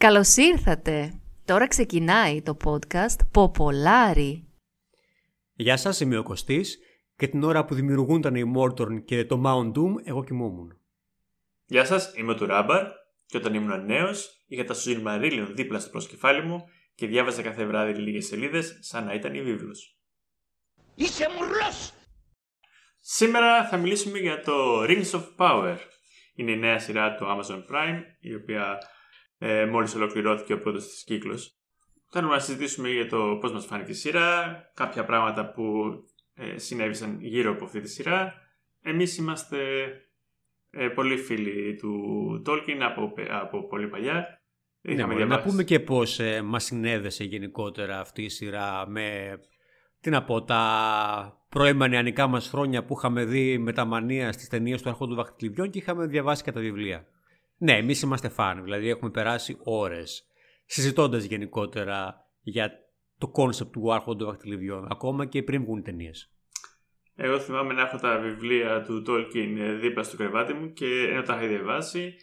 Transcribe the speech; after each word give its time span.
Καλώς 0.00 0.36
ήρθατε! 0.36 1.20
Τώρα 1.44 1.68
ξεκινάει 1.68 2.42
το 2.42 2.56
podcast 2.64 3.16
Ποπολάρι. 3.30 4.48
Γεια 5.54 5.76
σας, 5.76 6.00
είμαι 6.00 6.18
ο 6.18 6.22
Κωστής 6.22 6.78
και 7.16 7.28
την 7.28 7.42
ώρα 7.42 7.64
που 7.64 7.74
δημιουργούνταν 7.74 8.34
οι 8.34 8.52
Mordorn 8.56 9.04
και 9.04 9.24
το 9.24 9.42
Mount 9.46 9.72
Doom, 9.78 9.94
εγώ 10.04 10.24
κοιμόμουν. 10.24 10.78
Γεια 11.66 11.84
σας, 11.84 12.12
είμαι 12.16 12.32
ο 12.32 12.34
Τουράμπαρ 12.34 12.86
και 13.26 13.36
όταν 13.36 13.54
ήμουν 13.54 13.84
νέος 13.84 14.44
είχα 14.46 14.64
τα 14.64 14.74
Silmarillion 14.84 15.48
δίπλα 15.54 15.78
στο 15.78 15.90
προσκεφάλι 15.90 16.42
μου 16.42 16.64
και 16.94 17.06
διάβαζα 17.06 17.42
κάθε 17.42 17.64
βράδυ 17.64 18.00
λίγες 18.00 18.26
σελίδες 18.26 18.78
σαν 18.80 19.04
να 19.04 19.14
ήταν 19.14 19.34
η 19.34 19.42
βίβλος. 19.42 19.98
Είσαι 20.94 21.26
μουρλός! 21.36 21.92
Σήμερα 23.00 23.68
θα 23.68 23.76
μιλήσουμε 23.76 24.18
για 24.18 24.40
το 24.40 24.82
Rings 24.82 25.10
of 25.10 25.24
Power. 25.36 25.76
Είναι 26.34 26.50
η 26.50 26.58
νέα 26.58 26.78
σειρά 26.78 27.14
του 27.14 27.24
Amazon 27.26 27.58
Prime, 27.58 28.02
η 28.20 28.34
οποία 28.34 28.78
ε, 29.42 29.66
μόλις 29.66 29.94
ολοκληρώθηκε 29.94 30.52
ο 30.52 30.60
πρώτος 30.60 30.88
της 30.88 31.04
κύκλος. 31.04 31.54
Θέλουμε 32.10 32.34
να 32.34 32.40
συζητήσουμε 32.40 32.88
για 32.88 33.08
το 33.08 33.38
πώς 33.40 33.52
μας 33.52 33.66
φάνηκε 33.66 33.90
η 33.90 33.94
σειρά, 33.94 34.60
κάποια 34.74 35.04
πράγματα 35.04 35.50
που 35.52 35.64
ε, 36.34 36.58
συνέβησαν 36.58 37.18
γύρω 37.20 37.50
από 37.50 37.64
αυτή 37.64 37.80
τη 37.80 37.88
σειρά. 37.88 38.34
Εμείς 38.82 39.16
είμαστε 39.16 39.58
ε, 40.70 40.88
πολύ 40.88 41.16
φίλοι 41.16 41.76
του 41.76 42.42
Tolkien 42.46 42.80
από, 42.80 43.12
από 43.30 43.66
πολύ 43.66 43.88
παλιά. 43.88 44.40
Ναι, 44.80 45.04
να 45.04 45.42
πούμε 45.42 45.64
και 45.64 45.80
πώς 45.80 46.18
ε, 46.18 46.42
μας 46.42 46.64
συνέδεσε 46.64 47.24
γενικότερα 47.24 48.00
αυτή 48.00 48.22
η 48.22 48.28
σειρά 48.28 48.88
με 48.88 49.38
τι 50.00 50.10
να 50.10 50.24
πω, 50.24 50.42
τα 50.42 51.44
πρώιμα 51.48 51.88
νεανικά 51.88 52.26
μας 52.26 52.48
χρόνια 52.48 52.84
που 52.84 52.94
είχαμε 52.98 53.24
δει 53.24 53.58
με 53.58 53.72
τα 53.72 53.84
μανία 53.84 54.32
στις 54.32 54.48
ταινίες 54.48 54.82
του 54.82 54.88
Αρχόντου 54.88 55.14
Δαχτυλιδιών 55.14 55.70
και 55.70 55.78
είχαμε 55.78 56.06
διαβάσει 56.06 56.42
και 56.42 56.52
τα 56.52 56.60
βιβλία. 56.60 57.06
Ναι, 57.62 57.76
εμείς 57.76 58.02
είμαστε 58.02 58.28
φαν, 58.28 58.62
δηλαδή 58.62 58.88
έχουμε 58.88 59.10
περάσει 59.10 59.56
ώρες 59.62 60.24
συζητώντας 60.64 61.24
γενικότερα 61.24 62.14
για 62.40 62.70
το 63.18 63.28
concept 63.28 63.72
του 63.72 63.92
Άρχοντα 63.92 64.15
των 64.15 64.24
Δαχτυλιδιών, 64.24 64.86
ακόμα 64.90 65.26
και 65.26 65.42
πριν 65.42 65.62
βγουν 65.62 65.82
ταινίες. 65.82 66.34
Εγώ 67.14 67.38
θυμάμαι 67.38 67.72
να 67.72 67.82
έχω 67.82 67.96
τα 67.96 68.18
βιβλία 68.18 68.82
του 68.82 69.04
Tolkien 69.08 69.78
δίπλα 69.80 70.02
στο 70.02 70.16
κρεβάτι 70.16 70.52
μου 70.52 70.72
και 70.72 70.86
ενώ 71.10 71.22
τα 71.22 71.36
είχα 71.36 71.46
διαβάσει, 71.46 72.14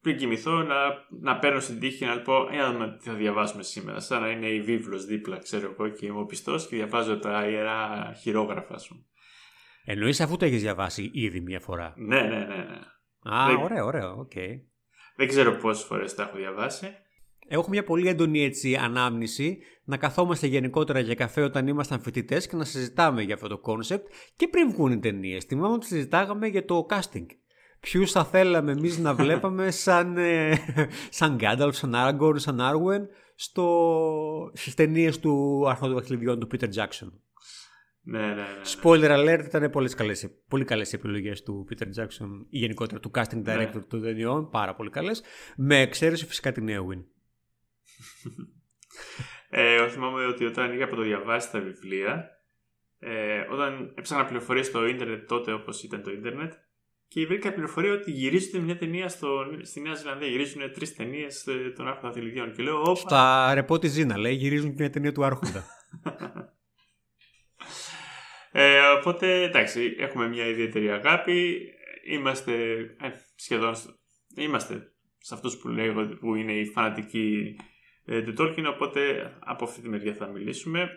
πριν 0.00 0.16
κοιμηθώ 0.16 0.62
να, 0.62 0.76
να 1.20 1.38
παίρνω 1.38 1.60
στην 1.60 1.80
τύχη 1.80 2.04
να 2.04 2.20
πω 2.20 2.48
«Ε, 2.52 2.70
δούμε 2.72 2.96
τι 2.98 3.08
θα 3.08 3.14
διαβάσουμε 3.14 3.62
σήμερα. 3.62 4.00
Σαν 4.00 4.20
να 4.20 4.30
είναι 4.30 4.48
η 4.48 4.60
βίβλος 4.60 5.04
δίπλα, 5.04 5.38
ξέρω 5.38 5.70
εγώ, 5.70 5.88
και 5.88 6.06
είμαι 6.06 6.20
ο 6.20 6.24
πιστός 6.24 6.66
και 6.66 6.76
διαβάζω 6.76 7.18
τα 7.18 7.48
ιερά 7.48 8.12
χειρόγραφα 8.20 8.78
σου. 8.78 9.06
Εννοείς 9.84 10.20
αφού 10.20 10.36
το 10.36 10.44
έχεις 10.44 10.62
διαβάσει 10.62 11.10
ήδη 11.14 11.40
μία 11.40 11.60
φορά; 11.60 11.94
Ναι, 11.96 12.20
ναι, 12.20 12.28
ναι. 12.28 12.44
ναι. 12.44 12.80
Α, 13.34 13.46
Δεν... 13.46 13.56
ωραίο, 13.56 13.86
ωραίο, 13.86 14.16
οκ. 14.18 14.30
Okay. 14.34 14.54
Δεν 15.16 15.28
ξέρω 15.28 15.52
πόσες 15.52 15.84
φορές 15.84 16.14
τα 16.14 16.22
έχω 16.22 16.36
διαβάσει. 16.36 16.96
Έχω 17.48 17.68
μια 17.68 17.84
πολύ 17.84 18.08
έντονη 18.08 18.44
έτσι 18.44 18.76
ανάμνηση 18.76 19.58
να 19.84 19.96
καθόμαστε 19.96 20.46
γενικότερα 20.46 21.00
για 21.00 21.14
καφέ 21.14 21.42
όταν 21.42 21.66
ήμασταν 21.66 22.00
φοιτητές 22.00 22.46
και 22.46 22.56
να 22.56 22.64
συζητάμε 22.64 23.22
για 23.22 23.34
αυτό 23.34 23.48
το 23.48 23.58
concept 23.58 24.06
και 24.36 24.48
πριν 24.48 24.70
βγουν 24.70 24.92
οι 24.92 24.98
ταινίες. 24.98 25.44
Θυμάμαι 25.44 25.74
ότι 25.74 25.86
συζητάγαμε 25.86 26.46
για 26.46 26.64
το 26.64 26.86
casting. 26.90 27.26
Ποιους 27.80 28.12
θα 28.12 28.24
θέλαμε 28.24 28.72
εμείς 28.72 28.98
να 28.98 29.14
βλέπαμε 29.24 29.70
σαν, 29.70 30.16
ε, 30.16 30.54
σαν 31.10 31.34
Gandalf, 31.34 31.76
σαν 31.76 31.94
Aragorn, 31.94 32.38
σαν 32.38 32.60
Arwen 32.60 33.08
στις 34.52 34.74
ταινίες 34.74 35.18
του 35.18 35.64
Αρχόντου 35.68 35.94
Δαχτυλιδιών 35.94 36.40
του 36.40 36.48
Peter 36.52 36.68
Jackson. 36.74 37.08
Ναι, 38.08 38.18
ναι, 38.18 38.26
ναι, 38.26 38.34
ναι. 38.34 38.62
Spoiler 38.82 39.10
alert, 39.10 39.44
ήταν 39.44 39.70
πολύ 39.70 39.88
καλές, 39.88 40.42
πολύ 40.48 40.64
καλές 40.64 40.92
οι 40.92 40.96
επιλογές 40.96 41.42
του 41.42 41.66
Peter 41.70 41.84
Jackson 41.84 42.28
ή 42.48 42.58
γενικότερα 42.58 43.00
του 43.00 43.10
casting 43.14 43.42
ναι. 43.42 43.54
director 43.54 43.82
των 43.88 44.02
ταινιών, 44.02 44.50
πάρα 44.50 44.74
πολύ 44.74 44.90
καλές, 44.90 45.22
με 45.56 45.80
εξαίρεση 45.80 46.26
φυσικά 46.26 46.52
την 46.52 46.66
Eowyn. 46.68 47.04
ε, 49.50 49.74
εγώ 49.74 49.88
θυμάμαι 49.88 50.24
ότι 50.26 50.44
όταν 50.44 50.74
είχα 50.74 51.02
διαβάσει 51.02 51.50
τα 51.50 51.60
βιβλία, 51.60 52.30
ε, 52.98 53.40
όταν 53.50 53.92
έψανα 53.96 54.24
πληροφορίε 54.24 54.62
στο 54.62 54.86
ίντερνετ 54.86 55.28
τότε 55.28 55.52
όπως 55.52 55.82
ήταν 55.82 56.02
το 56.02 56.10
ίντερνετ 56.10 56.52
και 57.08 57.26
βρήκα 57.26 57.52
πληροφορία 57.52 57.92
ότι 57.92 58.10
γυρίζουν 58.10 58.60
μια 58.64 58.76
ταινία 58.76 59.08
στο, 59.08 59.28
στη 59.62 59.80
Νέα 59.80 59.94
Ζηλανδία. 59.94 60.28
Γυρίζουν 60.28 60.72
τρεις 60.72 60.94
ταινίες 60.94 61.46
ε, 61.46 61.72
των 61.76 61.88
Άρχοντα 61.88 62.12
Θηλυδιών. 62.12 62.52
Και 62.52 62.62
λέω, 62.62 62.94
Στα 62.94 63.54
ρεπό 63.54 63.78
της 63.78 63.92
Ζήνα 63.92 64.18
λέει 64.18 64.34
γυρίζουν 64.34 64.74
μια 64.78 64.90
ταινία 64.90 65.12
του 65.12 65.24
Άρχοντα. 65.24 65.64
Ε, 68.58 68.78
οπότε 68.98 69.42
εντάξει, 69.42 69.94
έχουμε 69.98 70.28
μια 70.28 70.46
ιδιαίτερη 70.46 70.90
αγάπη. 70.90 71.58
Είμαστε 72.04 72.52
ε, 72.78 73.08
σχεδόν 73.34 73.74
είμαστε 74.36 74.92
σε 75.18 75.34
αυτούς 75.34 75.56
που 75.56 75.68
λέγω 75.68 76.06
που 76.20 76.34
είναι 76.34 76.52
οι 76.52 76.64
φανατικοί 76.64 77.56
ε, 78.04 78.22
του 78.22 78.34
Tolkien, 78.38 78.64
οπότε 78.74 79.32
από 79.38 79.64
αυτή 79.64 79.80
τη 79.80 79.88
μεριά 79.88 80.14
θα 80.14 80.26
μιλήσουμε. 80.26 80.88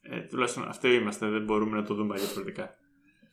Ε, 0.00 0.20
τουλάχιστον 0.20 0.68
αυτό 0.68 0.88
είμαστε, 0.88 1.28
δεν 1.28 1.44
μπορούμε 1.44 1.76
να 1.76 1.84
το 1.84 1.94
δούμε 1.94 2.16
διαφορετικά. 2.16 2.74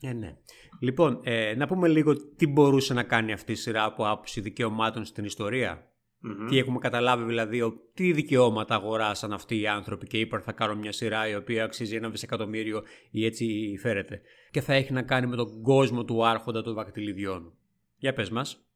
Ε, 0.00 0.12
ναι. 0.12 0.36
Λοιπόν, 0.80 1.20
ε, 1.22 1.54
να 1.54 1.66
πούμε 1.66 1.88
λίγο 1.88 2.34
τι 2.36 2.46
μπορούσε 2.46 2.94
να 2.94 3.02
κάνει 3.02 3.32
αυτή 3.32 3.52
η 3.52 3.54
σειρά 3.54 3.84
από 3.84 4.08
άποψη 4.08 4.40
δικαιωμάτων 4.40 5.04
στην 5.04 5.24
ιστορία. 5.24 5.93
Mm-hmm. 6.26 6.48
Τι 6.48 6.58
έχουμε 6.58 6.78
καταλάβει 6.78 7.24
δηλαδή, 7.24 7.62
τι 7.94 8.12
δικαιώματα 8.12 8.74
αγοράσαν 8.74 9.32
αυτοί 9.32 9.60
οι 9.60 9.66
άνθρωποι 9.66 10.06
και 10.06 10.18
είπαν 10.18 10.42
θα 10.42 10.52
κάνω 10.52 10.74
μια 10.74 10.92
σειρά 10.92 11.28
η 11.28 11.34
οποία 11.34 11.64
αξίζει 11.64 11.96
ένα 11.96 12.08
δισεκατομμύριο 12.08 12.82
ή 13.10 13.24
έτσι 13.24 13.76
φέρεται. 13.80 14.20
Και 14.50 14.60
θα 14.60 14.74
έχει 14.74 14.92
να 14.92 15.02
κάνει 15.02 15.26
με 15.26 15.36
τον 15.36 15.62
κόσμο 15.62 16.04
του 16.04 16.26
άρχοντα 16.26 16.62
των 16.62 16.74
δακτυλιδιών. 16.74 17.52
Για 17.96 18.12
πες 18.12 18.30
μας. 18.30 18.68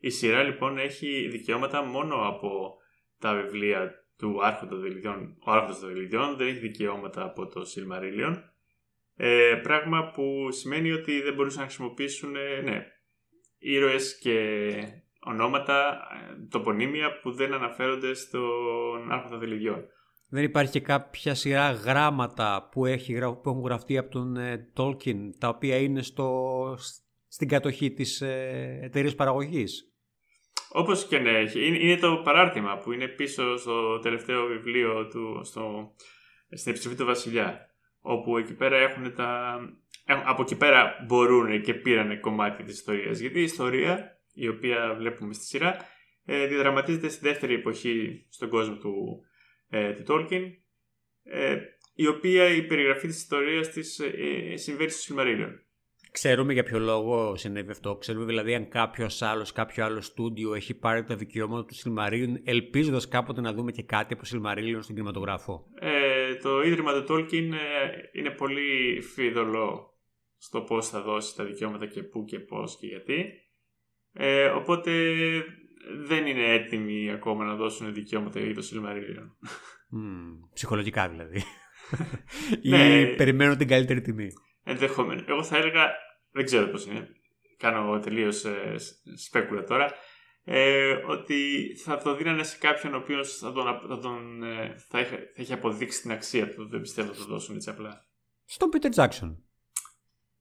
Η 0.00 0.10
σειρά 0.10 0.42
λοιπόν 0.42 0.78
έχει 0.78 1.28
δικαιώματα 1.30 1.82
μόνο 1.82 2.14
από 2.14 2.76
τα 3.18 3.34
βιβλία 3.34 3.90
του 4.18 4.44
άρχοντα 4.44 4.70
των 4.70 4.80
δακτυλιδιών. 4.80 5.36
Ο 5.44 5.50
άρχοντας 5.50 5.78
των 5.78 5.88
δακτυλιδιών 5.88 6.36
δεν 6.36 6.46
έχει 6.46 6.58
δικαιώματα 6.58 7.22
από 7.24 7.46
το 7.46 7.60
Silmarillion. 7.60 8.42
Ε, 9.16 9.60
πράγμα 9.62 10.10
που 10.10 10.48
σημαίνει 10.50 10.92
ότι 10.92 11.20
δεν 11.20 11.34
μπορούσαν 11.34 11.60
να 11.60 11.66
χρησιμοποιήσουν 11.66 12.36
ε, 12.36 12.60
ναι, 12.60 12.86
ήρωες 13.58 14.18
και 14.18 14.68
ονόματα, 15.24 15.98
ε, 16.30 16.46
τοπονύμια 16.50 17.20
που 17.20 17.32
δεν 17.32 17.52
αναφέρονται 17.52 18.14
στον 18.14 19.10
άρχοντα 19.12 19.36
Δελιδιών. 19.36 19.84
Δεν 20.28 20.44
υπάρχει 20.44 20.80
κάποια 20.80 21.34
σειρά 21.34 21.70
γράμματα 21.70 22.68
που, 22.70 22.86
έχει, 22.86 23.18
που 23.18 23.48
έχουν 23.48 23.62
γραφτεί 23.64 23.98
από 23.98 24.10
τον 24.10 24.36
ε, 24.36 24.72
Tolkien, 24.76 25.30
τα 25.38 25.48
οποία 25.48 25.76
είναι 25.76 26.02
στο, 26.02 26.76
στην 27.28 27.48
κατοχή 27.48 27.92
της 27.92 28.20
ε, 28.20 28.78
εταιρείας 28.82 29.14
παραγωγής; 29.14 29.92
Όπως 30.72 31.06
και 31.06 31.18
ναι, 31.18 31.38
είναι, 31.54 31.78
είναι 31.78 31.96
το 31.96 32.20
παράρτημα 32.24 32.76
που 32.76 32.92
είναι 32.92 33.08
πίσω 33.08 33.56
στο 33.56 33.98
τελευταίο 33.98 34.46
βιβλίο 34.46 35.08
του, 35.08 35.40
στο, 35.44 35.94
στην 36.50 36.70
επιστροφή 36.70 36.96
του 36.96 37.04
Βασιλιά, 37.04 37.66
όπου 38.00 38.38
εκεί 38.38 38.54
πέρα 38.54 38.76
έχουν 38.76 39.14
τα... 39.14 39.58
Ε, 40.04 40.14
από 40.24 40.42
εκεί 40.42 40.56
πέρα 40.56 40.94
μπορούν 41.06 41.62
και 41.62 41.74
πήραν 41.74 42.20
κομμάτι 42.20 42.62
της 42.62 42.74
ιστορίας, 42.74 43.18
γιατί 43.18 43.38
η 43.38 43.42
ιστορία 43.42 44.11
η 44.32 44.48
οποία 44.48 44.94
βλέπουμε 44.98 45.32
στη 45.32 45.44
σειρά, 45.44 45.76
ε, 46.24 46.46
διαδραματίζεται 46.46 47.08
στη 47.08 47.28
δεύτερη 47.28 47.54
εποχή 47.54 48.26
στον 48.28 48.48
κόσμο 48.48 48.76
του, 48.76 49.24
ε, 49.68 49.92
του 49.92 50.04
Tolkien, 50.08 50.42
ε, 51.22 51.56
η 51.94 52.06
οποία 52.06 52.48
η 52.48 52.66
περιγραφή 52.66 53.06
της 53.06 53.16
ιστορίας 53.16 53.68
της 53.68 53.98
ε, 53.98 54.56
συμβαίνει 54.56 54.90
στο 54.90 55.14
Silmarillion. 55.14 55.52
Ξέρουμε 56.12 56.52
για 56.52 56.62
ποιο 56.62 56.78
λόγο 56.78 57.36
συνέβη 57.36 57.70
αυτό. 57.70 57.96
Ξέρουμε 57.96 58.24
δηλαδή 58.24 58.54
αν 58.54 58.68
κάποιος 58.68 59.22
άλλος, 59.22 59.52
κάποιο 59.52 59.84
άλλο 59.84 60.00
στούντιο 60.00 60.54
έχει 60.54 60.74
πάρει 60.74 61.04
τα 61.04 61.16
δικαιώματα 61.16 61.64
του 61.64 61.74
Silmarillion, 61.74 62.40
ελπίζοντας 62.44 63.08
κάποτε 63.08 63.40
να 63.40 63.52
δούμε 63.52 63.72
και 63.72 63.82
κάτι 63.82 64.14
από 64.14 64.22
Silmarillion 64.26 64.78
στον 64.80 64.94
κινηματογράφο. 64.94 65.66
Ε, 65.78 66.34
το 66.34 66.62
ίδρυμα 66.62 66.92
του 66.92 67.06
Tolkien 67.08 67.52
είναι 68.12 68.30
πολύ 68.30 69.00
φιδωλό 69.00 69.92
στο 70.38 70.60
πώς 70.60 70.88
θα 70.88 71.02
δώσει 71.02 71.36
τα 71.36 71.44
δικαιώματα 71.44 71.86
και 71.86 72.02
πού 72.02 72.24
και 72.24 72.38
πώς 72.38 72.78
και 72.78 72.86
γιατί. 72.86 73.41
Ε, 74.12 74.44
οπότε 74.44 74.92
δεν 76.06 76.26
είναι 76.26 76.52
έτοιμοι 76.52 77.10
ακόμα 77.10 77.44
να 77.44 77.54
δώσουν 77.54 77.94
δικαιώματα 77.94 78.40
για 78.40 78.54
το 78.54 78.62
Silmarillion. 78.72 79.48
Mm, 79.96 80.48
ψυχολογικά 80.54 81.08
δηλαδή. 81.08 81.42
ναι, 82.68 83.00
Ή 83.00 83.14
περιμένω 83.16 83.56
την 83.56 83.68
καλύτερη 83.68 84.00
τιμή. 84.00 84.28
Ενδεχομένως. 84.64 85.24
Εγώ 85.26 85.42
θα 85.42 85.56
έλεγα, 85.56 85.90
δεν 86.30 86.44
ξέρω 86.44 86.66
πώς 86.66 86.86
είναι, 86.86 87.08
κάνω 87.56 87.98
τελείως 87.98 88.44
ε, 88.44 88.74
σπέκουλα 89.16 89.64
τώρα, 89.64 89.90
ε, 90.44 90.92
ότι 91.06 91.66
θα 91.84 91.96
το 91.98 92.14
δίνανε 92.16 92.42
σε 92.42 92.58
κάποιον 92.58 92.94
ο 92.94 92.96
οποίος 92.96 93.36
θα, 93.36 93.52
τον, 93.52 93.64
θα, 93.88 93.98
τον, 93.98 94.42
ε, 94.42 94.74
θα, 94.88 94.98
έχει, 94.98 95.14
θα 95.14 95.16
έχει 95.34 95.52
αποδείξει 95.52 96.02
την 96.02 96.12
αξία 96.12 96.54
του. 96.54 96.68
Δεν 96.68 96.80
πιστεύω 96.80 97.08
να 97.08 97.14
το 97.16 97.24
δώσουν 97.24 97.54
έτσι 97.54 97.70
απλά. 97.70 98.06
Στον 98.44 98.70
Peter 98.72 98.94
Jackson. 98.94 99.36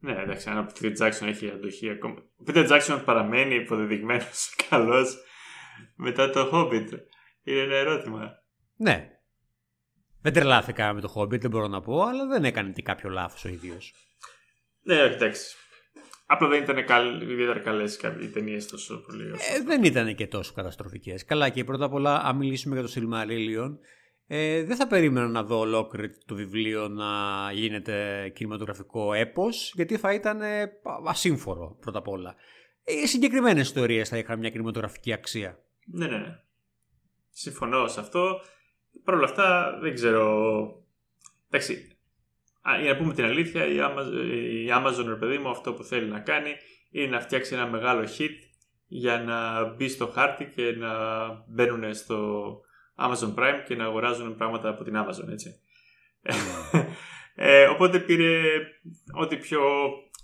Ναι, 0.04 0.22
εντάξει, 0.22 0.50
αν 0.50 0.58
ο 0.58 0.72
Peter 0.80 0.98
Jackson 0.98 1.28
έχει 1.28 1.50
αντοχή 1.50 1.90
ακόμα. 1.90 2.16
Ο 2.16 2.44
Peter 2.48 2.70
Jackson 2.70 3.02
παραμένει 3.06 3.56
υποδεδειγμένος 3.56 4.56
καλός 4.70 5.18
μετά 5.96 6.30
το 6.30 6.50
Hobbit. 6.54 6.88
Είναι 7.44 7.60
ένα 7.60 7.76
ερώτημα. 7.76 8.32
Ναι. 8.76 9.10
Δεν 10.22 10.34
τρελάθηκα 10.34 10.94
με 10.94 11.02
το 11.02 11.14
Hobbit, 11.16 11.40
δεν 11.40 11.50
μπορώ 11.50 11.68
να 11.68 11.82
πω, 11.82 12.02
αλλά 12.02 12.28
δεν 12.28 12.44
έκανε 12.44 12.72
και 12.72 12.82
κάποιο 12.82 13.10
λάθος 13.10 13.46
ο 13.46 13.50
ίδιος. 13.50 13.94
Ναι, 14.84 15.00
εντάξει. 15.00 15.56
Απλά 16.26 16.48
δεν 16.48 16.64
ήταν 16.64 16.86
καλ, 16.86 17.22
ιδιαίτερα 17.22 17.60
καλές 17.60 18.00
οι 18.22 18.30
ταινίες 18.30 18.68
τόσο 18.68 19.02
πολύ. 19.02 19.24
Ε, 19.24 19.62
δεν 19.66 19.84
ήταν 19.84 20.16
και 20.16 20.28
τόσο 20.28 20.54
καταστροφικές. 20.54 21.26
Καλά, 21.26 21.50
και 21.50 21.64
πρώτα 21.64 21.86
απ' 21.86 21.94
όλα, 21.94 22.22
αν 22.24 22.36
μιλήσουμε 22.36 22.80
για 22.80 22.88
το 22.88 22.94
Silmarillion, 22.96 23.78
ε, 24.34 24.64
δεν 24.64 24.76
θα 24.76 24.88
περίμενα 24.88 25.28
να 25.28 25.44
δω 25.44 25.60
ολόκληρο 25.60 26.14
το 26.26 26.36
βιβλίο 26.36 26.88
να 26.88 27.08
γίνεται 27.52 28.30
κινηματογραφικό 28.36 29.14
έπος, 29.14 29.74
γιατί 29.76 29.98
θα 29.98 30.14
ήταν 30.14 30.42
ε, 30.42 30.72
ασύμφορο 31.06 31.78
πρώτα 31.80 31.98
απ' 31.98 32.08
όλα. 32.08 32.36
Οι 32.84 33.08
συγκεκριμένες 33.08 33.68
ιστορίες 33.68 34.10
θα 34.10 34.18
είχαν 34.18 34.40
μια 34.40 34.50
κινηματογραφική 34.50 35.14
αξία. 35.14 35.60
Ναι, 35.86 36.08
ναι, 36.08 36.18
ναι. 36.18 36.40
Συμφωνώ 37.30 37.88
σε 37.88 38.00
αυτό. 38.00 38.42
Παρ' 39.04 39.16
όλα 39.16 39.26
αυτά 39.26 39.78
δεν 39.82 39.94
ξέρω... 39.94 40.64
Εντάξει, 41.50 41.98
για 42.82 42.92
να 42.92 42.98
πούμε 42.98 43.14
την 43.14 43.24
αλήθεια, 43.24 43.66
η 43.66 43.78
Amazon, 43.80 44.14
η 44.66 44.68
Amazon, 44.72 45.06
ρε 45.08 45.16
παιδί 45.16 45.38
μου, 45.38 45.50
αυτό 45.50 45.74
που 45.74 45.84
θέλει 45.84 46.10
να 46.10 46.20
κάνει 46.20 46.56
είναι 46.92 47.08
να 47.08 47.20
φτιάξει 47.20 47.54
ένα 47.54 47.68
μεγάλο 47.68 48.08
hit 48.18 48.36
για 48.88 49.20
να 49.20 49.64
μπει 49.74 49.88
στο 49.88 50.08
χάρτη 50.08 50.46
και 50.46 50.72
να 50.72 50.94
μπαίνουν 51.48 51.94
στο 51.94 52.62
Amazon 53.08 53.36
Prime 53.36 53.64
και 53.68 53.76
να 53.76 53.86
αγοράζουν 53.86 54.36
πράγματα 54.36 54.70
από 54.70 54.84
την 54.84 54.94
Amazon, 54.96 55.32
έτσι. 55.32 55.60
ε, 57.36 57.66
οπότε 57.66 58.00
πήρε 58.00 58.42
ό,τι 59.14 59.38
πιο 59.38 59.62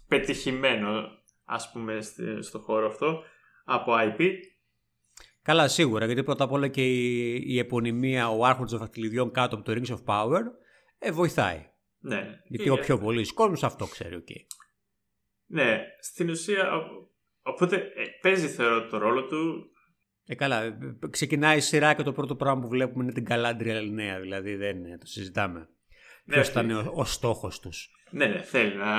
πετυχημένο, 0.08 1.04
ας 1.46 1.72
πούμε, 1.72 2.00
στο 2.40 2.60
χώρο 2.60 2.88
αυτό 2.88 3.24
από 3.66 3.94
IP. 3.96 4.30
Καλά, 5.42 5.68
σίγουρα, 5.68 6.06
γιατί 6.06 6.24
πρώτα 6.24 6.44
απ' 6.44 6.52
όλα 6.52 6.68
και 6.68 6.86
η, 6.86 7.34
η 7.46 7.60
επωνυμία, 7.60 8.30
ο 8.30 8.46
άρχοντας 8.46 8.70
των 8.70 8.80
δαχτυλιδιών 8.80 9.32
κάτω 9.32 9.56
από 9.56 9.66
το 9.66 9.72
Rings 9.72 9.96
of 9.96 10.04
Power, 10.06 10.42
ε, 11.00 11.12
βοηθάει. 11.12 11.66
Ναι. 12.00 12.42
Γιατί 12.48 12.70
ο 12.70 12.78
πιο 12.78 12.98
πολύ 12.98 13.34
κόσμος 13.34 13.64
αυτό 13.64 13.86
ξέρει, 13.86 14.16
οκ. 14.16 14.28
Ναι, 15.46 15.82
στην 16.02 16.30
ουσία, 16.30 16.70
οπότε 17.42 17.76
ε, 17.76 18.04
παίζει 18.22 18.48
θεωρώ 18.48 18.88
το 18.88 18.98
ρόλο 18.98 19.26
του 19.26 19.72
ε, 20.28 20.36
καλά. 20.36 20.78
Ξεκινάει 21.10 21.58
η 21.58 21.62
σειρά 21.62 21.94
και 21.94 22.04
το 22.04 22.12
πρώτο 22.12 22.36
πράγμα 22.36 22.62
που 22.62 22.68
βλέπουμε 22.68 23.04
είναι 23.04 23.14
την 23.14 23.26
Καλάντρια 23.26 23.76
Ελληνέα. 23.76 24.20
Δηλαδή 24.20 24.56
δεν 24.56 24.78
είναι, 24.78 24.98
το 24.98 25.06
συζητάμε. 25.06 25.60
Ναι, 25.60 26.34
Ποιος 26.34 26.48
ήταν 26.48 26.72
ο, 26.72 26.92
ο 26.96 27.06
στόχος 27.06 27.60
τους; 27.60 27.90
Ναι, 28.12 28.26
ναι, 28.26 28.42
θέλει 28.42 28.76
να, 28.76 28.96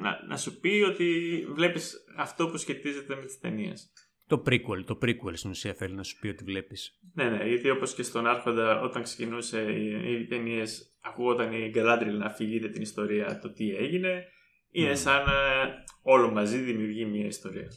να, 0.00 0.26
να, 0.28 0.36
σου 0.36 0.60
πει 0.60 0.84
ότι 0.88 1.40
βλέπεις 1.54 1.94
αυτό 2.16 2.48
που 2.48 2.56
σχετίζεται 2.56 3.16
με 3.16 3.24
τις 3.24 3.38
ταινίες. 3.38 3.92
Το 4.26 4.42
prequel, 4.46 4.84
το 4.84 4.98
prequel 5.02 5.32
στην 5.32 5.50
ουσία 5.50 5.74
θέλει 5.74 5.94
να 5.94 6.02
σου 6.02 6.18
πει 6.18 6.28
ότι 6.28 6.44
βλέπεις. 6.44 7.00
Ναι, 7.14 7.28
ναι, 7.28 7.44
γιατί 7.44 7.70
όπως 7.70 7.94
και 7.94 8.02
στον 8.02 8.26
Άρχοντα, 8.26 8.80
όταν 8.80 9.02
ξεκινούσε 9.02 9.62
οι, 9.62 10.12
οι 10.12 10.26
ταινίες, 10.26 10.98
ακούγονταν 11.00 11.52
η 11.52 11.68
Γκαλάντρια 11.70 12.12
να 12.12 12.26
αφηγείται 12.26 12.68
την 12.68 12.82
ιστορία, 12.82 13.38
το 13.38 13.52
τι 13.52 13.76
έγινε. 13.76 14.24
Είναι 14.70 14.92
mm. 14.92 14.96
σαν 14.96 15.26
ε, 15.26 15.74
όλο 16.02 16.30
μαζί 16.30 16.58
δημιουργεί 16.58 17.04
μια 17.04 17.26
ιστορία. 17.26 17.68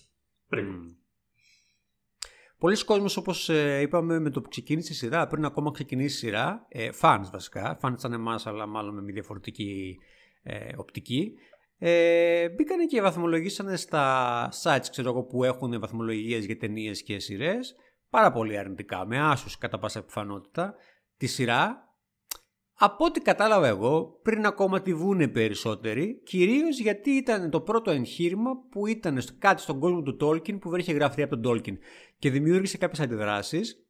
Prequel. 0.50 0.99
Πολλοί 2.60 2.84
κόσμος 2.84 3.18
όπως 3.18 3.50
ε, 3.50 3.80
είπαμε 3.82 4.20
με 4.20 4.30
το 4.30 4.42
που 4.42 4.50
ξεκίνησε 4.50 4.94
η 4.94 4.96
σειρά, 4.96 5.28
πριν 5.28 5.46
ακόμα 5.46 5.72
ξεκινήσει 5.72 6.16
η 6.16 6.18
σειρά, 6.18 6.66
ε, 6.68 6.90
fans 7.02 7.26
βασικά, 7.32 7.80
fans 7.82 7.94
σαν 7.96 8.14
εμάς 8.14 8.48
αλλά 8.48 8.66
μάλλον 8.66 8.94
με 8.96 9.02
μια 9.02 9.14
διαφορετική 9.14 9.98
ε, 10.44 10.70
οπτική, 10.76 11.34
ε, 11.78 12.50
μπήκανε 12.50 12.86
και 12.86 13.02
βαθμολογήσανε 13.02 13.76
στα 13.76 14.50
sites 14.64 14.86
ξέρω 14.92 15.10
εγώ, 15.10 15.24
που 15.24 15.44
έχουν 15.44 15.80
βαθμολογίες 15.80 16.46
για 16.46 16.58
ταινίες 16.58 17.04
και 17.04 17.20
σειρές, 17.20 17.76
πάρα 18.10 18.32
πολύ 18.32 18.58
αρνητικά, 18.58 19.06
με 19.06 19.20
άσους 19.20 19.58
κατά 19.58 19.80
πάσα 19.80 20.00
επιφανότητα, 20.00 20.76
τη 21.18 21.28
σειρά 21.28 21.89
από 22.82 23.06
ό,τι 23.06 23.20
κατάλαβα 23.20 23.68
εγώ, 23.68 24.20
πριν 24.22 24.46
ακόμα 24.46 24.82
τη 24.82 24.94
βούνε 24.94 25.28
περισσότεροι, 25.28 26.22
κυρίως 26.24 26.80
γιατί 26.80 27.10
ήταν 27.10 27.50
το 27.50 27.62
πρώτο 27.62 27.92
εγχείρημα 27.92 28.52
που 28.72 28.88
ήταν 28.88 29.22
κάτι 29.40 29.62
στον 29.62 29.80
κόσμο 29.80 30.02
του 30.02 30.18
Tolkien 30.22 30.60
που 30.60 30.70
δεν 30.70 30.80
είχε 30.80 30.94
γραφτεί 30.94 31.22
από 31.22 31.40
τον 31.40 31.52
Tolkien 31.52 31.78
και 32.20 32.30
δημιούργησε 32.30 32.78
κάποιες 32.78 33.00
αντιδράσεις. 33.00 33.84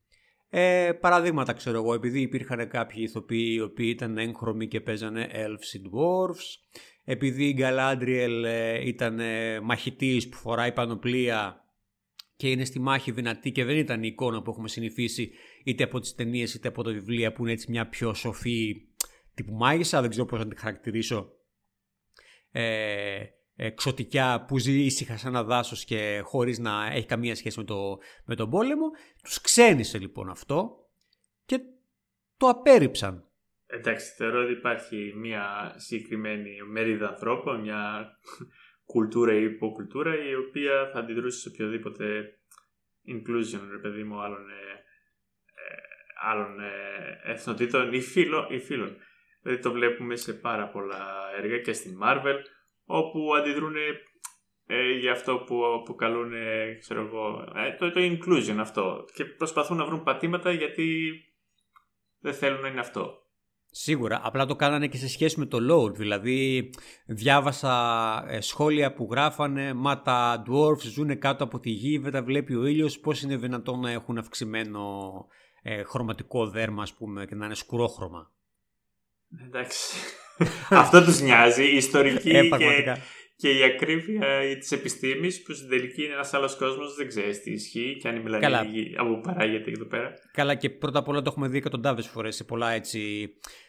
Ε, 0.49 0.91
παραδείγματα 0.99 1.53
ξέρω 1.53 1.77
εγώ, 1.77 1.93
επειδή 1.93 2.21
υπήρχαν 2.21 2.69
κάποιοι 2.69 3.03
ηθοποιοί 3.07 3.53
οι 3.55 3.61
οποίοι 3.61 3.91
ήταν 3.95 4.17
έγχρωμοι 4.17 4.67
και 4.67 4.81
παίζανε 4.81 5.29
elves 5.33 5.77
and 5.77 5.85
dwarfs, 5.85 6.79
επειδή 7.03 7.45
η 7.45 7.57
Galadriel 7.59 8.43
ε, 8.45 8.87
ήταν 8.87 9.19
ε, 9.19 9.59
μαχητής 9.59 10.29
που 10.29 10.37
φοράει 10.37 10.71
πανοπλία 10.71 11.63
και 12.35 12.49
είναι 12.49 12.65
στη 12.65 12.79
μάχη 12.79 13.11
δυνατή 13.11 13.51
και 13.51 13.63
δεν 13.63 13.77
ήταν 13.77 14.03
η 14.03 14.07
εικόνα 14.07 14.41
που 14.41 14.51
έχουμε 14.51 14.67
συνηθίσει 14.67 15.31
είτε 15.63 15.83
από 15.83 15.99
τις 15.99 16.15
ταινίες 16.15 16.53
είτε 16.53 16.67
από 16.67 16.83
τα 16.83 16.91
βιβλία 16.91 17.31
που 17.31 17.43
είναι 17.43 17.51
έτσι 17.51 17.71
μια 17.71 17.89
πιο 17.89 18.13
σοφή 18.13 18.87
τύπου 19.33 19.53
μάγισσα, 19.53 20.01
δεν 20.01 20.09
ξέρω 20.09 20.25
πώς 20.25 20.39
να 20.39 20.47
τη 20.47 20.59
χαρακτηρίσω 20.59 21.33
ε, 22.51 23.23
εξωτικιά 23.55 24.45
που 24.47 24.57
ζει 24.57 24.79
ήσυχα 24.79 25.17
σε 25.17 25.27
ένα 25.27 25.43
δάσος 25.43 25.83
και 25.83 26.21
χωρίς 26.23 26.59
να 26.59 26.85
έχει 26.85 27.05
καμία 27.05 27.35
σχέση 27.35 27.59
με, 27.59 27.65
το, 27.65 27.97
με 28.25 28.35
τον 28.35 28.49
πόλεμο. 28.49 28.85
Τους 29.23 29.41
ξένησε 29.41 29.99
λοιπόν 29.99 30.29
αυτό 30.29 30.87
και 31.45 31.59
το 32.37 32.47
απέρριψαν. 32.47 33.23
Εντάξει, 33.65 34.13
θεωρώ 34.15 34.43
ότι 34.43 34.51
υπάρχει 34.51 35.13
μια 35.15 35.73
συγκεκριμένη 35.77 36.55
μερίδα 36.71 37.07
ανθρώπων, 37.07 37.61
μια 37.61 38.11
κουλτούρα 38.85 39.33
ή 39.33 39.43
υποκουλτούρα 39.43 40.29
η 40.29 40.35
οποία 40.35 40.89
θα 40.93 40.99
αντιδρούσε 40.99 41.39
σε 41.39 41.49
οποιοδήποτε 41.49 42.05
inclusion, 43.07 43.61
ρε 43.71 43.77
παιδί 43.81 44.03
μου, 44.03 44.21
άλλων, 44.21 44.49
ε, 44.49 44.53
ε 44.53 44.68
άλλων 46.21 46.59
ε, 46.59 47.31
εθνοτήτων 47.31 47.93
ή 47.93 48.01
φίλων, 48.01 48.45
ή 48.49 48.59
φίλων. 48.59 48.95
Δηλαδή 49.41 49.61
το 49.61 49.71
βλέπουμε 49.71 50.15
σε 50.15 50.33
πάρα 50.33 50.69
πολλά 50.69 51.05
έργα 51.37 51.57
και 51.57 51.73
στην 51.73 51.99
Marvel, 52.03 52.37
όπου 52.85 53.35
αντιδρούν 53.35 53.75
ε, 54.65 54.91
για 54.99 55.11
αυτό 55.11 55.37
που 55.37 55.65
αποκαλούν, 55.65 56.31
ξέρω 56.79 57.01
εγώ, 57.01 57.51
ε, 57.55 57.75
το, 57.75 57.91
το 57.91 57.99
inclusion 57.99 58.57
αυτό. 58.59 59.05
Και 59.13 59.25
προσπαθούν 59.25 59.77
να 59.77 59.85
βρουν 59.85 60.03
πατήματα 60.03 60.51
γιατί 60.51 61.11
δεν 62.19 62.33
θέλουν 62.33 62.61
να 62.61 62.67
είναι 62.67 62.79
αυτό. 62.79 63.19
Σίγουρα, 63.71 64.21
απλά 64.23 64.45
το 64.45 64.55
κάνανε 64.55 64.87
και 64.87 64.97
σε 64.97 65.07
σχέση 65.07 65.39
με 65.39 65.45
το 65.45 65.57
load, 65.69 65.93
δηλαδή 65.93 66.69
διάβασα 67.05 68.25
ε, 68.27 68.41
σχόλια 68.41 68.93
που 68.93 69.07
γράφανε 69.11 69.73
«Μα 69.73 70.01
τα 70.01 70.43
dwarfs 70.47 70.81
ζουν 70.81 71.19
κάτω 71.19 71.43
από 71.43 71.59
τη 71.59 71.69
γη, 71.69 71.97
δεν 71.97 72.11
τα 72.11 72.23
βλέπει 72.23 72.55
ο 72.55 72.65
ήλιος, 72.65 72.99
πώς 72.99 73.21
είναι 73.21 73.37
δυνατόν 73.37 73.79
να 73.79 73.91
έχουν 73.91 74.17
αυξημένο 74.17 74.89
ε, 75.61 75.83
χρωματικό 75.83 76.47
δέρμα 76.47 76.81
ας 76.81 76.93
πούμε 76.93 77.25
και 77.25 77.35
να 77.35 77.45
είναι 77.45 77.55
σκουρόχρωμα». 77.55 78.31
Εντάξει, 79.45 79.95
αυτό 80.69 81.03
τους 81.03 81.19
νοιάζει, 81.19 81.71
η 81.71 81.75
ιστορική 81.75 82.29
ε, 82.29 82.49
και, 82.49 82.97
και 83.35 83.49
η 83.49 83.63
ακρίβεια 83.63 84.57
της 84.59 84.71
επιστήμης 84.71 85.43
που 85.43 85.53
στην 85.53 85.69
τελική 85.69 86.03
είναι 86.03 86.13
ένας 86.13 86.33
άλλος 86.33 86.55
κόσμος, 86.55 86.95
δεν 86.95 87.07
ξέρεις 87.07 87.41
τι 87.41 87.51
ισχύει 87.51 87.97
και 88.01 88.07
αν 88.07 88.15
η 88.15 88.19
μελανή 88.19 88.93
από 88.97 89.21
παράγεται 89.21 89.71
εδώ 89.71 89.85
πέρα. 89.85 90.13
Καλά, 90.31 90.55
και 90.55 90.69
πρώτα 90.69 90.99
απ' 90.99 91.07
όλα 91.07 91.21
το 91.21 91.29
έχουμε 91.31 91.47
δει 91.47 91.57
εκατοντάδες 91.57 92.07
φορές 92.07 92.35
σε 92.35 92.43
πολλά 92.43 92.71
έτσι 92.71 93.31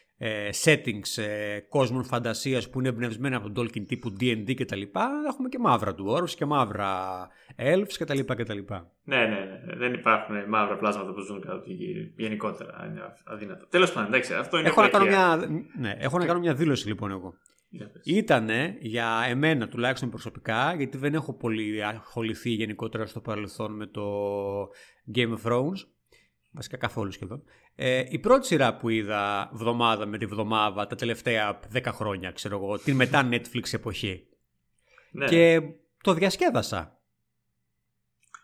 settings 0.63 1.23
ε, 1.23 1.59
κόσμων 1.69 2.03
φαντασίας 2.03 2.69
που 2.69 2.79
είναι 2.79 2.89
εμπνευσμένα 2.89 3.37
από 3.37 3.51
τον 3.51 3.65
Tolkien 3.65 3.85
τύπου 3.87 4.15
D&D 4.19 4.53
κτλ. 4.55 4.81
Έχουμε 5.27 5.49
και 5.49 5.59
μαύρα 5.59 5.95
dwarves 5.97 6.29
και 6.29 6.45
μαύρα 6.45 7.27
elves 7.57 7.93
κτλ. 7.99 8.19
κτλ. 8.19 8.59
Ναι, 9.03 9.17
ναι, 9.17 9.25
ναι. 9.25 9.75
Δεν 9.75 9.93
υπάρχουν 9.93 10.35
μαύρα 10.47 10.77
πλάσματα 10.77 11.13
που 11.13 11.19
ζουν 11.19 11.41
κάτω 11.41 11.55
από 11.55 11.65
τη 11.65 11.73
γη. 11.73 12.13
Γενικότερα 12.17 12.85
είναι 12.89 13.01
αδύνατο. 13.23 13.65
Τέλος 13.67 13.91
πάντων, 13.91 14.09
εντάξει, 14.09 14.33
αυτό 14.33 14.57
είναι 14.57 14.67
έχω 14.67 14.81
να, 14.81 14.89
κάνω 14.89 15.05
μια, 15.05 15.47
ναι, 15.79 15.95
έχω 15.99 16.17
να 16.17 16.25
κάνω 16.25 16.39
μια 16.39 16.53
δήλωση 16.53 16.87
λοιπόν 16.87 17.11
εγώ. 17.11 17.33
Ήτανε 18.03 18.77
για 18.79 19.25
εμένα 19.27 19.67
τουλάχιστον 19.67 20.09
προσωπικά, 20.09 20.73
γιατί 20.75 20.97
δεν 20.97 21.13
έχω 21.13 21.33
πολύ 21.33 21.83
ασχοληθεί 21.83 22.49
γενικότερα 22.49 23.05
στο 23.05 23.19
παρελθόν 23.19 23.75
με 23.75 23.85
το 23.87 24.03
Game 25.15 25.33
of 25.37 25.51
Thrones, 25.51 25.87
βασικά 26.51 26.77
καθόλου 26.77 27.11
σχεδόν, 27.11 27.43
ε, 27.83 28.05
η 28.09 28.19
πρώτη 28.19 28.45
σειρά 28.45 28.75
που 28.75 28.89
είδα 28.89 29.49
βδομάδα 29.53 30.05
με 30.05 30.17
τη 30.17 30.25
βδομάδα 30.25 30.87
τα 30.87 30.95
τελευταία 30.95 31.59
10 31.73 31.81
χρόνια, 31.85 32.31
ξέρω 32.31 32.55
εγώ, 32.55 32.77
την 32.77 32.95
μετά 32.95 33.29
Netflix 33.31 33.73
εποχή. 33.73 34.27
Ναι. 35.11 35.25
Και 35.25 35.61
το 36.03 36.13
διασκέδασα. 36.13 36.99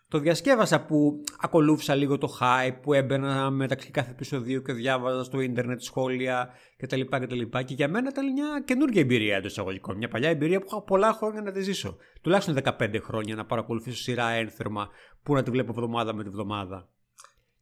Το 0.10 0.20
διασκεύασα 0.20 0.86
που 0.86 1.24
ακολούθησα 1.39 1.96
λίγο 1.96 2.17
το 2.17 2.38
hype 2.41 2.77
που 2.82 2.94
έμπαινα 2.94 3.50
μεταξύ 3.50 3.91
κάθε 3.91 4.12
επεισοδίου 4.12 4.62
και 4.62 4.74
διάβαζα 4.74 5.24
στο 5.24 5.39
ίντερνετ 5.39 5.82
σχόλια 5.82 6.50
κτλ. 6.77 7.01
κτλ. 7.01 7.41
Και 7.65 7.74
για 7.74 7.88
μένα 7.88 8.10
ήταν 8.10 8.32
μια 8.32 8.63
καινούργια 8.65 9.01
εμπειρία 9.01 9.36
εντός 9.36 9.51
εισαγωγικών. 9.51 9.98
Μια 9.98 10.08
παλιά 10.08 10.29
εμπειρία 10.29 10.60
που 10.60 10.65
είχα 10.67 10.82
πολλά 10.82 11.13
χρόνια 11.13 11.41
να 11.41 11.51
τη 11.51 11.62
ζήσω. 11.62 11.98
Τουλάχιστον 12.22 12.58
15 12.63 13.00
χρόνια 13.01 13.36
να 13.36 13.46
παρακολουθήσω 13.46 14.01
σειρά 14.01 14.29
ένθερμα 14.29 14.89
που 15.24 15.34
να 15.34 15.44
τη 15.44 15.51
βλέπω 15.51 15.72
εβδομάδα 15.72 16.13
με 16.13 16.24
τη 16.24 16.29
βδομάδα. 16.29 16.89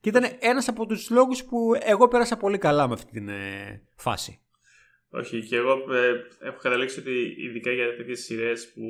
Και 0.05 0.11
ήταν 0.11 0.37
ένας 0.39 0.67
από 0.67 0.85
τους 0.85 1.09
λόγους 1.09 1.43
που 1.43 1.57
εγώ 1.79 2.07
πέρασα 2.07 2.37
πολύ 2.37 2.57
καλά 2.57 2.87
με 2.87 2.93
αυτή 2.93 3.11
την 3.11 3.29
ε, 3.29 3.81
φάση. 3.95 4.39
Όχι, 5.09 5.45
και 5.45 5.55
εγώ 5.55 5.71
ε, 5.71 6.11
έχω 6.47 6.57
καταλήξει 6.61 6.99
ότι 6.99 7.35
ειδικά 7.37 7.71
για 7.71 7.95
τέτοιες 7.95 8.19
σειρές 8.19 8.73
που 8.73 8.81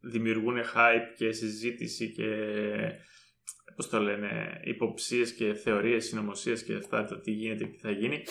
δημιουργούν 0.00 0.56
hype 0.74 1.14
και 1.16 1.32
συζήτηση 1.32 2.12
και 2.12 2.26
πώς 3.76 3.88
το 3.88 4.00
λένε, 4.00 4.60
υποψίες 4.64 5.32
και 5.32 5.54
θεωρίες, 5.54 6.04
συνωμοσίες 6.04 6.62
και 6.64 6.74
αυτά 6.74 7.04
το 7.04 7.20
τι 7.20 7.30
γίνεται 7.30 7.64
και 7.64 7.70
τι 7.70 7.78
θα 7.78 7.90
γίνει. 7.90 8.22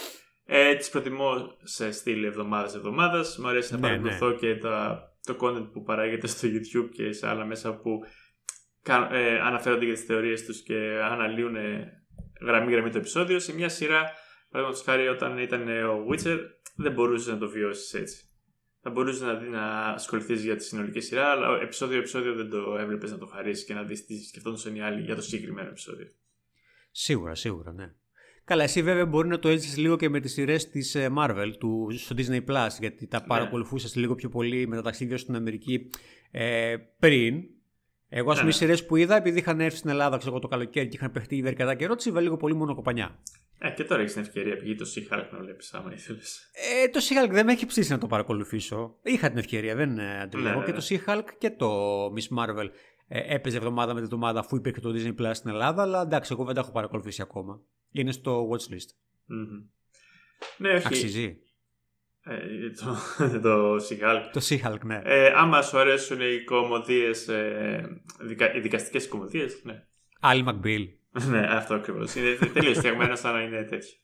Ε, 0.45 0.75
τις 0.75 0.89
προτιμώ 0.89 1.57
σε 1.63 1.91
στήλη 1.91 2.25
εβδομάδας 2.25 2.75
εβδομάδας. 2.75 3.37
Μου 3.37 3.47
αρέσει 3.47 3.71
να 3.71 3.79
ναι, 3.79 3.87
παρακολουθώ 3.87 4.29
ναι. 4.29 4.35
και 4.35 4.55
τα 4.55 5.03
το 5.23 5.37
content 5.41 5.69
που 5.71 5.83
παράγεται 5.83 6.27
στο 6.27 6.47
YouTube 6.47 6.89
και 6.91 7.11
σε 7.11 7.27
άλλα 7.27 7.45
μέσα 7.45 7.75
που 7.75 7.99
κα- 7.99 8.07
ε, 9.11 9.39
αναφέρονται 9.39 9.85
για 9.85 9.93
τις 9.93 10.03
θεωρίες 10.03 10.45
τους 10.45 10.61
και 10.61 10.99
αναλύουν 11.03 11.55
ε, 11.55 12.03
γραμμή-γραμμή 12.41 12.89
το 12.89 12.97
επεισόδιο. 12.97 13.39
Σε 13.39 13.53
μια 13.53 13.69
σειρά, 13.69 14.03
παραδείγματος 14.49 14.85
χάρη 14.85 15.07
όταν 15.07 15.37
ήταν 15.37 15.67
ε, 15.67 15.83
ο 15.83 16.05
Witcher, 16.09 16.37
δεν 16.75 16.91
μπορούσες 16.91 17.27
να 17.27 17.37
το 17.37 17.49
βιώσεις 17.49 17.93
έτσι. 17.93 18.23
Θα 18.81 18.89
μπορούσες 18.89 19.21
να, 19.21 19.33
δει- 19.33 19.49
να 19.49 19.79
ασχοληθείς 19.79 20.43
για 20.43 20.55
τη 20.55 20.63
συνολική 20.63 20.99
σειρά, 20.99 21.25
αλλά 21.25 21.59
επεισόδιο-επεισόδιο 21.61 22.33
δεν 22.33 22.49
το 22.49 22.77
έβλεπες 22.79 23.11
να 23.11 23.17
το 23.17 23.25
χαρίσεις 23.25 23.65
και 23.65 23.73
να 23.73 23.83
δεις 23.83 24.05
τι 24.05 24.23
σκεφτόντουσαν 24.23 24.75
οι 24.75 24.81
άλλοι 24.81 25.01
για 25.01 25.15
το 25.15 25.21
συγκεκριμένο 25.21 25.69
επεισόδιο. 25.69 26.07
Σίγουρα, 26.91 27.35
σίγουρα, 27.35 27.73
ναι. 27.73 27.93
Καλά, 28.45 28.63
εσύ 28.63 28.83
βέβαια 28.83 29.05
μπορεί 29.05 29.27
να 29.27 29.39
το 29.39 29.49
έζησες 29.49 29.77
λίγο 29.77 29.95
και 29.95 30.09
με 30.09 30.19
τις 30.19 30.31
σειρές 30.31 30.69
της 30.69 30.95
Marvel 31.17 31.51
του, 31.59 31.87
στο 31.97 32.15
Disney 32.17 32.45
Plus, 32.45 32.69
γιατί 32.79 33.07
τα 33.07 33.23
παρακολουθούσες 33.23 33.95
λίγο 33.95 34.15
πιο 34.15 34.29
πολύ 34.29 34.67
με 34.67 34.75
τα 34.75 34.81
ταξίδια 34.81 35.17
στην 35.17 35.35
Αμερική 35.35 35.89
ε, 36.31 36.75
πριν. 36.99 37.43
Εγώ, 38.09 38.31
ας 38.31 38.37
πούμε, 38.37 38.49
οι 38.49 38.53
σειρές 38.53 38.85
που 38.85 38.95
είδα, 38.95 39.15
επειδή 39.15 39.39
είχαν 39.39 39.59
έρθει 39.59 39.77
στην 39.77 39.89
Ελλάδα 39.89 40.17
ξέρω, 40.17 40.31
εγώ, 40.31 40.41
το 40.41 40.47
καλοκαίρι 40.47 40.87
και 40.87 40.95
είχαν 40.95 41.11
παιχτεί 41.11 41.35
για 41.35 41.47
αρκετά 41.47 41.75
καιρό, 41.75 41.95
τις 41.95 42.05
είδα 42.05 42.21
λίγο 42.21 42.37
πολύ 42.37 42.55
μόνο 42.55 42.75
κοπανιά. 42.75 43.19
Ε, 43.59 43.69
και 43.69 43.83
τώρα 43.83 44.01
έχεις 44.01 44.13
την 44.13 44.21
ευκαιρία 44.21 44.55
πηγή 44.55 44.75
το 44.75 44.85
She-Hulk 44.95 45.27
να 45.31 45.39
βλέπεις 45.39 45.73
άμα 45.73 45.93
ήθελες. 45.93 46.49
Ε, 46.83 46.87
το 46.87 46.99
She-Hulk 47.09 47.29
δεν 47.31 47.45
με 47.45 47.51
έχει 47.51 47.65
ψήσει 47.65 47.91
να 47.91 47.97
το 47.97 48.07
παρακολουθήσω. 48.07 48.95
Είχα 49.01 49.29
την 49.29 49.37
ευκαιρία, 49.37 49.75
δεν 49.75 49.99
ε, 49.99 50.21
αντιλέγω. 50.21 50.59
Ναι, 50.59 50.65
και 50.65 50.71
ναι. 50.71 50.77
το 50.77 50.85
She-Hulk 50.89 51.25
και 51.37 51.49
το 51.49 52.05
Miss 52.05 52.37
Marvel 52.37 52.67
ε, 53.07 53.35
έπαιζε 53.35 53.57
εβδομάδα 53.57 53.93
με 53.93 53.95
την 53.95 54.03
εβδομάδα 54.03 54.39
αφού 54.39 54.55
υπήρχε 54.55 54.79
το 54.79 54.89
Disney 54.95 55.21
Plus 55.21 55.31
στην 55.33 55.49
Ελλάδα, 55.49 55.81
αλλά 55.81 56.01
εντάξει, 56.01 56.33
εγώ 56.33 56.45
δεν 56.45 56.55
τα 56.55 56.61
έχω 56.61 56.71
παρακολουθήσει 56.71 57.21
ακόμα. 57.21 57.61
Είναι 57.91 58.11
στο 58.11 58.49
watchlist. 58.49 58.89
Μμμ. 59.25 59.63
Ναι, 60.57 60.69
όχι. 60.69 60.87
Αξίζει. 60.87 61.39
Ε, 62.29 62.69
το, 62.69 62.97
το 63.49 63.75
She-Hulk. 63.75 64.29
Το 64.31 64.41
She-Hulk, 64.49 64.79
ναι. 64.83 65.01
Ε, 65.03 65.31
άμα 65.35 65.61
σου 65.61 65.77
αρέσουν 65.79 66.21
οι 66.21 66.43
κομμωδίες, 66.43 67.27
ε, 67.27 68.01
δικα, 68.19 68.53
οι 68.53 68.59
δικαστικές 68.59 69.07
κομμωδίες, 69.07 69.59
ναι. 69.63 69.83
Άλλη 70.19 70.43
McBeal. 70.47 70.85
ναι, 71.29 71.47
αυτό 71.47 71.73
ακριβώς. 71.73 72.15
Είναι 72.15 72.35
τελείως 72.53 72.77
φτιαγμένο 72.77 73.15
σαν 73.15 73.33
να 73.33 73.41
είναι 73.41 73.63
τέτοιο. 73.63 73.97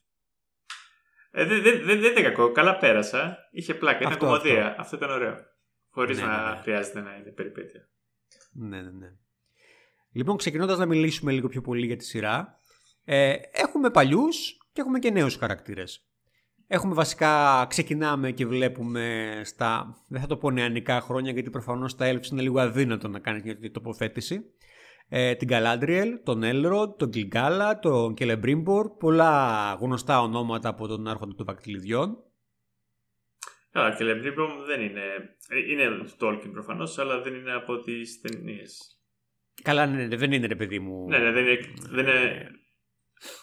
Ε, 1.32 1.46
δεν 1.46 1.62
δεν- 1.62 1.86
δεν- 1.86 2.00
δεν 2.02 2.12
ήταν 2.12 2.24
κακό. 2.24 2.52
Καλά 2.52 2.78
πέρασα. 2.78 3.38
Είχε 3.52 3.74
πλάκα. 3.74 3.98
Ήταν 4.00 4.12
Αυτό, 4.12 4.26
κομμωδία. 4.26 4.68
Αυτό. 4.68 4.82
αυτό. 4.82 4.96
ήταν 4.96 5.10
ωραίο. 5.10 5.36
Χωρίς 5.90 6.20
Ναι, 6.20 6.26
να 6.26 6.44
ναι, 6.44 6.50
ναι. 6.56 6.62
χρειάζεται 6.62 7.00
να 7.02 7.16
είναι 7.16 7.32
περιπέτεια. 7.32 7.88
Ναι, 8.52 8.82
ναι, 8.82 8.90
ναι. 8.92 9.08
Λοιπόν, 10.12 10.38
ξεκινώντας 10.38 10.78
να 10.78 10.86
μιλήσουμε 10.86 11.32
λίγο 11.32 11.48
πιο 11.48 11.62
πολύ 11.62 11.86
για 11.86 11.96
τη 11.96 12.04
σειρά, 12.06 12.60
ε, 13.06 13.36
έχουμε 13.52 13.90
παλιούς 13.90 14.58
και 14.74 14.82
έχουμε 14.82 15.00
και 15.00 15.10
νέους 15.12 15.36
χαρακτήρες. 15.36 16.08
Έχουμε 16.68 16.94
βασικά, 16.94 17.66
ξεκινάμε 17.70 18.32
και 18.32 18.46
βλέπουμε 18.46 19.32
στα, 19.44 19.98
δεν 20.08 20.22
θα 20.22 20.28
το 20.28 20.38
πω 20.38 20.52
νεανικά 20.52 21.02
χρόνια, 21.02 21.32
γιατί 21.32 21.50
προφανώς 21.50 21.92
στα 21.92 22.12
Elves 22.12 22.32
είναι 22.32 22.42
λίγο 22.42 22.60
αδύνατο 22.60 23.08
να 23.08 23.20
κάνεις 23.20 23.44
μια 23.44 23.54
τέτοια 23.54 23.72
τοποθέτηση. 23.72 24.42
Ε, 25.10 25.36
την 25.36 25.48
Galadriel, 25.52 26.08
τον 26.24 26.42
Elrond, 26.44 26.98
τον 26.98 27.10
Gilgalad, 27.14 27.74
τον 27.82 28.14
Celebrimbor, 28.20 28.84
πολλά 29.00 29.74
γνωστά 29.80 30.22
ονόματα 30.22 30.70
από 30.70 30.88
τον 30.88 31.08
Άρχοντα 31.08 31.36
των 31.36 31.46
Δακτυλιδιών. 31.46 32.18
Καλά, 33.72 33.96
Celebrimbor 33.96 34.52
δεν 34.66 34.82
είναι. 34.82 35.02
ε, 35.50 35.72
Είναι 35.72 35.88
του 35.98 36.26
Tolkien 36.26 36.52
προφανώς, 36.52 36.98
αλλά 36.98 37.22
δεν 37.22 37.34
είναι 37.34 37.54
από 37.54 37.82
τις 37.82 38.22
ταινίες. 38.22 39.00
Καλά, 39.62 39.86
ναι, 39.86 40.06
ναι, 40.06 40.16
δεν 40.16 40.32
είναι 40.32 40.48
ρε 40.48 40.56
παιδί 40.56 40.80
μου. 40.80 41.08
Ναι, 41.10 41.18
ναι, 41.18 41.32
δεν 41.32 41.46
είναι. 41.46 41.60
Δεν 41.90 42.08
είναι... 42.08 42.50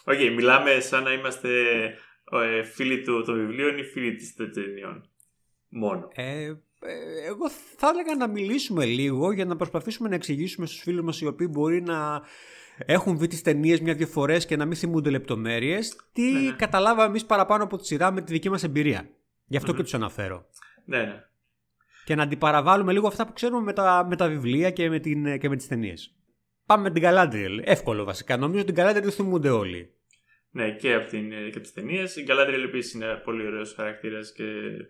Οκ, 0.05 0.35
μιλάμε 0.35 0.79
σαν 0.79 1.03
να 1.03 1.11
είμαστε 1.13 1.49
ε, 2.39 2.63
φίλοι 2.63 3.01
του, 3.01 3.23
των 3.23 3.35
βιβλίων 3.35 3.77
ή 3.77 3.83
φίλοι 3.83 4.15
της 4.15 4.35
των 4.35 4.51
ταινιών. 4.51 5.09
Μόνο. 5.69 6.07
Ε, 6.13 6.43
ε, 6.45 6.55
εγώ 7.27 7.49
θα 7.49 7.89
έλεγα 7.89 8.15
να 8.15 8.27
μιλήσουμε 8.27 8.85
λίγο 8.85 9.31
για 9.31 9.45
να 9.45 9.55
προσπαθήσουμε 9.55 10.09
να 10.09 10.15
εξηγήσουμε 10.15 10.65
στους 10.65 10.81
φίλους 10.81 11.03
μας 11.03 11.21
οι 11.21 11.25
οποίοι 11.25 11.47
μπορεί 11.51 11.81
να 11.81 12.21
έχουν 12.85 13.17
δει 13.17 13.27
τις 13.27 13.41
ταινίες 13.41 13.79
μια-δυο 13.79 14.07
φορές 14.07 14.45
και 14.45 14.55
να 14.55 14.65
μην 14.65 14.77
θυμούνται 14.77 15.09
λεπτομέρειες 15.09 15.95
τι 16.13 16.21
Ναι, 16.21 16.39
ναι. 16.39 16.51
καταλάβαμε 16.51 17.07
εμείς 17.07 17.25
παραπάνω 17.25 17.63
από 17.63 17.77
τη 17.77 17.85
σειρά 17.85 18.11
με 18.11 18.21
τη 18.21 18.31
δική 18.31 18.49
μας 18.49 18.63
εμπειρία. 18.63 19.09
Γι' 19.45 19.57
αυτό 19.57 19.73
και 19.73 19.83
τους 19.83 19.93
αναφέρω. 19.93 20.45
Ναι, 20.85 20.97
ναι. 20.97 21.23
Και 22.05 22.15
να 22.15 22.23
αντιπαραβάλουμε 22.23 22.91
λίγο 22.91 23.07
αυτά 23.07 23.25
που 23.25 23.33
ξέρουμε 23.33 23.61
με 23.61 23.73
τα, 23.73 24.05
με 24.09 24.15
τα 24.15 24.27
βιβλία 24.27 24.71
και 24.71 24.89
με, 24.89 24.99
την, 24.99 25.39
και 25.39 25.49
με 25.49 25.55
τις 25.55 25.67
ταινίες. 25.67 26.15
Πάμε 26.65 26.83
με 26.83 26.91
την 26.91 27.03
Galadriel. 27.05 27.59
Εύκολο 27.63 28.03
βασικά. 28.03 28.37
Νομίζω 28.37 28.63
την 28.63 28.75
Galadriel 28.77 29.01
τη 29.01 29.11
θυμούνται 29.11 29.49
όλοι. 29.49 29.93
Ναι, 30.55 30.75
και 30.75 30.93
από, 30.93 31.09
την, 31.09 31.29
και 31.29 31.47
από 31.47 31.59
τις 31.59 31.73
ταινίες. 31.73 32.15
Η 32.15 32.25
Galadriel 32.27 32.63
επίσης 32.63 32.93
είναι 32.93 33.21
πολύ 33.23 33.45
ωραίος 33.45 33.73
χαρακτήρας 33.73 34.31
και 34.33 34.43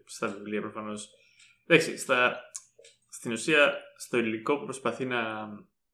στα 0.05 0.27
βιβλία 0.27 0.62
προφανώς. 0.62 1.08
Εντάξει, 1.67 1.98
στα, 1.98 2.41
στην 3.10 3.32
ουσία 3.32 3.74
στο 3.98 4.17
υλικό 4.17 4.58
που 4.58 4.63
προσπαθεί 4.63 5.05
να, 5.05 5.48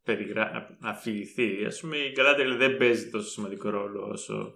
περιγρα... 0.03 0.51
να, 0.51 0.77
να 0.79 0.89
αφηγηθεί, 0.89 1.65
ας 1.65 1.79
πούμε 1.79 1.97
η 1.97 2.13
Galadriel 2.17 2.55
δεν 2.57 2.77
παίζει 2.77 3.09
τόσο 3.09 3.29
σημαντικό 3.29 3.69
ρόλο 3.69 4.07
όσο 4.07 4.53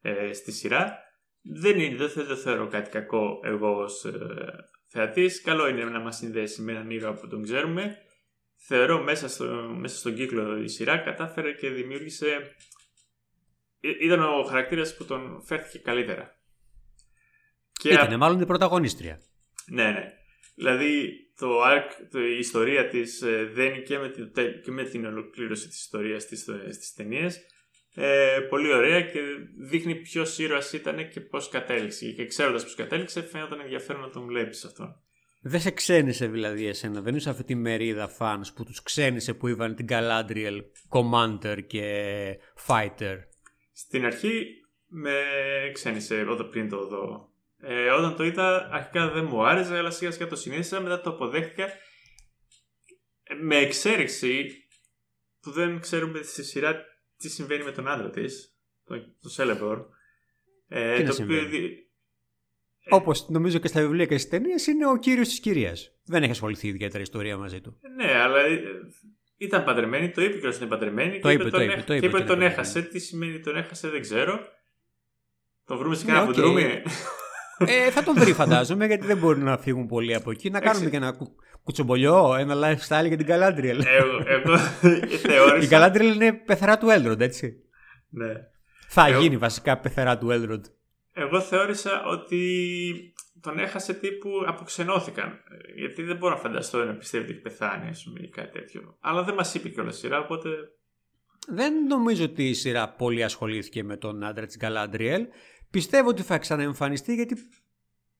ε, 0.00 0.32
στη 0.32 0.52
σειρά. 0.52 0.98
Δεν 1.42 1.78
είναι, 1.78 1.96
δεν, 1.96 2.08
θε- 2.08 2.26
δεν 2.26 2.36
θεωρώ 2.36 2.66
κάτι 2.68 2.90
κακό 2.90 3.40
εγώ 3.42 3.76
ως 3.82 4.04
ε, 4.04 4.12
θεατής. 4.88 5.40
Καλό 5.42 5.68
είναι 5.68 5.84
να 5.84 6.00
μας 6.00 6.16
συνδέσει 6.16 6.62
με 6.62 6.72
έναν 6.72 6.90
ήρωα 6.90 7.14
που 7.14 7.28
τον 7.28 7.42
ξέρουμε. 7.42 7.96
Θεωρώ 8.66 9.02
μέσα, 9.02 9.28
στο, 9.28 9.44
μέσα 9.78 9.96
στον 9.96 10.14
κύκλο 10.14 10.62
η 10.62 10.68
σειρά 10.68 10.98
κατάφερε 10.98 11.52
και 11.52 11.70
δημιούργησε 11.70 12.54
Ή- 12.73 12.73
ήταν 14.00 14.20
ο 14.22 14.42
χαρακτήρας 14.42 14.96
που 14.96 15.04
τον 15.04 15.42
φέρθηκε 15.46 15.78
καλύτερα. 15.78 16.38
Και 17.72 17.88
Ήταν 17.88 18.16
μάλλον 18.18 18.40
η 18.40 18.46
πρωταγωνίστρια. 18.46 19.20
ναι, 19.66 19.90
ναι. 19.90 20.12
Δηλαδή 20.56 21.12
το 21.38 21.62
arc, 21.64 21.90
το, 22.10 22.20
η 22.26 22.38
ιστορία 22.38 22.88
της 22.88 23.22
ε, 23.22 23.44
δένει 23.52 23.82
και 23.82 23.98
με, 23.98 24.08
την, 24.08 24.32
τε- 24.32 24.62
και 24.62 24.70
με 24.70 24.84
την 24.84 25.04
ολοκλήρωση 25.06 25.68
της 25.68 25.80
ιστορίας 25.80 26.22
στις, 26.22 26.48
ε, 26.48 26.72
στις 26.72 26.92
ταινίες. 26.94 27.40
Ε, 27.94 28.38
πολύ 28.48 28.72
ωραία 28.72 29.00
και 29.00 29.20
δείχνει 29.68 29.94
ποιος 29.94 30.38
ήρωας 30.38 30.72
ήταν 30.72 31.08
και 31.08 31.20
πώς 31.20 31.48
κατέληξε. 31.48 32.10
Και 32.12 32.26
ξέροντας 32.26 32.62
πώς 32.62 32.74
κατέληξε, 32.74 33.22
φαίνονταν 33.22 33.60
ενδιαφέρον 33.60 34.00
να 34.02 34.10
τον 34.10 34.26
βλέπεις 34.26 34.64
αυτόν. 34.64 35.00
Δεν 35.40 35.60
σε 35.60 35.70
ξένησε 35.70 36.26
δηλαδή 36.26 36.66
εσένα, 36.66 37.00
δεν 37.00 37.14
είσαι 37.14 37.30
αυτή 37.30 37.44
τη 37.44 37.54
μερίδα 37.54 38.16
fans 38.18 38.46
που 38.54 38.64
τους 38.64 38.82
ξένησε 38.82 39.34
που 39.34 39.48
είπαν 39.48 39.74
την 39.74 39.86
Galadriel 39.90 40.60
Commander 40.88 41.58
και 41.66 42.12
Fighter. 42.66 43.16
Στην 43.76 44.04
αρχή 44.04 44.46
με 44.86 45.12
ξένησε 45.72 46.24
όταν 46.28 46.48
πριν 46.50 46.68
το 46.68 46.86
δω. 46.86 47.28
Ε, 47.60 47.90
όταν 47.90 48.16
το 48.16 48.24
είδα, 48.24 48.68
αρχικά 48.72 49.10
δεν 49.10 49.24
μου 49.24 49.46
άρεσε, 49.46 49.76
αλλά 49.76 49.90
σιγά 49.90 50.10
σιγά 50.10 50.26
το 50.26 50.36
συνήθισα, 50.36 50.80
μετά 50.80 51.00
το 51.00 51.10
αποδέχτηκα. 51.10 51.64
Ε, 53.22 53.34
Με 53.34 53.56
εξαίρεση 53.56 54.46
που 55.40 55.50
δεν 55.50 55.80
ξέρουμε 55.80 56.22
στη 56.22 56.44
σειρά 56.44 56.84
τι 57.16 57.28
συμβαίνει 57.28 57.64
με 57.64 57.72
τον 57.72 57.88
άντρα 57.88 58.10
της, 58.10 58.56
τον, 58.84 59.16
τον 59.20 59.30
Celeborn. 59.36 59.84
Ε, 60.68 60.96
Τι 60.96 61.02
να 61.02 61.08
το 61.08 61.14
συμβαίνει; 61.14 61.46
οποίο 61.46 61.58
δι- 61.60 61.82
Όπως 62.90 63.28
νομίζω 63.28 63.58
και 63.58 63.68
στα 63.68 63.80
βιβλία 63.80 64.06
και 64.06 64.18
στις 64.18 64.30
ταινίες 64.30 64.66
είναι 64.66 64.86
ο 64.86 64.96
κύριος 64.96 65.28
της 65.28 65.40
κυρίας. 65.40 65.94
Δεν 66.04 66.22
έχει 66.22 66.32
ασχοληθεί 66.32 66.68
ιδιαίτερα 66.68 66.98
η 66.98 67.02
ιστορία 67.02 67.36
μαζί 67.36 67.60
του. 67.60 67.78
Ναι, 67.96 68.12
αλλά 68.12 68.40
ε, 68.40 68.60
ήταν 69.44 69.64
παντρεμένη, 69.64 70.10
το 70.10 70.22
είπε 70.22 70.38
και 70.38 70.46
ότι 70.46 70.56
είναι 70.56 70.66
παντρεμένη. 70.66 71.18
Το 71.18 71.28
και 71.28 71.34
είπε, 71.34 71.44
το 71.44 71.50
τον 71.50 71.60
είπε, 71.62 71.72
έχ- 71.72 71.84
το 71.84 71.92
είπε 71.94 72.00
Και 72.00 72.06
είπε 72.06 72.14
ότι 72.16 72.24
ότι 72.24 72.32
τον 72.32 72.40
είναι 72.40 72.52
έχασε. 72.52 72.82
Τι 72.82 72.98
σημαίνει 72.98 73.40
τον 73.40 73.56
έχασε, 73.56 73.88
δεν 73.88 74.00
ξέρω. 74.00 74.38
Τον 75.66 75.78
βρούμε 75.78 75.94
σε 75.94 76.04
Ναι, 76.04 76.12
κανένα 76.12 76.28
οκ. 76.30 76.34
μπουντρούμι. 76.34 76.62
ε, 77.58 77.90
θα 77.90 78.02
τον 78.02 78.14
βρει 78.14 78.32
φαντάζομαι 78.32 78.86
γιατί 78.86 79.06
δεν 79.06 79.16
μπορεί 79.18 79.40
να 79.40 79.58
φύγουν 79.58 79.86
πολύ 79.86 80.14
από 80.14 80.30
εκεί. 80.30 80.50
Να 80.50 80.60
κάνουμε 80.60 80.90
και 80.90 80.96
ένα 80.96 81.12
κου- 81.12 81.34
κουτσομπολιό, 81.62 82.34
ένα 82.38 82.54
lifestyle 82.54 83.06
για 83.08 83.16
την 83.16 83.26
Galadriel. 83.28 83.84
εγώ, 83.86 84.22
εγώ 84.26 84.54
η 85.12 85.16
θεώρησα. 85.16 85.92
Galadriel 85.92 86.14
είναι 86.14 86.32
πεθερά 86.32 86.78
του 86.78 86.86
Elrond, 86.90 87.20
έτσι. 87.20 87.52
ναι. 88.10 88.32
Θα 88.88 89.06
Εγώ- 89.06 89.20
γίνει 89.20 89.36
βασικά 89.36 89.78
πεθερά 89.78 90.18
του 90.18 90.28
Elrond. 90.30 90.62
Εγώ 91.12 91.40
θεώρησα 91.40 92.02
ότι 92.06 92.38
τον 93.44 93.58
έχασε 93.58 93.94
τύπου 93.94 94.30
αποξενώθηκαν. 94.46 95.28
Ε, 95.28 95.80
Γιατί 95.80 96.02
δεν 96.02 96.16
μπορώ 96.16 96.34
να 96.34 96.40
φανταστώ 96.40 96.84
να 96.84 96.94
πιστεύει 96.94 97.24
ότι 97.24 97.32
έχει 97.32 97.40
πεθάνει, 97.40 97.88
ας 97.88 98.04
πούμε, 98.04 98.20
ή 98.22 98.28
κάτι 98.28 98.58
τέτοιο. 98.58 98.96
Αλλά 99.00 99.22
δεν 99.22 99.34
μας 99.34 99.54
είπε 99.54 99.68
κιόλας 99.68 99.98
σειρά, 99.98 100.18
οπότε. 100.18 100.48
Δεν 101.48 101.86
νομίζω 101.86 102.24
ότι 102.24 102.48
η 102.48 102.54
σειρά 102.54 102.88
πολύ 102.88 103.24
ασχολήθηκε 103.24 103.84
με 103.84 103.96
τον 103.96 104.24
άντρα 104.24 104.46
της 104.46 104.58
Galadriel. 104.60 105.20
Πιστεύω 105.70 106.08
ότι 106.08 106.22
θα 106.22 106.38
ξαναεμφανιστεί 106.38 107.14
γιατί 107.14 107.36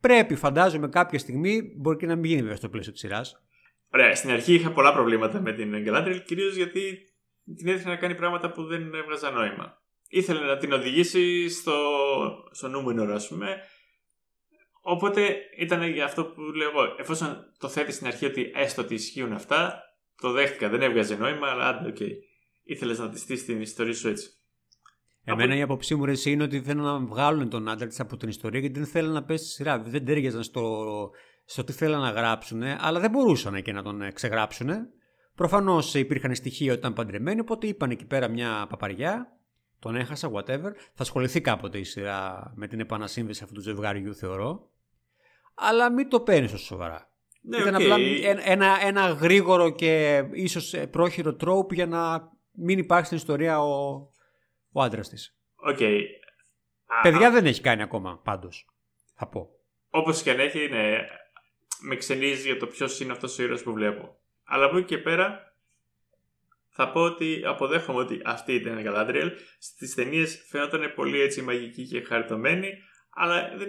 πρέπει, 0.00 0.34
φαντάζομαι, 0.34 0.88
κάποια 0.88 1.18
στιγμή, 1.18 1.74
μπορεί 1.76 1.96
και 1.96 2.06
να 2.06 2.14
μην 2.14 2.24
γίνει 2.24 2.40
βέβαια 2.40 2.56
στο 2.56 2.68
πλαίσιο 2.68 2.92
της 2.92 3.00
σειράς. 3.00 3.42
Ωραία, 3.90 4.14
στην 4.14 4.30
αρχή 4.30 4.54
είχα 4.54 4.72
πολλά 4.72 4.92
προβλήματα 4.92 5.40
με 5.40 5.52
την 5.52 5.84
Galadriel, 5.86 6.20
κυρίως 6.24 6.56
γιατί 6.56 6.98
την 7.56 7.68
έδειχνε 7.68 7.90
να 7.90 7.96
κάνει 7.96 8.14
πράγματα 8.14 8.52
που 8.52 8.64
δεν 8.64 8.94
έβγαζαν 8.94 9.34
νόημα. 9.34 9.82
Ήθελε 10.08 10.40
να 10.40 10.56
την 10.56 10.72
οδηγήσει 10.72 11.48
στο, 11.48 11.72
στο 12.50 12.68
νούμενο, 12.68 13.12
ας 13.12 13.28
πούμε. 13.28 13.58
Οπότε 14.86 15.36
ήταν 15.58 15.82
για 15.82 16.04
αυτό 16.04 16.24
που 16.24 16.40
λέω 16.40 16.68
εγώ. 16.70 16.94
Εφόσον 16.98 17.36
το 17.58 17.68
θέτει 17.68 17.92
στην 17.92 18.06
αρχή 18.06 18.26
ότι 18.26 18.52
έστω 18.54 18.82
ότι 18.82 18.94
ισχύουν 18.94 19.32
αυτά, 19.32 19.82
το 20.20 20.30
δέχτηκα. 20.30 20.68
Δεν 20.68 20.82
έβγαζε 20.82 21.16
νόημα, 21.16 21.48
αλλά 21.48 21.68
άντε, 21.68 21.88
οκ. 21.88 21.96
Ήθελες 22.62 22.98
να 22.98 23.08
τη 23.08 23.18
στήσει 23.18 23.44
την 23.44 23.60
ιστορία 23.60 23.94
σου 23.94 24.08
έτσι. 24.08 24.28
Εμένα 25.24 25.50
Από- 25.50 25.58
η 25.58 25.62
άποψή 25.62 25.94
μου 25.94 26.04
ρε, 26.04 26.12
εσύ, 26.12 26.30
είναι 26.30 26.42
ότι 26.42 26.60
θέλουν 26.60 26.84
να 26.84 26.98
βγάλουν 26.98 27.48
τον 27.48 27.68
άντρα 27.68 27.86
της 27.86 28.00
από 28.00 28.16
την 28.16 28.28
ιστορία 28.28 28.60
γιατί 28.60 28.78
δεν 28.78 28.88
θέλουν 28.88 29.12
να 29.12 29.24
παίξει 29.24 29.44
στη 29.44 29.52
σειρά. 29.52 29.78
Δεν 29.78 30.04
ταίριαζαν 30.04 30.42
στο, 30.42 31.10
στο 31.44 31.64
τι 31.64 31.72
θέλαν 31.72 32.00
να 32.00 32.10
γράψουν, 32.10 32.62
αλλά 32.62 33.00
δεν 33.00 33.10
μπορούσαν 33.10 33.62
και 33.62 33.72
να 33.72 33.82
τον 33.82 34.02
ε, 34.02 34.10
ξεγράψουν. 34.10 34.68
Προφανώς 35.34 35.94
υπήρχαν 35.94 36.34
στοιχεία 36.34 36.70
ότι 36.70 36.80
ήταν 36.80 36.92
παντρεμένοι, 36.92 37.40
οπότε 37.40 37.66
είπαν 37.66 37.90
εκεί 37.90 38.04
πέρα 38.06 38.28
μια 38.28 38.66
παπαριά. 38.68 39.28
Τον 39.78 39.96
έχασα, 39.96 40.30
whatever. 40.32 40.72
Θα 40.94 41.02
ασχοληθεί 41.02 41.40
κάποτε 41.40 41.78
η 41.78 41.84
σειρά 41.84 42.52
με 42.54 42.66
την 42.66 42.80
επανασύνδεση 42.80 43.42
αυτού 43.42 43.54
του 43.54 43.60
ζευγαριού, 43.60 44.14
θεωρώ. 44.14 44.68
Αλλά 45.54 45.92
μην 45.92 46.08
το 46.08 46.20
παίρνεις 46.20 46.50
τόσο 46.50 46.64
σοβαρά. 46.64 47.08
Ναι, 47.40 47.56
Ήταν 47.56 47.74
οκ. 47.74 47.80
απλά 47.80 47.96
ένα, 48.44 48.78
ένα 48.82 49.06
γρήγορο 49.08 49.70
και 49.70 50.22
ίσως 50.32 50.74
πρόχειρο 50.90 51.34
τρόπο 51.34 51.74
για 51.74 51.86
να 51.86 52.32
μην 52.52 52.78
υπάρχει 52.78 53.06
στην 53.06 53.16
ιστορία 53.16 53.60
ο, 53.60 53.92
ο 54.72 54.82
άντρας 54.82 55.08
της. 55.08 55.36
Οκ. 55.56 55.80
Α, 56.86 57.00
Παιδιά 57.02 57.28
α, 57.28 57.30
δεν 57.30 57.46
έχει 57.46 57.60
κάνει 57.60 57.82
ακόμα, 57.82 58.20
πάντως. 58.24 58.68
Θα 59.14 59.26
πω. 59.26 59.48
Όπως 59.90 60.22
και 60.22 60.30
αν 60.30 60.40
έχει, 60.40 60.68
ναι, 60.68 60.98
με 61.80 61.96
ξενίζει 61.96 62.46
για 62.46 62.58
το 62.58 62.66
ποιος 62.66 63.00
είναι 63.00 63.12
αυτός 63.12 63.38
ο 63.38 63.42
ήρωας 63.42 63.62
που 63.62 63.72
βλέπω. 63.72 64.16
Αλλά 64.44 64.64
από 64.64 64.76
εκεί 64.76 64.86
και 64.86 64.98
πέρα 64.98 65.54
θα 66.68 66.90
πω 66.90 67.00
ότι 67.00 67.42
αποδέχομαι 67.44 67.98
ότι 67.98 68.20
αυτή 68.24 68.54
ήταν 68.54 68.78
η 68.78 68.82
Galadriel. 68.86 69.30
Στις 69.58 69.94
ταινίες 69.94 70.44
φαίνονταν 70.48 70.92
πολύ 70.94 71.20
έτσι 71.20 71.42
μαγική 71.42 71.86
και 71.86 72.00
χαριτωμένη, 72.00 72.68
αλλά 73.14 73.56
δεν, 73.56 73.68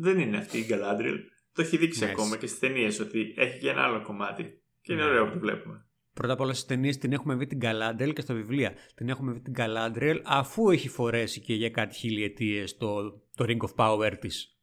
δεν 0.00 0.18
είναι 0.18 0.36
αυτή 0.36 0.58
η 0.58 0.66
Galadriel. 0.70 1.18
Το 1.52 1.62
έχει 1.62 1.76
δείξει 1.76 2.04
Ναι, 2.04 2.10
ακόμα 2.10 2.36
και 2.36 2.46
στις 2.46 2.58
ταινίες 2.58 3.00
ότι 3.00 3.34
έχει 3.36 3.58
και 3.58 3.70
ένα 3.70 3.82
άλλο 3.82 4.02
κομμάτι. 4.02 4.62
Και 4.82 4.92
είναι 4.92 5.02
Ναι. 5.02 5.08
ωραίο 5.08 5.26
που 5.26 5.32
το 5.32 5.38
βλέπουμε. 5.38 5.86
Πρώτα 6.14 6.32
απ' 6.32 6.40
όλα 6.40 6.52
στις 6.52 6.66
ταινίες 6.66 6.98
την 6.98 7.12
έχουμε 7.12 7.34
βρει 7.34 7.46
την 7.46 7.58
Galadriel 7.62 8.12
και 8.14 8.20
στα 8.20 8.34
βιβλία. 8.34 8.72
Την 8.94 9.08
έχουμε 9.08 9.32
βρει 9.32 9.40
την 9.40 9.54
Galadriel 9.56 10.20
αφού 10.24 10.70
έχει 10.70 10.88
φορέσει 10.88 11.40
και 11.40 11.54
για 11.54 11.70
κάτι 11.70 11.94
χιλιετίες 11.94 12.76
το, 12.76 13.02
το 13.36 13.44
Ring 13.48 13.68
of 13.68 13.74
Power 13.76 14.12
της. 14.20 14.56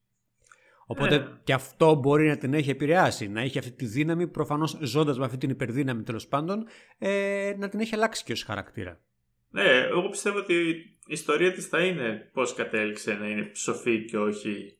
Οπότε 0.86 1.18
Ναι. 1.18 1.25
και 1.44 1.54
αυτό 1.54 1.96
μπορεί 1.96 2.28
να 2.28 2.38
την 2.38 2.54
έχει 2.54 2.70
επηρεάσει. 2.70 3.28
Να 3.28 3.42
έχει 3.42 3.58
αυτή 3.60 3.72
τη 3.72 3.86
δύναμη, 3.86 4.28
προφανώς 4.28 4.78
ζώντας 4.82 5.18
με 5.18 5.25
αυτή 5.25 5.38
την 5.38 5.50
υπερδύναμη 5.50 6.04
τέλος 6.04 6.28
πάντων, 6.28 6.66
ε, 6.98 7.54
να 7.58 7.70
την 7.70 7.80
έχει 7.80 7.96
αλλάξει 7.96 8.24
και 8.24 8.32
ως 8.32 8.44
χαρακτήρα. 8.44 9.01
Ναι, 9.50 9.70
εγώ 9.89 10.10
πιστεύω 10.10 10.38
ότι 10.38 10.53
η 11.06 11.13
ιστορία 11.13 11.51
της 11.51 11.68
θα 11.68 11.84
είναι 11.84 12.29
πώς 12.34 12.53
κατέληξε 12.53 13.13
να 13.13 13.29
είναι 13.29 13.51
σοφή 13.53 14.06
και 14.06 14.18
όχι, 14.18 14.77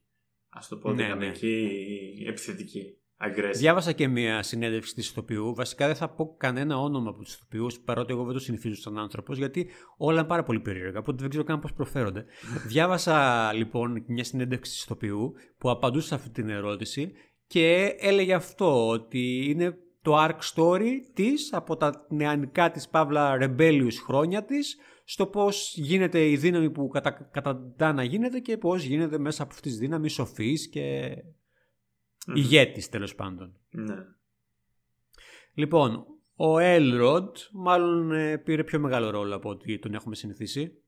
ας 0.50 0.68
το 0.68 0.78
πω, 0.78 0.92
Ναι, 0.92 1.04
δυναμική 1.04 1.70
ή 2.18 2.28
επιθετική. 2.28 2.94
Aggressive. 3.22 3.54
Διάβασα 3.54 3.92
και 3.92 4.08
μια 4.08 4.44
συνέντευξη 4.44 4.94
της 4.94 5.10
ηθοποιού. 5.10 5.56
Βασικά 5.56 5.86
δεν 5.86 5.96
θα 5.96 6.10
πω 6.10 6.36
κανένα 6.38 6.78
όνομα 6.78 7.10
από 7.10 7.24
τους 7.24 7.34
ηθοποιούς, 7.34 7.80
παρότι 7.80 8.14
εγώ 8.14 8.24
δεν 8.24 8.34
το 8.34 8.40
συνηθίζω 8.40 8.76
σαν 8.76 8.98
άνθρωπος, 8.98 9.38
γιατί 9.38 9.70
όλα 9.98 10.20
είναι 10.20 10.28
πάρα 10.28 10.44
πολύ 10.44 10.60
περίεργα. 10.60 11.00
Οπότε 11.00 11.18
δεν 11.20 11.30
ξέρω 11.30 11.44
καν 11.44 11.60
πώς 11.60 11.74
προφέρονται. 11.74 12.26
Διάβασα 12.72 13.52
λοιπόν 13.54 14.04
μια 14.08 14.24
συνέντευξη 14.24 14.72
της 14.72 14.84
ηθοποιού 14.84 15.34
που 15.58 15.70
απαντούσε 15.70 16.08
σε 16.08 16.16
αυτή 16.16 16.30
την 16.30 16.50
ερώτηση 16.50 17.12
και 17.48 17.96
έλεγε 18.00 18.34
αυτό, 18.34 18.88
ότι 18.88 19.46
είναι 19.50 19.78
το 20.02 20.16
arc 20.18 20.40
story 20.54 20.92
της 21.14 21.54
από 21.54 21.78
τα 21.78 22.06
νεανικά 22.10 22.72
της 22.72 22.90
Παύλα 22.90 23.38
Rebellious 23.42 23.94
χρόνια 24.06 24.46
της 24.46 24.78
στο 25.04 25.28
πώς 25.28 25.74
γίνεται 25.78 26.30
η 26.30 26.38
δύναμη 26.38 26.70
που 26.70 26.88
κατα, 26.88 27.12
καταντά 27.12 27.94
να 27.94 28.04
γίνεται 28.04 28.40
και 28.40 28.58
πώς 28.58 28.84
γίνεται 28.84 29.18
μέσα 29.18 29.44
από 29.44 29.54
αυτής 29.54 29.72
της 29.72 29.80
δύναμης 29.80 30.14
σοφής 30.14 30.70
και 30.70 31.16
Μμμ. 32.28 32.36
ηγέτης 32.36 32.90
τέλος 32.90 33.16
πάντων. 33.16 33.58
Ναι. 33.70 33.96
Λοιπόν, 35.54 36.06
ο 36.36 36.56
Elrond 36.60 37.32
μάλλον 37.52 38.12
ε, 38.12 38.38
πήρε 38.38 38.64
πιο 38.64 38.80
μεγάλο 38.80 39.10
ρόλο 39.10 39.36
από 39.36 39.50
ό,τι 39.50 39.80
τον 39.80 39.94
έχουμε 39.94 40.16
συνηθίσει. 40.16 40.82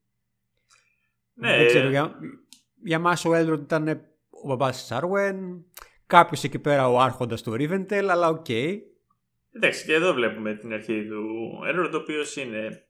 Ναι, 1.34 1.58
Δεν 1.58 1.66
ξέρω, 1.66 1.90
για, 1.90 2.16
για 2.84 3.00
μας 3.00 3.26
ο 3.26 3.32
Elrond 3.34 3.60
ήταν 3.62 3.88
ε, 3.88 4.10
ο 4.30 4.48
μπαμπάς 4.48 4.78
της 4.78 4.98
Arwen, 5.00 5.36
κάποιος 6.08 6.44
εκεί 6.44 6.60
πέρα 6.60 6.90
ο 6.90 7.00
άρχοντας 7.00 7.42
του 7.42 7.52
Rivendell, 7.52 8.08
αλλά 8.10 8.30
οκ. 8.30 8.46
Εντάξει, 9.52 9.86
και 9.86 9.94
εδώ 9.94 10.14
βλέπουμε 10.14 10.54
την 10.56 10.74
αρχή 10.74 11.06
του 11.08 11.24
Έρορντ, 11.66 11.94
ο 11.94 11.98
οποίο 11.98 12.24
είναι 12.36 12.86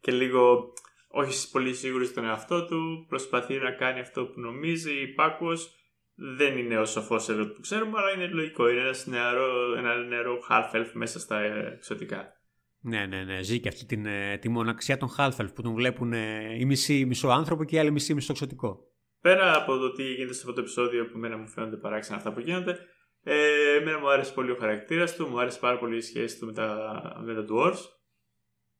και 0.00 0.12
λίγο 0.12 0.72
όχι 1.08 1.50
πολύ 1.50 1.74
σίγουρο 1.74 2.04
στον 2.04 2.24
εαυτό 2.24 2.66
του, 2.66 3.06
προσπαθεί 3.08 3.58
να 3.58 3.70
κάνει 3.70 4.00
αυτό 4.00 4.26
που 4.26 4.40
νομίζει, 4.40 5.02
υπάκουος, 5.02 5.74
δεν 6.14 6.58
είναι 6.58 6.78
ο 6.78 6.84
σοφός 6.84 7.28
Έρορντ 7.28 7.50
που 7.50 7.60
ξέρουμε, 7.60 7.98
αλλά 7.98 8.12
είναι 8.12 8.26
λογικό. 8.26 8.68
Είναι 8.68 8.80
ένας 8.80 9.06
νεαρό, 9.06 9.74
ένα 9.76 9.96
νεαρό 9.96 10.38
half-elf 10.50 10.90
μέσα 10.92 11.18
στα 11.20 11.40
ε, 11.40 11.72
εξωτικά. 11.74 12.32
Ναι, 12.80 13.06
ναι, 13.06 13.24
ναι. 13.24 13.42
Ζει 13.42 13.60
και 13.60 13.68
αυτή 13.68 13.86
την, 13.86 14.06
ε, 14.06 14.38
τη 14.38 14.48
μοναξιά 14.48 14.96
των 14.96 15.08
Half-Elf 15.18 15.54
που 15.54 15.62
τον 15.62 15.74
βλέπουν 15.74 16.12
ε, 16.12 16.56
η 16.58 16.64
μισή 16.64 17.04
μισό 17.04 17.28
άνθρωπο 17.28 17.64
και 17.64 17.76
η 17.76 17.78
άλλη 17.78 17.90
μισή 17.90 18.14
μισό 18.14 18.32
εξωτικό. 18.32 18.78
Πέρα 19.20 19.56
από 19.56 19.78
το 19.78 19.92
τι 19.92 20.02
γίνεται 20.02 20.32
σε 20.32 20.40
αυτό 20.40 20.52
το 20.52 20.60
επεισόδιο 20.60 21.06
που 21.06 21.16
εμένα 21.16 21.36
μου 21.36 21.48
φαίνονται 21.48 21.76
παράξενα 21.76 22.16
αυτά 22.16 22.32
που 22.32 22.40
γίνονται, 22.40 22.78
ε, 23.24 23.76
εμένα 23.76 23.98
μου 23.98 24.10
άρεσε 24.10 24.32
πολύ 24.32 24.50
ο 24.50 24.56
χαρακτήρας 24.60 25.16
του, 25.16 25.28
μου 25.28 25.40
άρεσε 25.40 25.58
πάρα 25.58 25.78
πολύ 25.78 25.96
η 25.96 26.00
σχέση 26.00 26.38
του 26.38 26.46
με 26.46 26.52
τα, 26.52 27.22
με 27.24 27.34
τα 27.34 27.44
dwarves. 27.50 27.92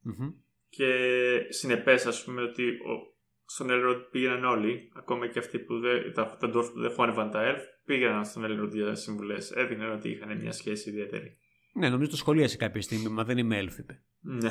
Μμμ. 0.07 0.31
και 0.69 0.87
συνεπές 1.49 2.07
ας 2.07 2.25
πούμε 2.25 2.43
ότι 2.43 2.69
ο, 2.69 3.15
στον 3.45 3.67
Elrond 3.71 4.03
πήγαιναν 4.11 4.45
όλοι, 4.45 4.91
ακόμα 4.97 5.29
και 5.29 5.39
αυτοί 5.39 5.59
που 5.59 5.79
δεν, 5.79 6.13
τα, 6.13 6.37
τα 6.41 6.49
dwarf 6.49 6.71
που 6.73 6.81
δεν 6.81 6.91
χώνευαν 6.91 7.31
τα 7.31 7.55
elf, 7.55 7.61
πήγαιναν 7.85 8.25
στον 8.25 8.45
Elrond 8.45 8.73
για 8.73 8.95
συμβουλές. 8.95 9.51
Έδειχναν 9.51 9.93
ότι 9.93 10.11
είχαν 10.11 10.39
μια 10.41 10.53
σχέση 10.53 10.89
ιδιαίτερη. 10.89 11.39
Ναι, 11.75 11.89
νομίζω 11.89 12.11
το 12.11 12.17
σχολίασε 12.17 12.57
κάποια 12.57 12.83
στιγμή, 12.83 13.09
μα 13.09 13.25
δεν 13.25 13.39
είμαι 13.39 13.61
elf, 13.63 13.79
είπε. 13.79 14.03
Ναι. 14.21 14.51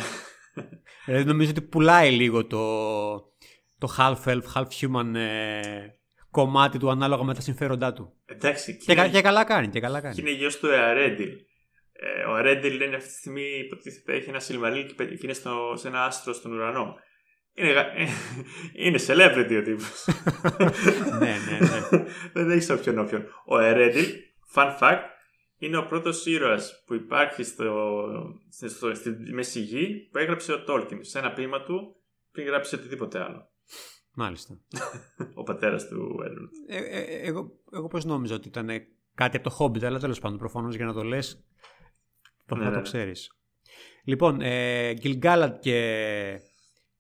Δηλαδή 1.06 1.26
νομίζω 1.26 1.50
ότι 1.50 1.62
πουλάει 1.62 2.12
λίγο 2.12 2.46
το, 2.46 3.16
το 3.78 3.96
half-elf, 3.98 4.42
half-human 4.54 5.16
ε, 5.16 5.88
κομμάτι 6.34 6.78
του 6.78 6.90
ανάλογα 6.90 7.24
με 7.24 7.34
τα 7.34 7.42
συμφέροντά 7.42 7.94
του. 7.94 8.14
Εντάξει, 8.26 8.78
Και, 8.78 8.96
κα- 8.96 9.04
είναι, 9.06 9.14
και 9.14 9.22
καλά 9.22 9.44
κάνει, 9.44 9.68
και 9.68 9.80
καλά 9.80 10.02
κάνει. 10.02 10.16
και 10.16 10.22
είναι 10.22 10.32
γιος 10.32 10.60
του 10.60 10.68
Εαρέντιλ. 10.68 11.30
Ε, 11.92 12.24
ο 12.24 12.34
Αρέντιλ 12.34 12.82
είναι 12.82 12.96
αυτή 12.96 13.08
τη 13.10 13.16
στιγμή 13.16 13.42
υποτίθεται 13.66 14.14
έχει 14.14 14.30
ένα 14.30 14.40
Σιλμαρίλ 14.40 14.86
και, 14.86 14.94
πε- 14.94 15.10
και 15.10 15.20
είναι 15.24 15.34
στο, 15.34 15.74
σε 15.76 15.88
ένα 15.88 16.04
άστρο 16.06 16.34
στον 16.34 16.52
ουρανό. 16.52 16.96
Είναι, 17.54 17.72
γα- 17.72 17.94
είναι 18.74 19.00
celebrity 19.08 19.58
ο 19.60 19.64
τύπος. 19.64 20.06
ναι, 21.20 21.36
ναι, 21.50 21.58
ναι. 21.92 22.06
Δεν 22.34 22.50
έχει 22.52 22.72
όποιον 22.72 23.00
όποιον. 23.00 23.26
Ο 23.46 23.60
Ερέντιλ, 23.60 24.06
fun 24.56 24.78
fact, 24.80 25.02
είναι 25.58 25.78
ο 25.78 25.86
πρώτος 25.86 26.26
ήρωας 26.26 26.84
που 26.86 26.94
υπάρχει 26.94 27.44
στο, 27.44 27.94
στο, 28.50 28.68
στο- 28.68 28.94
στη 28.96 29.10
μέση 29.34 29.60
γη 29.60 30.10
που 30.12 30.18
έγραψε 30.18 30.54
ο 30.54 30.64
Τόλκιν 30.64 31.04
σε 31.04 31.20
ένα 31.20 31.34
ποίημα 31.34 31.64
του 31.64 31.96
πριν 32.32 32.46
γράψει 32.48 32.76
οτιδήποτε 32.76 33.20
άλλο. 33.24 33.48
Μάλιστα. 34.14 34.60
Ο 35.40 35.44
πατέρας 35.44 35.88
του 35.88 36.20
Έρλοντ. 36.24 36.50
Ε, 36.68 36.78
ε, 36.78 37.28
εγώ, 37.28 37.52
εγώ 37.72 37.88
πώς 37.88 38.06
νόμιζα 38.06 38.36
ότι 38.36 38.48
ήταν 38.48 38.70
κάτι 39.16 39.38
από 39.38 39.50
το 39.50 39.56
Hobbit, 39.60 39.84
αλλά 39.84 40.00
τέλος 40.00 40.20
πάντων 40.20 40.38
προφανώς 40.38 40.76
για 40.76 40.86
να 40.86 40.94
το 40.94 41.04
λες 41.04 41.46
το, 42.46 42.56
Ναι, 42.56 42.64
θα 42.64 42.70
ναι, 42.70 42.76
το 42.76 42.82
ναι. 42.82 42.84
ξέρεις. 42.84 43.32
Λοιπόν, 44.04 44.42
ε, 44.42 44.94
Gilgalad 45.04 45.54
και, 45.60 46.40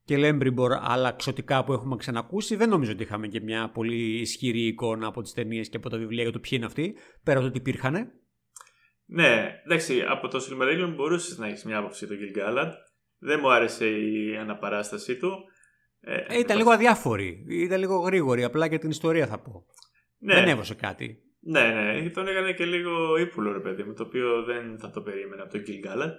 και 0.05 0.17
Λέμπριμπορ, 0.17 0.73
αλλά 0.73 1.11
ξωτικά 1.11 1.63
που 1.63 1.73
έχουμε 1.73 1.95
ξανακούσει, 1.95 2.55
δεν 2.55 2.69
νομίζω 2.69 2.91
ότι 2.91 3.03
είχαμε 3.03 3.27
και 3.27 3.41
μια 3.41 3.69
πολύ 3.69 4.19
ισχυρή 4.19 4.67
εικόνα 4.67 5.07
από 5.07 5.21
τις 5.21 5.33
ταινίες 5.33 5.69
και 5.69 5.77
από 5.77 5.89
τα 5.89 5.97
βιβλία 5.97 6.23
για 6.23 6.31
το 6.31 6.39
ποιοι 6.39 6.51
είναι 6.53 6.65
αυτοί, 6.65 6.95
πέρα 7.23 7.37
από 7.37 7.47
το 7.47 7.55
ότι 7.55 7.69
υπήρχαν. 7.69 8.11
Ναι, 9.05 9.61
εντάξει, 9.65 10.01
από 10.01 10.27
το 10.27 10.39
Silmarillion 10.39 10.93
μπορούσες 10.95 11.37
να 11.37 11.47
έχεις 11.47 11.63
μια 11.63 11.77
άποψη 11.77 12.07
του 12.07 12.13
Gilgalad. 12.13 12.71
Δεν 13.17 13.39
μου 13.41 13.51
άρεσε 13.51 13.87
η 13.87 14.37
αναπαράστασή 14.37 15.17
του. 15.17 15.31
Ε, 16.05 16.15
Ε, 16.27 16.39
ήταν 16.39 16.57
λίγο 16.57 16.71
αδιάφορη, 16.71 17.45
ήταν 17.49 17.79
λίγο 17.79 17.97
γρήγορη, 17.97 18.43
απλά 18.43 18.65
για 18.65 18.79
την 18.79 18.89
ιστορία 18.89 19.27
θα 19.27 19.39
πω. 19.39 19.65
ναι, 20.19 20.33
Δεν 20.33 20.47
έβωσε 20.47 20.75
κάτι. 20.75 21.17
Ναι, 21.39 21.61
ναι, 21.61 22.09
τον 22.09 22.27
έκανε 22.27 22.51
και 22.53 22.65
λίγο 22.65 23.17
ύπουλο 23.17 23.51
ρε 23.51 23.59
παιδί 23.59 23.83
μου, 23.83 23.93
το 23.93 24.03
οποίο 24.03 24.43
δεν 24.43 24.77
θα 24.79 24.89
το 24.89 25.01
περίμενα 25.01 25.43
από 25.43 25.51
τον 25.51 25.61
Gilgalad. 25.67 26.11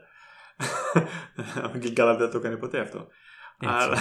ο 1.75 1.79
Gilgalad 1.83 2.17
δεν 2.19 2.31
το 2.31 2.39
έκανε 2.39 2.57
ποτέ 2.57 2.79
αυτό. 2.79 3.09
Έτσι. 3.61 3.75
Αλλά, 3.79 3.99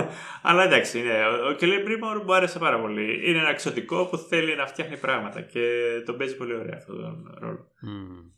αλλά 0.48 0.62
εντάξει, 0.62 1.02
ναι, 1.02 1.26
ο 1.50 1.52
Κελέ 1.52 1.82
Μπρίμορ 1.82 2.24
μου 2.24 2.34
άρεσε 2.34 2.58
πάρα 2.58 2.80
πολύ. 2.80 3.30
Είναι 3.30 3.38
ένα 3.38 3.48
εξωτικό 3.48 4.06
που 4.06 4.16
θέλει 4.16 4.56
να 4.56 4.66
φτιάχνει 4.66 4.96
πράγματα 4.96 5.40
και 5.40 5.68
τον 6.04 6.16
παίζει 6.16 6.36
πολύ 6.36 6.54
ωραία 6.54 6.74
αυτόν 6.76 6.96
τον 6.96 7.34
ρόλο. 7.38 7.70
Μμμ. 7.80 8.30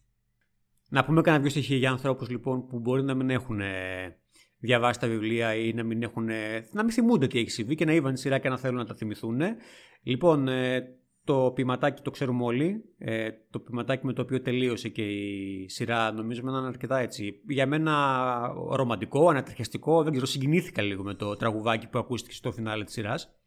Να 0.90 1.04
πούμε 1.04 1.20
κανένα 1.20 1.42
δυο 1.42 1.50
στοιχεία 1.50 1.76
για 1.76 1.90
ανθρώπους 1.90 2.28
λοιπόν 2.28 2.66
που 2.66 2.78
μπορεί 2.78 3.02
να 3.02 3.14
μην 3.14 3.30
έχουν 3.30 3.60
ε, 3.60 4.16
διαβάσει 4.58 5.00
τα 5.00 5.08
βιβλία 5.08 5.54
ή 5.54 5.72
να 5.72 5.82
μην, 5.82 6.02
έχουν, 6.02 6.28
ε, 6.28 6.66
να 6.72 6.82
μην 6.82 6.92
θυμούνται 6.92 7.26
τι 7.26 7.38
έχει 7.38 7.50
συμβεί 7.50 7.74
και 7.74 7.84
να 7.84 7.92
είδαν 7.92 8.14
τη 8.14 8.20
σειρά 8.20 8.38
και 8.38 8.48
να 8.48 8.58
θέλουν 8.58 8.76
να 8.76 8.84
τα 8.84 8.94
θυμηθούν. 8.94 9.40
Λοιπόν, 10.02 10.48
ε, 10.48 10.98
το 11.28 11.52
ποιηματάκι 11.54 12.02
το 12.02 12.10
ξέρουμε 12.10 12.44
όλοι. 12.44 12.84
Ε, 12.98 13.28
το 13.50 13.58
ποιηματάκι 13.58 14.06
με 14.06 14.12
το 14.12 14.22
οποίο 14.22 14.40
τελείωσε 14.40 14.88
και 14.88 15.02
η 15.02 15.68
σειρά 15.68 16.12
νομίζω 16.12 16.40
ήταν 16.40 16.64
αρκετά 16.64 16.98
έτσι. 16.98 17.40
Για 17.48 17.66
μένα 17.66 17.94
ρομαντικό, 18.70 19.28
ανατριχιαστικό. 19.28 20.02
Δεν 20.02 20.12
ξέρω, 20.12 20.26
συγκινήθηκα 20.26 20.82
λίγο 20.82 21.02
με 21.02 21.14
το 21.14 21.36
τραγουδάκι 21.36 21.88
που 21.88 21.98
ακούστηκε 21.98 22.34
στο 22.34 22.52
φινάλε 22.52 22.84
της 22.84 22.92
σειράς 22.92 23.38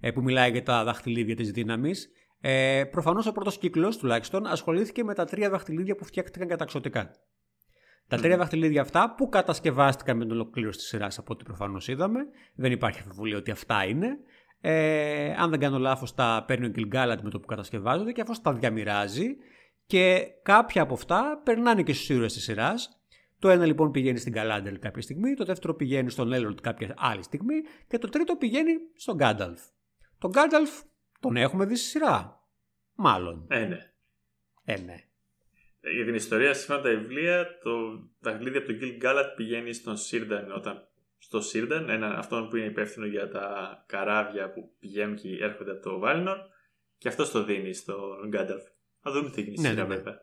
ε, 0.00 0.10
που 0.10 0.22
μιλάει 0.22 0.50
για 0.50 0.62
τα 0.62 0.84
δαχτυλίδια 0.84 1.36
της 1.36 1.50
δύναμης. 1.50 2.08
Ε, 2.40 2.84
Προφανώς 2.90 3.26
ο 3.26 3.32
πρώτος 3.32 3.58
κύκλος 3.58 3.96
τουλάχιστον 3.96 4.46
ασχολήθηκε 4.46 5.04
με 5.04 5.14
τα 5.14 5.24
τρία 5.24 5.50
δαχτυλίδια 5.50 5.94
που 5.94 6.04
φτιάχτηκαν 6.04 6.48
καταξωτικά. 6.48 7.10
Τα 8.08 8.16
τρία 8.16 8.36
δαχτυλίδια 8.36 8.80
αυτά 8.80 9.14
που 9.16 9.28
κατασκευάστηκαν 9.28 10.16
με 10.16 10.24
την 10.24 10.32
ολοκλήρωση 10.32 10.78
της 10.78 10.86
σειράς 10.86 11.18
από 11.18 11.32
ό,τι 11.32 11.44
προφανώς 11.44 11.88
είδαμε. 11.88 12.20
Δεν 12.54 12.72
υπάρχει 12.72 13.00
αμφιβολία 13.00 13.36
ότι 13.36 13.50
αυτά 13.50 13.84
είναι. 13.84 14.18
Ε, 14.60 15.34
αν 15.34 15.50
δεν 15.50 15.60
κάνω 15.60 15.78
λάθος 15.78 16.14
τα 16.14 16.44
παίρνει 16.46 16.66
ο 16.66 16.68
Γκυλγκάλαντ 16.68 17.20
με 17.22 17.30
το 17.30 17.40
που 17.40 17.46
κατασκευάζονται 17.46 18.12
και 18.12 18.20
αυτός 18.20 18.40
τα 18.40 18.52
διαμοιράζει 18.52 19.36
και 19.86 20.26
κάποια 20.42 20.82
από 20.82 20.94
αυτά 20.94 21.40
περνάνε 21.44 21.82
και 21.82 21.92
στους 21.92 22.08
ήρωες 22.08 22.32
της 22.32 22.42
σειράς. 22.42 23.00
Το 23.38 23.48
ένα 23.48 23.66
λοιπόν 23.66 23.90
πηγαίνει 23.90 24.18
στην 24.18 24.32
Καλάντελ 24.32 24.78
κάποια 24.78 25.02
στιγμή, 25.02 25.34
το 25.34 25.44
δεύτερο 25.44 25.74
πηγαίνει 25.74 26.10
στον 26.10 26.32
Έλλοντ 26.32 26.58
κάποια 26.60 26.94
άλλη 26.96 27.22
στιγμή 27.22 27.54
και 27.88 27.98
το 27.98 28.08
τρίτο 28.08 28.36
πηγαίνει 28.36 28.72
στον 28.96 29.16
Γκάνταλφ. 29.16 29.60
Τον 30.18 30.30
Γκάνταλφ 30.30 30.82
τον 31.20 31.36
έχουμε 31.36 31.64
δει 31.64 31.76
στη 31.76 31.88
σειρά. 31.88 32.42
Μάλλον. 32.94 33.46
Ε, 33.48 33.64
ναι. 33.66 33.92
Ε, 34.64 34.80
ναι. 34.80 35.07
Ε, 35.80 35.90
Για 35.90 36.04
την 36.04 36.14
ιστορία, 36.14 36.54
σύμφωνα 36.54 36.80
με 36.80 36.88
τα 36.88 37.00
βιβλία, 37.00 37.58
το 37.62 37.70
δαχτυλίδι 38.20 38.56
από 38.56 38.66
τον 38.66 38.76
Γκίλ 38.76 38.96
Γκάλατ 38.96 39.36
πηγαίνει 39.36 39.72
στον 39.72 39.96
Σίρνταν 39.96 40.52
όταν 40.52 40.88
στο 41.18 41.40
Σίρνταν, 41.40 41.88
ένα, 41.88 42.18
αυτόν 42.18 42.48
που 42.48 42.56
είναι 42.56 42.66
υπεύθυνο 42.66 43.06
για 43.06 43.28
τα 43.28 43.84
καράβια 43.88 44.52
που 44.52 44.76
πηγαίνουν 44.78 45.16
και 45.16 45.28
έρχονται 45.40 45.70
από 45.70 45.82
το 45.82 45.98
Βάλινορ 45.98 46.36
και 46.98 47.08
αυτό 47.08 47.30
το 47.30 47.44
δίνει 47.44 47.74
στον 47.74 48.28
Γκάνταλφ. 48.28 48.62
Θα 49.02 49.10
δούμε 49.10 49.30
τι 49.30 49.42
γίνει 49.42 49.56
στη 49.56 49.66
Ναι, 49.66 49.72
σειρά 49.72 49.86
ναι, 49.86 49.88
ναι. 49.88 49.94
βέβαια. 49.96 50.16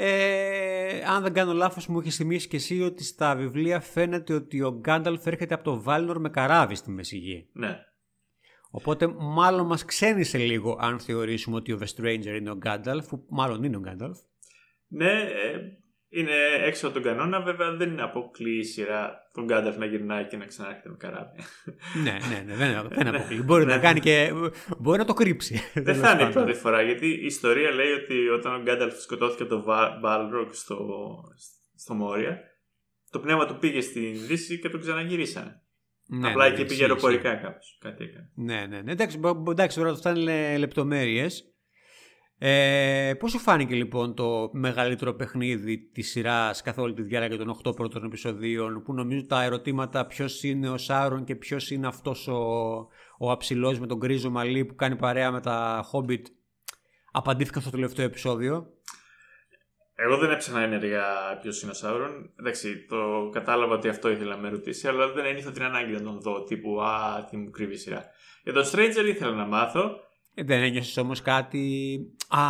Ε, 0.00 1.02
αν 1.04 1.22
δεν 1.22 1.32
κάνω 1.32 1.52
λάθος 1.52 1.86
μου 1.86 1.98
έχει 1.98 2.10
θυμίσει 2.10 2.48
και 2.48 2.56
εσύ 2.56 2.82
ότι 2.82 3.04
στα 3.04 3.36
βιβλία 3.36 3.80
φαίνεται 3.80 4.34
ότι 4.34 4.62
ο 4.62 4.78
Γκάνταλφ 4.80 5.26
έρχεται 5.26 5.54
από 5.54 5.64
το 5.64 5.82
Βάλινορ 5.82 6.18
με 6.18 6.28
καράβι 6.28 6.74
στη 6.74 6.90
Μεσηγή. 6.90 7.48
Ναι. 7.52 7.78
Οπότε 8.70 9.06
μάλλον 9.18 9.66
μας 9.66 9.84
ξένησε 9.84 10.38
λίγο 10.38 10.76
αν 10.80 11.00
θεωρήσουμε 11.00 11.56
ότι 11.56 11.72
ο 11.72 11.78
The 11.80 11.86
Stranger 11.96 12.38
είναι 12.38 12.50
ο 12.50 12.56
Γκάνταλφ, 12.56 13.06
που 13.06 13.26
μάλλον 13.28 13.62
είναι 13.62 13.76
ο 13.76 13.80
Γκάνταλφ. 13.80 14.18
Ναι, 14.88 15.10
ε, 15.12 15.60
είναι 16.10 16.32
έξω 16.64 16.86
από 16.86 16.94
τον 16.94 17.02
κανόνα, 17.04 17.40
βέβαια 17.40 17.76
δεν 17.76 18.00
αποκλείει 18.00 18.58
η 18.60 18.64
σειρά 18.64 19.16
τον 19.32 19.44
Γκάνταλφ 19.44 19.76
να 19.76 19.84
γυρνάει 19.86 20.26
και 20.26 20.36
να 20.36 20.44
ξανάρχεται 20.44 20.88
με 20.88 20.96
καράβια. 20.98 21.44
ναι, 22.02 22.16
ναι, 22.30 22.42
ναι, 22.46 22.54
δεν, 22.56 22.88
δεν 22.96 23.06
αποκλείει. 23.14 23.42
Μπορεί 23.44 23.64
να 23.64 23.78
κάνει 23.78 24.00
και. 24.00 24.32
Μπορεί 24.78 24.98
να 24.98 25.04
το 25.04 25.12
κρύψει. 25.14 25.60
δεν 25.74 25.84
Τέλος 25.84 25.98
θα 26.00 26.10
είναι 26.12 26.22
η 26.22 26.24
πάντων. 26.24 26.42
πρώτη 26.44 26.58
φορά, 26.58 26.82
γιατί 26.82 27.06
η 27.06 27.24
ιστορία 27.24 27.70
λέει 27.70 27.90
ότι 27.92 28.28
όταν 28.28 28.54
ο 28.54 28.62
Γκάνταλφ 28.62 29.00
σκοτώθηκε 29.00 29.42
από 29.42 29.54
το 29.54 29.64
Balrog 30.04 30.48
στο, 30.50 30.78
στο 31.76 31.94
Μόρια, 31.94 32.38
το 33.10 33.18
πνεύμα 33.20 33.46
του 33.46 33.58
πήγε 33.58 33.80
στην 33.80 34.26
Δύση 34.26 34.58
και 34.60 34.68
τον 34.68 34.80
ξαναγυρίσανε. 34.80 35.62
Ναι, 36.10 36.28
Απλά 36.28 36.44
ναι, 36.44 36.50
εκεί 36.52 36.62
ναι, 36.62 36.68
πήγε 36.68 36.72
ισχύει, 36.72 36.82
αεροπορικά 36.82 37.34
κάπως. 37.34 37.78
Κάτι 37.80 38.04
έκανε. 38.04 38.30
Ναι, 38.34 38.66
ναι, 38.66 38.80
ναι. 38.82 38.92
Εντάξει, 38.92 39.18
μπο- 39.18 39.34
μπο- 39.34 39.50
εντάξει 39.50 39.78
τώρα 39.78 39.90
αυτά 39.90 40.10
είναι 40.18 40.58
λεπτομέρειες. 40.58 41.52
Ε, 42.40 43.12
πώς 43.18 43.30
σου 43.30 43.38
φάνηκε 43.38 43.74
λοιπόν 43.74 44.14
το 44.14 44.50
μεγαλύτερο 44.52 45.14
παιχνίδι 45.14 45.78
της 45.78 46.10
σειράς 46.10 46.62
καθ' 46.62 46.78
όλη 46.78 46.94
τη 46.94 47.02
διάρκεια 47.02 47.38
των 47.38 47.60
8 47.66 47.76
πρώτων 47.76 48.04
επεισοδίων 48.04 48.82
που 48.82 48.94
νομίζω 48.94 49.26
τα 49.26 49.42
ερωτήματα 49.42 50.06
ποιος 50.06 50.42
είναι 50.42 50.68
ο 50.68 50.76
Σάρον 50.76 51.24
και 51.24 51.34
ποιος 51.34 51.70
είναι 51.70 51.86
αυτός 51.86 52.28
ο, 52.28 52.38
ο 53.18 53.30
αψηλός 53.30 53.78
με 53.78 53.86
τον 53.86 53.98
γκρίζο 53.98 54.30
μαλλί 54.30 54.64
που 54.64 54.74
κάνει 54.74 54.96
παρέα 54.96 55.30
με 55.30 55.40
τα 55.40 55.84
Hobbit 55.92 56.22
απαντήθηκαν 57.12 57.62
στο 57.62 57.70
τελευταίο 57.70 58.04
επεισόδιο; 58.04 58.66
Εγώ 59.94 60.16
δεν 60.16 60.30
έψανα 60.30 60.60
ενεργά 60.60 61.04
ποιος 61.42 61.62
είναι 61.62 61.70
ο 61.70 61.74
Σάουρον. 61.74 62.30
Εντάξει, 62.38 62.86
το 62.88 63.30
κατάλαβα 63.32 63.74
ότι 63.74 63.88
αυτό 63.88 64.10
ήθελα 64.10 64.34
να 64.36 64.42
με 64.42 64.48
ρωτήσει, 64.48 64.88
αλλά 64.88 65.12
δεν 65.12 65.24
ένιωθα 65.24 65.52
την 65.52 65.62
ανάγκη 65.62 65.92
να 65.92 66.02
τον 66.02 66.20
δω. 66.20 66.44
Τύπου, 66.44 66.82
Α, 66.82 67.24
τι 67.30 67.36
μου 67.36 67.50
κρύβει 67.50 67.74
η 67.74 67.76
σειρά. 67.76 68.04
Για 68.44 68.52
τον 68.52 68.64
Stranger 68.64 69.04
ήθελα 69.06 69.32
να 69.32 69.46
μάθω. 69.46 70.06
Ε, 70.38 70.42
δεν 70.44 70.62
ένιωσες 70.62 70.96
όμως 70.96 71.22
κάτι... 71.22 71.98
Α, 72.28 72.40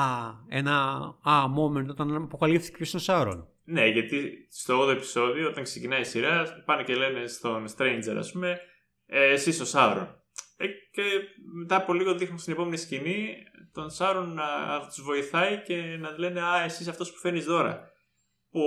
ένα 0.49 0.75
α, 1.23 1.33
moment 1.59 1.87
όταν 1.89 2.15
αποκαλύφθηκε 2.15 2.77
ποιος 2.77 2.89
είναι 2.93 3.01
ο 3.01 3.05
Σάρον. 3.05 3.49
Ναι, 3.65 3.87
γιατί 3.87 4.47
στο 4.51 4.85
8ο 4.87 4.89
επεισόδιο, 4.91 5.49
όταν 5.49 5.63
ξεκινάει 5.63 6.01
η 6.01 6.05
σειρά, 6.05 6.63
πάνε 6.65 6.83
και 6.83 6.95
λένε 6.95 7.27
στον 7.27 7.65
Stranger, 7.77 8.15
ας 8.19 8.33
πούμε, 8.33 8.61
ε, 9.07 9.33
εσύ 9.33 9.49
είσαι 9.49 9.63
ο 9.63 9.65
Σάουρον. 9.65 10.23
Ε, 10.57 10.67
και 10.67 11.03
μετά 11.55 11.77
από 11.77 11.93
λίγο 11.95 12.15
δείχνουν 12.15 12.39
στην 12.39 12.53
επόμενη 12.53 12.77
σκηνή 12.77 13.35
τον 13.73 13.91
Σάουρον 13.91 14.35
να 14.35 14.45
τους 14.87 15.03
βοηθάει 15.03 15.63
και 15.63 15.77
να 15.77 16.19
λένε 16.19 16.41
Α, 16.43 16.63
εσύ 16.65 16.81
είσαι 16.81 16.91
αυτός 16.91 17.13
που 17.13 17.19
φέρνεις 17.19 17.45
δώρα. 17.45 17.91
Που 18.51 18.61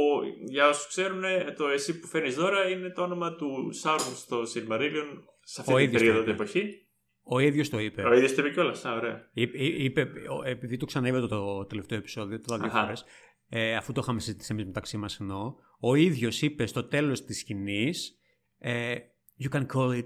για 0.49 0.67
όσους 0.67 0.87
ξέρουν, 0.87 1.23
το 1.57 1.67
εσύ 1.67 1.99
που 1.99 2.07
φέρνεις 2.07 2.35
δώρα 2.35 2.69
είναι 2.69 2.89
το 2.89 3.01
όνομα 3.01 3.35
του 3.35 3.69
Σάουρον 3.71 4.15
στο 4.15 4.41
Silmarillion 4.41 5.23
σε 5.43 5.61
αυτή 5.61 5.73
Ο 5.73 5.75
την 5.77 5.83
ίδιος 5.85 6.01
το 6.01 6.07
περίοδο 6.07 6.21
είπε. 6.21 6.23
την 6.23 6.33
εποχή. 6.33 6.85
Ο 7.23 7.39
ίδιος 7.39 7.69
το 7.69 7.79
είπε. 7.79 8.01
Ο 8.01 8.13
ίδιος 8.13 8.33
το 8.35 8.41
είπε 8.41 8.49
κιόλας. 8.53 8.85
Α, 8.85 8.93
ωραία. 8.93 9.29
Είπε, 9.33 9.57
είπε, 9.63 10.01
ο- 10.01 10.43
επειδή 10.49 10.77
το 10.77 10.85
ξαναείπε 10.85 11.19
το, 11.19 11.27
το 11.27 11.65
τελευταίο 11.65 11.97
επεισόδιο, 11.97 12.39
το 12.41 12.55
είδα 12.55 12.63
δύο 12.63 12.71
Αχα. 12.77 12.83
φορές, 12.83 13.05
ε, 13.49 13.75
αφού 13.75 13.91
το 13.91 14.01
είχαμε 14.03 14.19
συζητήσει 14.19 14.51
εμείς 14.53 14.65
μεταξύ 14.65 14.97
μας 14.97 15.19
εννοώ, 15.19 15.53
ο 15.79 15.95
ίδιος 15.95 16.41
είπε 16.41 16.65
στο 16.65 16.83
τέλος 16.87 17.23
της 17.25 17.39
σκηνής 17.39 18.19
ε, 18.57 18.95
You 19.43 19.55
can 19.57 19.65
call 19.73 19.89
it 19.97 20.05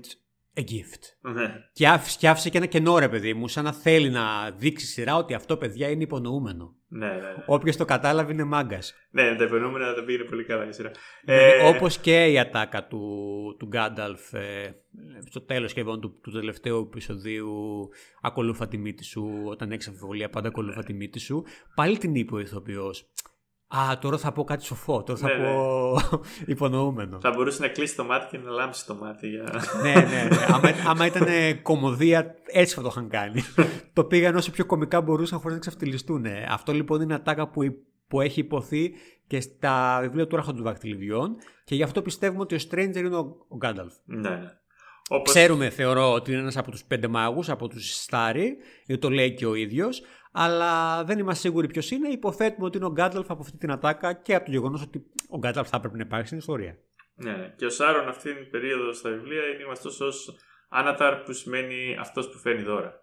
a 0.57 0.61
gift. 0.61 1.31
Ναι. 1.33 1.55
Και 1.73 1.87
άφησε, 1.87 2.17
και 2.19 2.27
άφησε 2.27 2.49
και 2.49 2.57
ένα 2.57 2.65
κενό 2.65 2.97
ρε 2.97 3.09
παιδί 3.09 3.33
μου, 3.33 3.47
σαν 3.47 3.63
να 3.63 3.73
θέλει 3.73 4.09
να 4.09 4.51
δείξει 4.51 4.85
σειρά 4.85 5.15
ότι 5.15 5.33
αυτό 5.33 5.57
παιδιά 5.57 5.89
είναι 5.89 6.03
υπονοούμενο. 6.03 6.75
Ναι, 6.87 7.07
ναι. 7.07 7.43
Όποιος 7.45 7.75
το 7.75 7.85
κατάλαβε 7.85 8.33
είναι 8.33 8.43
μάγκας. 8.43 8.93
Ναι, 9.11 9.35
τα 9.35 9.43
υπονοούμενα 9.43 9.93
τα 9.93 10.03
πήγαινε 10.03 10.23
πολύ 10.23 10.43
καλά 10.43 10.67
η 10.67 10.71
σειρά. 10.71 10.91
Ε, 11.25 11.57
Ε, 11.59 11.67
Όπως 11.67 11.97
και 11.97 12.25
η 12.25 12.39
ατάκα 12.39 12.87
του, 12.87 12.99
του 13.59 13.65
Γκάνταλφ 13.67 14.33
ε, 14.33 14.75
στο 15.29 15.41
τέλος 15.41 15.69
σχεδόν 15.69 16.01
του, 16.01 16.19
του 16.21 16.31
τελευταίου 16.31 16.77
επεισοδίου 16.77 17.89
Ακολούθα 18.21 18.67
τη 18.67 18.77
μύτη 18.77 19.03
σου, 19.03 19.41
όταν 19.45 19.71
έχει 19.71 19.89
αμφιβολία, 19.89 20.29
πάντα 20.29 20.47
ακολούθα 20.47 20.83
τη 20.83 20.93
μύτη 20.93 21.19
σου. 21.19 21.43
Πάλι 21.75 21.97
την 21.97 22.15
είπε 22.15 22.35
ο 22.35 22.39
ηθοποιός. 22.39 23.09
Α, 23.67 23.97
τώρα 24.01 24.17
θα 24.17 24.31
πω 24.31 24.43
κάτι 24.43 24.63
σοφό. 24.63 25.03
Τώρα 25.03 25.19
θα 25.19 25.27
Ναι, 25.27 25.33
ναι. 25.33 25.53
πω 25.53 25.99
υπονοούμενο. 26.55 27.19
Θα 27.21 27.31
μπορούσε 27.35 27.61
να 27.61 27.67
κλείσει 27.67 27.95
το 27.95 28.03
μάτι 28.03 28.27
και 28.31 28.37
να 28.37 28.49
λάμψει 28.51 28.85
το 28.85 28.95
μάτι. 28.95 29.27
Για... 29.27 29.43
ναι, 29.83 29.93
ναι, 29.93 30.27
ναι. 30.29 30.45
Άμα, 30.47 30.69
άμα 30.87 31.05
ήταν 31.05 31.27
κομμωδία, 31.61 32.35
έτσι 32.45 32.75
θα 32.75 32.81
το 32.81 32.87
είχαν 32.91 33.09
κάνει. 33.09 33.41
το 33.93 34.03
πήγαν 34.03 34.35
όσο 34.35 34.51
πιο 34.51 34.65
κομικά 34.65 35.01
μπορούσαν 35.01 35.39
χωρίς 35.39 35.53
να 35.55 35.59
ξαφτυλιστούν. 35.61 36.25
Αυτό 36.49 36.73
λοιπόν 36.73 37.01
είναι 37.01 37.13
ατάκα 37.13 37.47
που, 37.49 37.63
υ- 37.63 37.77
που 38.07 38.21
έχει 38.21 38.39
υποθεί 38.39 38.91
και 39.27 39.39
στα 39.39 39.97
βιβλία 40.01 40.27
του 40.27 40.37
Άρχοντου 40.37 40.63
Δακτυλιδιών 40.63 41.35
και 41.63 41.75
γι' 41.75 41.83
αυτό 41.83 42.01
πιστεύουμε 42.01 42.41
ότι 42.41 42.55
ο 42.55 42.59
Stranger 42.71 42.95
είναι 42.95 43.15
ο, 43.15 43.35
ο 43.47 43.55
Γκάνταλφ. 43.57 43.93
ναι, 44.05 44.29
ναι. 44.29 44.41
Όπως... 45.09 45.33
Ξέρουμε, 45.33 45.69
θεωρώ, 45.69 46.11
ότι 46.13 46.31
είναι 46.31 46.39
ένας 46.39 46.57
από 46.57 46.71
τους 46.71 46.83
πέντε 46.83 47.07
μάγους, 47.07 47.49
από 47.49 47.67
τους 47.67 48.01
Στάρι, 48.01 48.57
γιατί 48.85 49.01
το 49.01 49.09
λέει 49.09 49.33
και 49.33 49.45
ο 49.45 49.55
ίδιος, 49.55 50.01
αλλά 50.37 51.03
δεν 51.03 51.19
είμαστε 51.19 51.47
σίγουροι 51.47 51.67
ποιος 51.67 51.91
είναι. 51.91 52.07
Υποθέτουμε 52.09 52.65
ότι 52.65 52.77
είναι 52.77 52.85
ο 52.85 52.91
Γκάνταλφ 52.91 53.29
από 53.31 53.41
αυτή 53.41 53.57
την 53.57 53.71
ατάκα 53.71 54.13
και 54.13 54.35
από 54.35 54.45
το 54.45 54.51
γεγονός 54.51 54.81
ότι 54.81 55.05
ο 55.29 55.37
Γκάνταλφ 55.37 55.69
θα 55.69 55.77
έπρεπε 55.77 55.97
να 55.97 56.03
υπάρχει 56.03 56.25
στην 56.25 56.37
ιστορία. 56.37 56.77
Ναι, 57.15 57.31
ναι. 57.31 57.53
Και 57.57 57.65
ο 57.65 57.69
Σάρον 57.69 58.07
αυτή 58.07 58.35
την 58.35 58.49
περίοδο 58.49 58.93
στα 58.93 59.09
βιβλία 59.09 59.43
είναι 59.43 59.63
γνωστό 59.63 60.05
ως 60.05 60.35
Άναταρ 60.69 61.23
που 61.23 61.33
σημαίνει 61.33 61.97
αυτός 61.99 62.29
που 62.29 62.37
φέρνει 62.37 62.61
δώρα. 62.63 62.93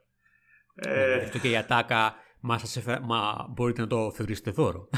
Ε, 0.75 1.19
Γι' 1.19 1.25
αυτό 1.25 1.39
και 1.39 1.51
η 1.51 1.57
ατάκα 1.57 2.15
μα, 2.41 2.59
σας 2.59 2.77
έφερα- 2.77 3.01
μα 3.01 3.47
μπορείτε 3.51 3.81
να 3.81 3.87
το 3.87 4.13
θεωρήσετε 4.13 4.51
δώρο. 4.51 4.89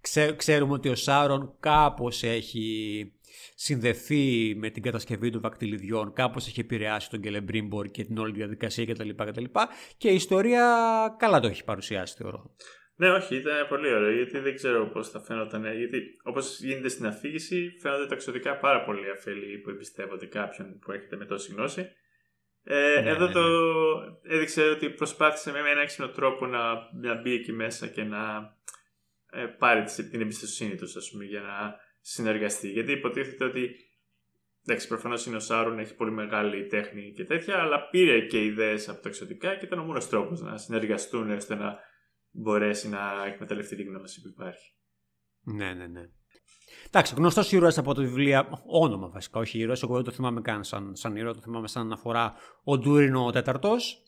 Ξέ- 0.00 0.36
ξέρουμε 0.36 0.72
ότι 0.72 0.88
ο 0.88 0.94
Σάρον 0.94 1.54
κάπως 1.60 2.22
έχει 2.22 3.12
συνδεθεί 3.54 4.54
με 4.56 4.70
την 4.70 4.82
κατασκευή 4.82 5.30
των 5.30 5.40
δακτυλιδιών, 5.40 6.12
κάπως 6.12 6.46
έχει 6.46 6.60
επηρεάσει 6.60 7.10
τον 7.10 7.20
Κελεμπρίμπορ 7.20 7.86
και 7.86 8.04
την 8.04 8.18
όλη 8.18 8.32
διαδικασία 8.32 8.84
κτλ. 8.86 9.08
κτλ. 9.16 9.44
Και 9.96 10.08
η 10.08 10.14
ιστορία 10.14 10.64
καλά 11.18 11.40
το 11.40 11.46
έχει 11.48 11.64
παρουσιάσει 11.64 12.14
θεωρώ. 12.18 12.54
ναι, 12.96 13.10
όχι, 13.10 13.36
ήταν 13.36 13.68
πολύ 13.68 13.92
ωραίο 13.92 14.12
γιατί 14.12 14.38
δεν 14.38 14.54
ξέρω 14.54 14.88
πώς 14.88 15.08
θα 15.10 15.20
φαίνονταν. 15.20 15.62
Γιατί 15.76 16.02
όπως 16.22 16.60
γίνεται 16.60 16.88
στην 16.88 17.06
αφήγηση, 17.06 17.68
φαίνονται 17.82 18.06
ταξιδιωτικά 18.06 18.56
πάρα 18.58 18.84
πολύ 18.84 19.10
αφέλη 19.10 19.58
που 19.58 19.70
εμπιστεύονται 19.70 20.26
κάποιον 20.26 20.78
που 20.78 20.92
έχετε 20.92 21.16
με 21.16 21.24
τόση 21.24 21.52
γνώση. 21.52 21.86
Ε, 22.64 23.00
Ναι, 23.02 23.10
εδώ 23.10 23.26
ναι, 23.26 23.32
το 23.32 23.42
έδειξε 24.22 24.62
ότι 24.62 24.90
προσπάθησε 24.90 25.50
με 25.52 25.58
ένα 25.70 25.80
έξυπνο 25.80 26.08
τρόπο 26.08 26.46
να, 26.46 26.60
να 27.00 27.20
μπει 27.20 27.32
εκεί 27.32 27.52
μέσα 27.52 27.86
και 27.86 28.02
να 28.02 28.22
ε, 29.32 29.44
πάρει 29.44 29.82
τις- 29.82 30.08
την 30.10 30.20
εμπιστοσύνη 30.20 30.74
τους, 30.74 30.96
ας 30.96 31.10
πούμε, 31.10 31.24
για 31.24 31.40
να 31.40 31.76
συνεργαστεί. 32.00 32.68
Γιατί 32.68 32.92
υποτίθεται 32.92 33.44
ότι 33.44 33.90
Εντάξει, 34.66 34.88
προφανώς 34.88 35.26
είναι 35.26 35.36
ο 35.36 35.40
Σάρων, 35.40 35.78
έχει 35.78 35.94
πολύ 35.94 36.10
μεγάλη 36.10 36.66
τέχνη 36.66 37.12
και 37.16 37.24
τέτοια, 37.24 37.56
αλλά 37.58 37.88
πήρε 37.88 38.20
και 38.20 38.44
ιδέες 38.44 38.88
από 38.88 39.02
τα 39.02 39.08
εξωτικά 39.08 39.56
και 39.56 39.64
ήταν 39.64 39.78
ο 39.78 39.84
μόνος 39.84 40.08
τρόπος 40.08 40.40
να 40.40 40.56
συνεργαστούν 40.56 41.30
ώστε 41.30 41.54
να 41.54 41.78
μπορέσει 42.30 42.88
να 42.88 43.24
εκμεταλλευτεί 43.26 43.76
τη 43.76 43.82
γνώση 43.82 44.20
που 44.20 44.28
υπάρχει. 44.28 44.74
Ναι, 45.42 45.74
ναι, 45.74 45.86
ναι. 45.86 46.02
Εντάξει, 46.86 47.14
γνωστός 47.16 47.52
ήρωας 47.52 47.78
από 47.78 47.94
τα 47.94 48.02
βιβλία, 48.02 48.48
όνομα 48.66 49.08
βασικά, 49.08 49.40
όχι 49.40 49.58
ήρωας. 49.58 49.82
Εγώ 49.82 49.94
δεν 49.94 50.04
το 50.04 50.10
θυμάμαι 50.10 50.40
καν 50.40 50.64
σαν, 50.64 50.96
σαν 50.96 51.16
ήρωα, 51.16 51.34
το 51.34 51.40
θυμάμαι 51.40 51.68
σαν 51.68 51.82
αναφορά. 51.82 52.34
Ο 52.64 52.78
Ντούριν 52.78 53.26
ο 53.26 53.30
τέταρτος. 53.30 54.02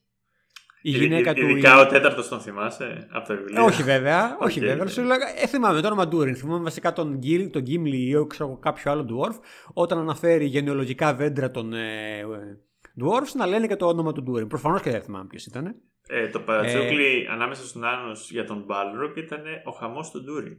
Η 0.82 0.90
γυναίκα 0.90 1.30
Ει- 1.30 1.34
του. 1.34 1.48
Ειδικά 1.48 1.76
η- 1.76 1.80
ο 1.80 1.86
τέταρτος 1.86 2.28
τον 2.28 2.40
θυμάσαι 2.40 3.06
από 3.10 3.28
τα 3.28 3.34
βιβλία; 3.34 3.60
Ε, 3.60 3.64
όχι 3.64 3.82
βέβαια, 3.82 4.36
όχι 4.40 4.58
Οκ, 4.58 4.64
βέβαια. 4.66 4.84
ναι. 4.84 4.90
Σου 4.90 5.02
λέω, 5.02 5.26
ε, 5.42 5.46
θυμάμαι 5.46 5.80
το 5.80 5.86
όνομα 5.86 6.08
Ντούριν. 6.08 6.36
Θυμάμαι 6.36 6.62
βασικά 6.62 6.92
τον, 6.92 7.16
Γκίλ, 7.18 7.50
τον 7.50 7.62
Γκίμλι 7.62 7.96
ή 7.96 8.26
ξέρω, 8.26 8.58
κάποιο 8.62 8.90
άλλο 8.90 9.06
Dwarf. 9.10 9.34
Όταν 9.72 9.98
αναφέρει 9.98 10.44
γενεαλογικά 10.44 11.14
δέντρα 11.14 11.50
των 11.50 11.72
ε, 11.72 12.18
ε, 12.18 12.24
Dwarfs 13.04 13.32
να 13.36 13.46
λένε 13.46 13.66
και 13.66 13.76
το 13.76 13.86
όνομα 13.86 14.12
του 14.12 14.22
Ντούριν. 14.22 14.46
Προφανώς 14.46 14.82
και 14.82 14.90
δεν 14.90 15.02
θυμάμαι 15.02 15.26
ποιος 15.28 15.46
ήταν. 15.46 15.74
Ε, 16.08 16.28
το 16.28 16.40
παρατσούκλι 16.40 17.28
ανάμεσα 17.30 17.66
στους 17.66 17.84
νάνους 17.84 18.12
για 18.30 18.44
τον 18.44 18.66
Balrog 18.68 19.16
ήταν 19.16 19.40
ο 19.64 19.70
χαμός 19.70 20.10
του 20.10 20.22
Ντούριν. 20.24 20.56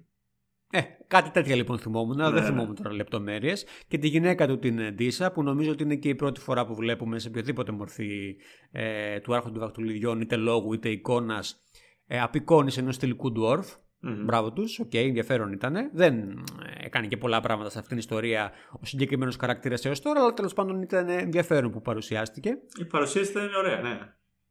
Ε, 0.75 0.81
Κάτι 1.07 1.29
τέτοια 1.29 1.55
λοιπόν 1.55 1.79
θυμόμουν, 1.79 2.19
αλλά 2.19 2.29
Ναι, 2.29 2.33
δεν 2.33 2.43
ναι. 2.43 2.49
θυμόμουν 2.49 2.75
τώρα 2.75 2.93
λεπτομέρειες. 2.93 3.65
Και 3.88 3.97
τη 3.97 4.07
γυναίκα 4.07 4.47
του 4.47 4.59
την 4.59 4.95
Ντίσα, 4.95 5.31
που 5.31 5.43
νομίζω 5.43 5.71
ότι 5.71 5.83
είναι 5.83 5.95
και 5.95 6.09
η 6.09 6.15
πρώτη 6.15 6.39
φορά 6.39 6.65
που 6.65 6.75
βλέπουμε 6.75 7.19
σε 7.19 7.27
οποιοδήποτε 7.27 7.71
μορφή 7.71 8.36
ε, 8.71 9.19
του 9.19 9.36
Άρχοντα 9.36 9.59
Δακτυλιδιών, 9.59 10.21
είτε 10.21 10.36
λόγου 10.36 10.73
είτε 10.73 10.89
εικόνας, 10.89 11.63
ε, 12.07 12.21
απεικόνιση 12.21 12.79
ενός 12.79 12.97
θηλυκού 12.97 13.34
dwarf. 13.38 13.63
Μμμ. 13.99 14.23
Μπράβο 14.25 14.53
τους, 14.53 14.79
οκ, 14.79 14.93
ενδιαφέρον 14.93 15.51
ήταν. 15.51 15.89
Δεν 15.93 16.19
ε, 16.19 16.86
έκανε 16.86 17.07
και 17.07 17.17
πολλά 17.17 17.39
πράγματα 17.41 17.69
σε 17.69 17.79
αυτήν 17.79 17.89
την 17.89 17.97
ιστορία 17.97 18.51
ο 18.71 18.86
συγκεκριμένος 18.86 19.36
χαρακτήρας 19.36 19.86
έως 19.86 20.01
τώρα, 20.01 20.21
αλλά 20.21 20.33
τέλος 20.33 20.53
πάντων 20.53 20.81
ήταν 20.81 21.09
ενδιαφέρον 21.09 21.71
που 21.71 21.81
παρουσιάστηκε. 21.81 22.57
Η 22.79 22.86
παρουσίαση 22.86 23.31
ήταν 23.31 23.53
ωραία, 23.53 23.81
ναι. 23.81 23.99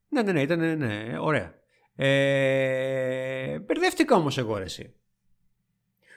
Ναι, 0.08 0.22
ναι, 0.22 0.32
ναι, 0.32 0.42
ήταν 0.42 0.58
ναι, 0.58 0.74
ναι, 0.74 1.18
ωραία. 1.20 1.54
Ε, 1.94 3.58
μπερδεύτηκα 3.58 4.16
όμως 4.16 4.38
εγώ 4.38 4.56
ρε, 4.56 4.64
εσύ. 4.64 4.94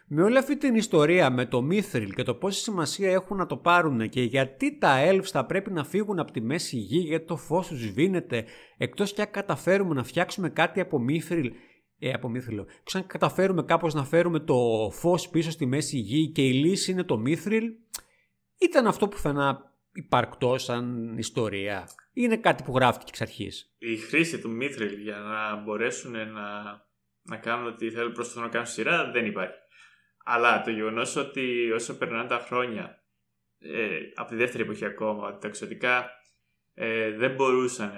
Με 0.08 0.24
όλη 0.24 0.38
αυτή 0.38 0.58
την 0.58 0.76
ιστορία 0.76 1.30
με 1.30 1.46
το 1.46 1.62
Μίθριλ 1.62 2.14
και 2.14 2.24
το 2.24 2.34
πόση 2.34 2.62
σημασία 2.62 3.12
έχουν 3.12 3.38
να 3.38 3.46
το 3.46 3.58
πάρουν 3.58 4.10
και 4.10 4.22
γιατί 4.22 4.78
τα 4.78 4.96
elves 5.10 5.24
θα 5.24 5.46
πρέπει 5.46 5.72
να 5.72 5.84
φύγουν 5.84 6.20
από 6.20 6.32
τη 6.32 6.42
μέση 6.42 6.78
γη 6.78 7.00
γιατί 7.00 7.26
το 7.26 7.38
φως 7.38 7.68
τους 7.68 7.80
σβήνεται 7.80 8.46
εκτός 8.78 9.14
και 9.14 9.22
αν 9.22 9.32
καταφέρουμε 9.32 9.94
να 9.94 10.04
φτιάξουμε 10.04 10.50
κάτι 10.50 10.80
από 10.80 11.00
Μίθριλ 11.00 11.52
ε, 12.00 12.12
από 12.12 12.30
Μίθριλο. 12.30 12.66
Εκτός 12.78 12.96
αν 12.96 13.08
καταφέρουμε 13.08 13.64
κάπως 13.64 13.94
να 13.94 14.04
φέρουμε 14.04 14.40
το 14.40 14.90
φως 14.92 15.30
πίσω 15.30 15.52
στη 15.52 15.66
μέση 15.66 15.98
γη 15.98 16.32
και 16.32 16.42
η 16.42 16.54
λύση 16.54 16.92
είναι 16.92 17.04
το 17.04 17.18
Μίθριλ 17.18 17.72
ήταν 18.58 18.88
αυτό 18.88 19.08
που 19.08 19.18
φαινά 19.18 19.74
υπαρκτό 19.94 20.58
σαν 20.58 21.16
ιστορία. 21.18 21.90
Είναι 22.14 22.38
κάτι 22.38 22.64
που 22.64 22.76
γράφτηκε 22.76 23.06
εξ 23.10 23.22
αρχής. 23.22 23.76
Η 23.78 23.96
χρήση 23.98 24.40
του 24.40 24.50
Μίτριλ 24.50 25.02
για 25.02 25.18
να 25.18 25.56
μπορέσουν 25.56 26.12
να, 26.12 26.28
να 27.22 27.38
κάνουν 27.38 27.68
ό,τι 27.68 27.92
θέλουν 27.92 28.12
προσπαθούν 28.12 28.44
να 28.44 28.50
κάνουν 28.50 28.68
σειρά 28.68 29.12
δεν 29.12 29.26
υπάρχει. 29.26 29.58
Αλλά 30.28 30.62
το 30.62 30.72
γεγονός 30.72 31.16
ότι 31.16 31.72
όσο 31.72 31.98
περνάνε 31.98 32.28
τα 32.28 32.38
χρόνια 32.48 33.04
ε, 33.60 33.98
από 34.16 34.30
τη 34.30 34.36
δεύτερη 34.36 34.64
εποχή 34.64 34.86
ακόμα, 34.86 35.28
ότι 35.28 35.40
τα 35.42 35.48
εξωτικά 35.48 36.10
ε, 36.74 37.12
δεν 37.12 37.32
μπορούσαν. 37.36 37.92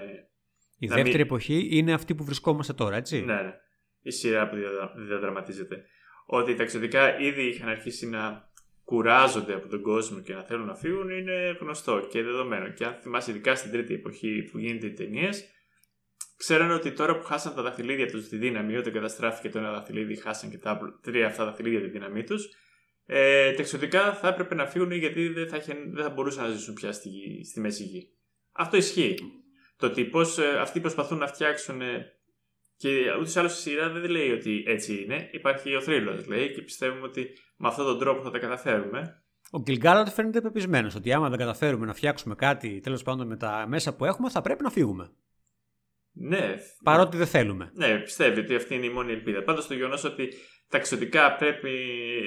Η 0.79 0.87
Να 0.87 0.93
δεύτερη 0.95 1.17
μην- 1.17 1.25
εποχή 1.25 1.67
είναι 1.71 1.93
αυτή 1.93 2.15
που 2.15 2.23
βρισκόμαστε 2.23 2.73
τώρα, 2.73 2.95
έτσι; 2.95 3.21
Ναι, 3.21 3.33
ναι. 3.41 3.53
Η 4.01 4.11
σειρά 4.11 4.49
που 4.49 4.55
διαδρα- 4.55 4.93
διαδραματίζεται. 4.95 5.85
Ότι 6.25 6.55
τα 6.55 6.63
εξωτικά 6.63 7.19
ήδη 7.19 7.41
είχαν 7.47 7.69
αρχίσει 7.69 8.07
να 8.09 8.49
κουράζονται 8.83 9.53
από 9.53 9.67
τον 9.67 9.81
κόσμο 9.81 10.19
και 10.19 10.33
να 10.33 10.43
θέλουν 10.43 10.65
να 10.65 10.75
φύγουν 10.75 11.09
είναι 11.09 11.57
γνωστό 11.59 11.99
και 12.11 12.23
δεδομένο. 12.23 12.69
Και 12.69 12.85
αν 12.85 12.93
θυμάσαι, 13.01 13.31
ειδικά 13.31 13.55
στην 13.55 13.71
τρίτη 13.71 13.93
εποχή 13.93 14.49
που 14.51 14.57
γίνεται 14.57 14.87
οι 14.87 14.93
ταινίες, 14.93 15.45
ξέρανε 16.37 16.73
ότι 16.73 16.91
τώρα 16.91 17.17
που 17.17 17.23
χάσαν 17.23 17.55
τα 17.55 17.61
δαχτυλίδια 17.61 18.07
τους 18.07 18.27
τη 18.27 18.37
δύναμη, 18.37 18.75
όταν 18.77 18.93
καταστράφηκε 18.93 19.49
το 19.49 19.57
ένα 19.57 19.71
δαχτυλίδι, 19.71 20.15
χάσαν 20.15 20.49
και 20.49 20.57
τα 20.57 20.79
τρία 21.01 21.27
αυτά 21.27 21.45
δαχτυλίδια 21.45 21.81
τη 21.81 21.87
δύναμή 21.89 22.23
τους. 22.23 22.49
Ε, 23.05 23.51
τα 23.53 23.61
εξωτικά 23.61 24.13
θα 24.13 24.27
έπρεπε 24.27 24.55
να 24.55 24.65
φύγουν 24.65 24.91
γιατί 24.91 25.27
δεν 25.27 25.47
θα, 25.47 25.57
είχαν- 25.57 25.93
δεν 25.93 26.03
θα 26.03 26.09
μπορούσαν 26.09 26.43
να 26.43 26.49
ζήσουν 26.49 26.73
πια 26.73 26.91
στη, 26.91 27.09
γη- 27.09 27.45
στη 27.45 27.59
μέση 27.59 27.83
γη. 27.83 28.09
Αυτό 28.51 28.77
ισχύει. 28.77 29.15
Το 29.77 29.85
ότι 29.85 30.05
πώς 30.05 30.37
αυτοί 30.39 30.79
προσπαθούν 30.79 31.17
να 31.17 31.27
φτιάξουν. 31.27 31.81
ε, 31.81 32.11
και 32.77 33.13
ούτως 33.19 33.35
ή 33.35 33.39
άλλως 33.39 33.57
η 33.57 33.61
σειρά 33.61 33.89
δεν 33.89 34.09
λέει 34.09 34.31
ότι 34.31 34.63
έτσι 34.67 35.03
είναι. 35.03 35.29
Υπάρχει 35.31 35.75
ο 35.75 35.81
θρύλος, 35.81 36.27
λέει, 36.27 36.51
και 36.51 36.61
πιστεύουμε 36.61 37.05
ότι 37.05 37.27
με 37.57 37.67
αυτόν 37.67 37.85
τον 37.85 37.99
τρόπο 37.99 38.21
θα 38.23 38.31
τα 38.31 38.39
καταφέρουμε. 38.39 39.21
Ο 39.51 39.59
Γκυλγκάλατ 39.59 40.07
φαίνεται 40.09 40.41
πεπισμένος 40.41 40.95
ότι 40.95 41.13
άμα 41.13 41.29
δεν 41.29 41.37
καταφέρουμε 41.39 41.85
να 41.85 41.93
φτιάξουμε 41.93 42.35
κάτι 42.35 42.79
τέλος 42.79 43.03
πάντων 43.03 43.27
με 43.27 43.37
τα 43.37 43.65
μέσα 43.67 43.95
που 43.95 44.05
έχουμε, 44.05 44.29
θα 44.29 44.41
πρέπει 44.41 44.63
να 44.63 44.69
φύγουμε. 44.69 45.11
Ναι, 46.19 46.55
Παρότι 46.83 47.17
δεν 47.17 47.27
θέλουμε. 47.27 47.71
Ναι, 47.73 47.99
πιστεύει 47.99 48.39
ότι 48.39 48.55
αυτή 48.55 48.75
είναι 48.75 48.85
η 48.85 48.89
μόνη 48.89 49.11
ελπίδα. 49.11 49.43
Πάντως 49.43 49.67
το 49.67 49.73
γεγονός 49.73 50.03
ότι 50.03 50.33
τα 50.69 50.77
εξωτικά 50.77 51.35
πρέπει, 51.35 51.71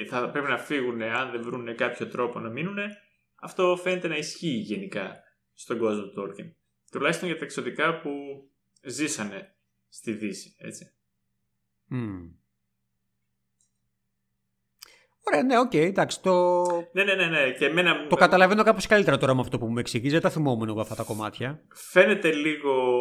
θα 0.09 0.29
πρέπει 0.29 0.49
να 0.49 0.57
φύγουν 0.57 1.01
αν 1.01 1.31
δεν 1.31 1.41
βρουν 1.43 1.75
κάποιο 1.75 2.07
τρόπο 2.07 2.39
να 2.39 2.49
μείνουν, 2.49 2.77
αυτό 3.35 3.79
φαίνεται 3.83 4.07
να 4.07 4.17
ισχύει 4.17 4.47
γενικά 4.47 5.23
στον 5.53 5.77
κόσμο 5.77 6.03
του 6.03 6.21
Tolkien. 6.21 6.51
Τουλάχιστον 6.91 7.27
για 7.27 7.37
τα 7.37 7.43
εξωτικά 7.43 7.99
που 7.99 8.11
ζήσανε 8.83 9.55
στη 9.89 10.11
Δύση, 10.11 10.55
έτσι. 10.57 10.93
Μμμ. 11.85 12.39
Ωραία, 15.23 15.43
ναι, 15.43 15.59
οκ, 15.59 15.73
εντάξει. 15.73 16.21
Το, 16.21 16.61
Ναι, 16.91 17.03
ναι, 17.03 17.13
ναι, 17.13 17.25
ναι. 17.25 17.51
Και 17.51 17.65
εμένα 17.65 18.07
το 18.07 18.15
καταλαβαίνω 18.15 18.63
κάπως 18.63 18.87
καλύτερα 18.87 19.17
τώρα 19.17 19.33
με 19.33 19.41
αυτό 19.41 19.57
που 19.57 19.65
μου 19.65 19.77
εξηγείς. 19.77 20.11
Δεν 20.11 20.21
τα 20.21 20.29
θυμόμουν 20.29 20.67
εγώ 20.67 20.81
αυτά 20.81 20.95
τα 20.95 21.03
κομμάτια. 21.03 21.61
φαίνεται 21.73 22.31
λίγο 22.31 22.71
α, 22.71 23.00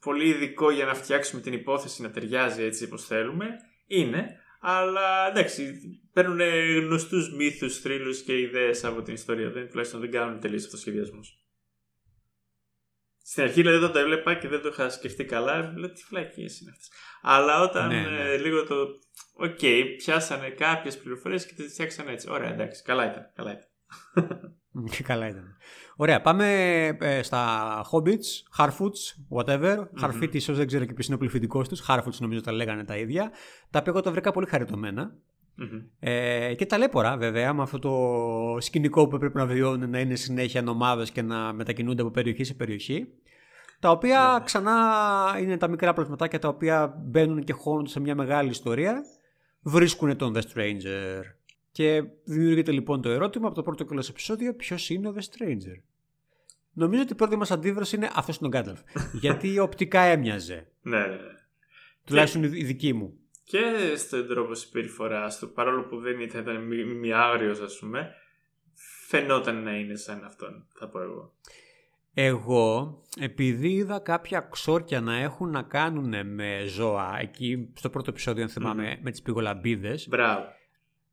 πολύ 0.00 0.28
ειδικό 0.28 0.70
για 0.70 0.84
να 0.84 0.94
φτιάξουμε 0.94 1.40
την 1.40 1.52
υπόθεση 1.52 2.02
να 2.02 2.10
ταιριάζει 2.10 2.62
έτσι 2.62 2.84
όπως 2.84 3.06
θέλουμε. 3.06 3.46
Είναι, 3.86 4.40
αλλά 4.60 5.28
εντάξει, 5.28 5.74
παίρνουν 6.12 6.40
γνωστούς 6.84 7.34
μύθους, 7.34 7.80
θρύλους 7.80 8.22
και 8.22 8.40
ιδέες 8.40 8.84
από 8.84 9.02
την 9.02 9.14
ιστορία. 9.14 9.50
Δεν, 9.50 9.68
τουλάχιστον 9.68 10.00
δεν 10.00 10.10
κάνουν 10.10 10.40
τελείως 10.40 10.64
αυτοσχεδιασμούς. 10.64 11.40
Στην 13.28 13.42
αρχή 13.42 13.60
δηλαδή 13.60 13.78
όταν 13.78 13.92
το 13.92 13.98
έβλεπα 13.98 14.34
και 14.34 14.48
δεν 14.48 14.60
το 14.62 14.68
είχα 14.68 14.90
σκεφτεί 14.90 15.24
καλά, 15.24 15.72
λέω 15.76 15.92
τι 15.92 16.02
βλακείες 16.02 16.60
είναι 16.60 16.70
αυτές. 16.70 16.90
Αλλά 17.22 17.60
όταν 17.60 17.88
Ναι, 17.88 18.00
ναι. 18.00 18.30
ε, 18.30 18.36
λίγο 18.36 18.64
το... 18.64 18.76
Οκ, 19.34 19.58
πιάσανε 19.96 20.50
κάποιες 20.50 20.98
πληροφορίες 20.98 21.46
και 21.46 21.54
τις 21.54 21.72
φτιάξανε 21.72 22.12
έτσι. 22.12 22.30
Ωραία, 22.30 22.52
εντάξει, 22.52 22.82
καλά 22.82 23.10
ήταν. 23.10 23.32
Καλά 23.34 23.50
ήταν. 23.52 24.45
Μμ, 24.76 24.84
Και 24.96 25.02
καλά 25.02 25.28
ήταν. 25.28 25.56
Ωραία, 25.96 26.20
πάμε 26.20 26.46
ε, 27.00 27.22
στα 27.22 27.84
Hobbits, 27.90 28.58
Harfoots, 28.58 29.38
whatever. 29.38 29.76
Harfoot 30.02 30.28
ίσως 30.34 30.56
δεν 30.56 30.66
ξέρω 30.66 30.84
και 30.84 30.92
ποιος 30.92 31.06
είναι 31.06 31.14
ο 31.14 31.18
πληθυντικός 31.18 31.68
τους. 31.68 31.84
Harfoots 31.88 32.18
νομίζω 32.18 32.40
τα 32.40 32.52
λέγανε 32.52 32.84
τα 32.84 32.96
ίδια. 32.96 33.30
Τα 33.70 33.78
οποία 33.78 33.92
εγώ 33.92 34.00
τα 34.00 34.10
βρήκα 34.10 34.30
πολύ 34.30 34.46
χαριτωμένα. 34.46 35.14
Μμμ. 35.54 35.82
Ε, 35.98 36.54
και 36.54 36.66
ταλέπορα 36.66 37.16
βέβαια 37.16 37.52
με 37.52 37.62
αυτό 37.62 37.78
το 37.78 38.60
σκηνικό 38.60 39.08
που 39.08 39.18
πρέπει 39.18 39.36
να 39.36 39.46
βιώνουν 39.46 39.90
να 39.90 40.00
είναι 40.00 40.14
συνέχεια 40.14 40.62
νομάδες 40.62 41.10
και 41.10 41.22
να 41.22 41.52
μετακινούνται 41.52 42.02
από 42.02 42.10
περιοχή 42.10 42.44
σε 42.44 42.54
περιοχή. 42.54 43.06
Τα 43.80 43.90
οποία 43.90 44.42
ξανά 44.44 44.74
είναι 45.40 45.56
τα 45.56 45.68
μικρά 45.68 45.92
πλασματάκια 45.92 46.38
τα 46.38 46.48
οποία 46.48 46.94
μπαίνουν 47.04 47.44
και 47.44 47.52
χώνονται 47.52 47.88
σε 47.88 48.00
μια 48.00 48.14
μεγάλη 48.14 48.50
ιστορία. 48.50 49.02
Βρίσκουν 49.62 50.16
τον 50.16 50.34
The 50.36 50.40
Stranger. 50.40 51.22
Και 51.76 52.04
δημιουργείται 52.24 52.72
λοιπόν 52.72 53.02
το 53.02 53.08
ερώτημα 53.08 53.46
από 53.46 53.54
το 53.56 53.62
πρώτο 53.62 53.84
κιόλας 53.84 54.08
επεισόδιο 54.08 54.54
ποιος 54.54 54.90
είναι 54.90 55.08
ο 55.08 55.14
The 55.16 55.20
Stranger; 55.20 55.82
Νομίζω 56.72 57.02
ότι 57.02 57.12
η 57.12 57.16
πρώτη 57.16 57.36
μας 57.36 57.50
αντίδραση 57.50 57.96
είναι 57.96 58.10
αυτός 58.14 58.36
είναι 58.36 58.46
ο 58.46 58.50
Γκάνταλφ. 58.50 58.80
γιατί 59.22 59.58
οπτικά 59.58 60.00
έμοιαζε. 60.00 60.68
Ναι, 60.82 60.98
ναι, 60.98 61.06
ναι. 61.06 61.16
Τουλάχιστον 62.04 62.44
η 62.44 62.50
η 62.52 62.64
δική 62.64 62.92
μου. 62.92 63.18
και 63.44 63.60
στον 63.96 64.28
τρόπο 64.28 64.54
συμπεριφοράς 64.54 65.38
του, 65.38 65.52
παρόλο 65.52 65.82
που 65.82 66.00
δεν 66.00 66.20
ήταν, 66.20 66.40
ήταν 66.40 66.62
μη, 66.62 66.84
μη 66.84 67.12
άγριος, 67.12 67.60
ας 67.60 67.78
πούμε, 67.78 68.14
φαινόταν 69.06 69.62
να 69.62 69.78
είναι 69.78 69.96
σαν 69.96 70.24
αυτόν, 70.24 70.66
θα 70.78 70.88
πω 70.88 71.00
εγώ. 71.00 71.34
Εγώ, 72.14 73.02
επειδή 73.20 73.68
είδα 73.68 73.98
κάποια 73.98 74.48
ξόρκια 74.50 75.00
να 75.00 75.16
έχουν 75.16 75.50
να 75.50 75.62
κάνουν 75.62 76.34
με 76.34 76.64
ζώα, 76.66 77.18
εκεί 77.20 77.72
στο 77.74 77.90
πρώτο 77.90 78.10
επεισόδιο, 78.10 78.42
αν 78.42 78.48
θυμάμαι, 78.48 78.98
με 79.02 79.10
τις 79.10 79.22
πυγολαμπίδες, 79.22 80.08
Μπράβο. 80.08 80.54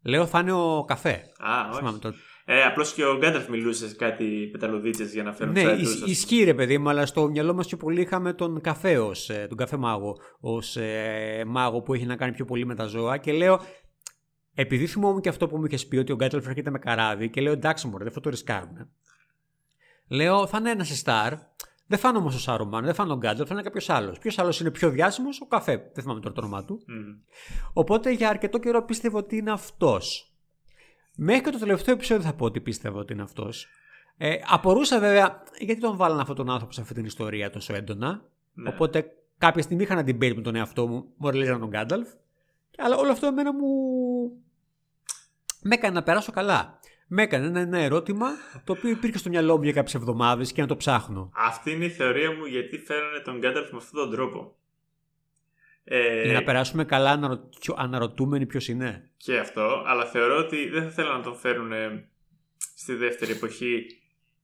Λέω 0.04 0.26
θα 0.26 0.40
είναι 0.40 0.52
ο 0.54 0.84
καφέ. 0.88 1.24
Α, 1.38 1.68
όχι. 1.70 1.78
Θυμάμαι 1.78 1.98
το... 1.98 2.14
Ε, 2.46 2.64
απλώς 2.64 2.94
και 2.94 3.06
ο 3.06 3.18
Γκάνταλφ 3.18 3.48
μιλούσε 3.50 3.88
σε 3.88 3.96
κάτι 3.96 4.50
πεταλουδίτσες 4.52 5.14
για 5.14 5.24
να 5.24 5.34
φέρουν 5.34 5.54
Ναι, 5.54 5.62
τους 5.64 5.72
ισ- 5.72 5.80
έτους, 5.80 5.94
ας 5.94 6.00
πούμε. 6.00 6.12
ισχύει 6.12 6.44
ρε 6.44 6.54
παιδί 6.54 6.78
μου, 6.78 6.90
αλλά 6.90 7.06
στο 7.06 7.30
μυαλό 7.30 7.54
μας 7.54 7.68
πιο 7.68 7.78
πολύ 7.78 8.02
είχαμε 8.02 8.34
τον 8.34 8.62
καφέ 8.62 8.98
ως, 9.00 9.30
ε, 9.30 9.46
τον 9.50 9.58
καφέ 9.58 9.78
μάγο, 9.78 10.18
ως 10.40 10.76
ε, 10.78 11.44
μάγο 11.48 11.82
που 11.82 11.94
έχει 11.94 12.06
να 12.06 12.16
κάνει 12.16 12.32
πιο 12.34 12.46
πολύ 12.46 12.66
με 12.66 12.76
τα 12.76 12.86
ζώα 12.86 13.18
και 13.18 13.32
λέω, 13.32 13.60
επειδή 14.54 14.88
θυμόμουν 14.88 15.22
και 15.22 15.30
αυτό 15.30 15.48
που 15.48 15.58
μου 15.58 15.66
είχες 15.66 15.88
πει 15.88 15.98
ότι 15.98 16.12
ο 16.12 16.16
Γκάτλεφ 16.16 16.48
έρχεται 16.48 16.70
με 16.70 16.80
καράβι 16.80 17.30
και 17.30 17.42
λέω 17.42 17.52
εντάξει 17.52 17.88
μωρέ, 17.88 18.04
δεν 18.04 18.14
θα 18.14 18.20
το 18.20 18.30
ρισκάρουμε. 18.30 18.90
Λέω 20.10 20.48
θα 20.48 20.58
είναι 20.58 20.70
ένας 20.72 20.98
στάρ, 20.98 21.34
δεν 21.94 22.02
θα 22.02 22.10
είναι 22.10 22.18
όμως 22.18 22.36
ο 22.36 22.40
Σάρουμαν, 22.40 22.86
δεν 22.86 22.94
θα 22.94 23.04
είναι 23.04 23.14
ο 23.14 23.16
Γκάτλεφ, 23.18 23.48
θα 23.48 23.54
είναι 23.54 23.64
κάποιος 23.64 23.90
άλλος. 23.90 24.20
Ποιος 24.20 24.40
άλλος 24.40 24.60
είναι 24.60 24.72
πιο 24.72 24.90
διάσημος, 24.90 25.42
ο 25.42 25.46
καφέ. 25.46 25.76
Δεν 25.94 26.04
θυμάμαι 26.04 26.20
τώρα 26.20 26.36
το 26.36 26.42
όνομά 26.42 26.66
του. 26.66 26.84
Μμμ. 26.88 27.16
Οπότε 27.74 28.12
για 28.12 28.30
αρκετό 28.30 28.60
καιρό 28.60 28.84
πίστευα 28.84 29.18
ότι 29.18 29.38
είναι 29.38 29.52
αυτός. 29.52 30.34
Μέχρι 31.16 31.44
και 31.44 31.50
το 31.50 31.58
τελευταίο 31.60 31.94
επεισόδιο 31.94 32.24
θα 32.24 32.34
πω 32.34 32.46
ότι 32.46 32.60
πίστευα 32.60 33.00
ότι 33.00 33.14
είναι 33.14 33.22
αυτός. 33.22 33.68
Ε, 34.18 34.36
απορούσα 34.48 35.00
βέβαια 35.00 35.44
γιατί 35.60 35.82
τον 35.82 35.98
βάλανε 35.98 36.22
αυτόν 36.22 36.36
τον 36.36 36.50
άνθρωπο 36.50 36.72
σε 36.72 36.82
αυτή 36.82 36.94
την 36.94 37.06
ιστορία 37.06 37.50
τόσο 37.50 37.76
έντονα. 37.76 38.22
Ναι. 38.54 38.70
Οπότε 38.70 39.06
κάποια 39.38 39.62
στιγμή 39.62 39.84
είχα 39.84 39.94
ένα 39.94 40.02
debate 40.02 40.36
με 40.36 40.42
τον 40.42 40.56
εαυτό 40.56 40.88
μου, 40.88 41.06
μπορεί 41.18 41.48
να 41.48 41.60
τον 41.60 41.70
Γκάνταλφ. 41.70 42.08
Αλλά 42.78 42.98
όλο 42.98 43.12
αυτό 43.12 43.28
εμένα 43.28 43.54
μου. 43.54 43.68
με 45.62 45.76
έκανε 45.76 45.94
να 45.94 46.04
περάσω 46.04 46.32
καλά. 46.32 46.80
Με 47.08 47.22
έκανε 47.22 47.46
ένα, 47.46 47.60
ένα 47.60 47.78
ερώτημα 47.78 48.28
το 48.64 48.74
οποίο 48.74 48.90
υπήρχε 48.90 49.18
στο 49.18 49.30
μυαλό 49.30 49.58
μου 49.58 49.64
για 49.64 49.72
κάποιες 49.74 49.94
εβδομάδες 49.96 50.52
και 50.52 50.62
να 50.62 50.68
το 50.68 50.76
ψάχνω. 50.78 51.32
Αυτή 51.36 51.72
είναι 51.72 51.86
η 51.86 51.90
θεωρία 51.90 52.32
μου 52.32 52.46
γιατί 52.46 52.78
φέρανε 52.78 53.20
τον 53.20 53.38
Γκάνταλφ 53.38 53.72
με 53.72 53.78
αυτόν 53.78 54.00
τον 54.02 54.12
τρόπο. 54.12 54.56
Ε, 55.84 56.24
Για 56.24 56.34
να 56.34 56.44
περάσουμε 56.44 56.86
καλά 56.86 57.12
αναρωτιου- 57.12 57.80
αναρωτούμενοι 57.80 58.46
ποιος 58.46 58.68
είναι. 58.68 59.10
Και 59.18 59.38
αυτό, 59.38 59.84
αλλά 59.86 60.06
θεωρώ 60.06 60.38
ότι 60.38 60.70
δεν 60.70 60.84
θα 60.84 60.90
θέλανε 60.90 61.18
να 61.18 61.24
τον 61.24 61.36
φέρουν 61.36 61.72
στη 62.76 62.94
δεύτερη 62.96 63.32
εποχή 63.32 63.86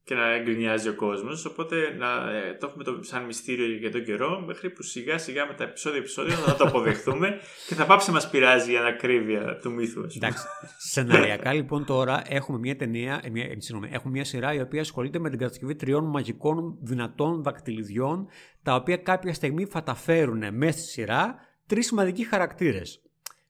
και 0.09 0.15
να 0.15 0.39
γκρινιάζει 0.39 0.89
ο 0.89 0.95
κόσμος. 0.95 1.45
Οπότε 1.45 1.75
να, 1.97 2.31
ε, 2.31 2.57
το 2.59 2.67
έχουμε 2.67 2.83
το, 2.83 2.99
σαν 3.01 3.23
μυστήριο 3.25 3.65
για 3.65 3.91
τον 3.91 4.03
καιρό, 4.03 4.43
μέχρι 4.45 4.69
που 4.69 4.83
σιγά 4.83 5.17
σιγά 5.17 5.45
με 5.45 5.53
τα 5.53 5.63
επεισόδια-επεισόδια 5.63 6.35
θα 6.35 6.55
το 6.55 6.63
αποδεχθούμε 6.63 7.39
και 7.67 7.75
θα 7.75 7.85
πάψει 7.85 8.07
να 8.07 8.13
μας 8.13 8.29
πειράζει 8.29 8.71
η 8.71 8.77
ανακρίβεια 8.77 9.57
του 9.61 9.71
μύθους. 9.71 10.05
ας 10.05 10.13
πούμε. 10.13 10.27
Εντάξει. 10.27 10.45
Σεναριακά 10.77 11.53
λοιπόν 11.53 11.85
τώρα 11.85 12.21
έχουμε 12.27 12.57
μια 12.57 12.75
ταινία, 12.75 13.21
ε, 13.23 13.29
μια, 13.29 13.43
ε, 13.43 13.55
συγγνώμη, 13.57 13.93
έχουμε 13.93 14.11
μια 14.11 14.25
σειρά 14.25 14.53
η 14.53 14.61
οποία 14.61 14.81
ασχολείται 14.81 15.19
με 15.19 15.29
την 15.29 15.39
κατασκευή 15.39 15.75
τριών 15.75 16.05
μαγικών 16.05 16.77
δυνατών 16.81 17.43
δακτυλιδιών, 17.43 18.27
τα 18.63 18.75
οποία 18.75 18.97
κάποια 18.97 19.33
στιγμή 19.33 19.65
θα 19.65 19.83
τα 19.83 19.95
φέρουν 19.95 20.55
μέσα 20.55 20.79
στη 20.79 20.87
σειρά 20.87 21.35
τρεις 21.67 21.85
σημαντικοί 21.85 22.27
χαρακτήρες. 22.27 23.01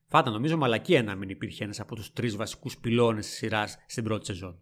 Φάτα 0.06 0.30
νομίζω 0.30 0.56
μαλακία 0.56 1.02
να 1.02 1.14
μην 1.14 1.28
υπήρχε 1.28 1.64
ένας 1.64 1.80
από 1.80 1.94
τους 1.94 2.12
τρεις 2.12 2.36
βασικούς 2.36 2.76
πυλώνες 2.76 3.26
της 3.26 3.36
σειράς 3.36 3.78
στην 3.86 4.04
πρώτη 4.04 4.26
σεζόν. 4.26 4.58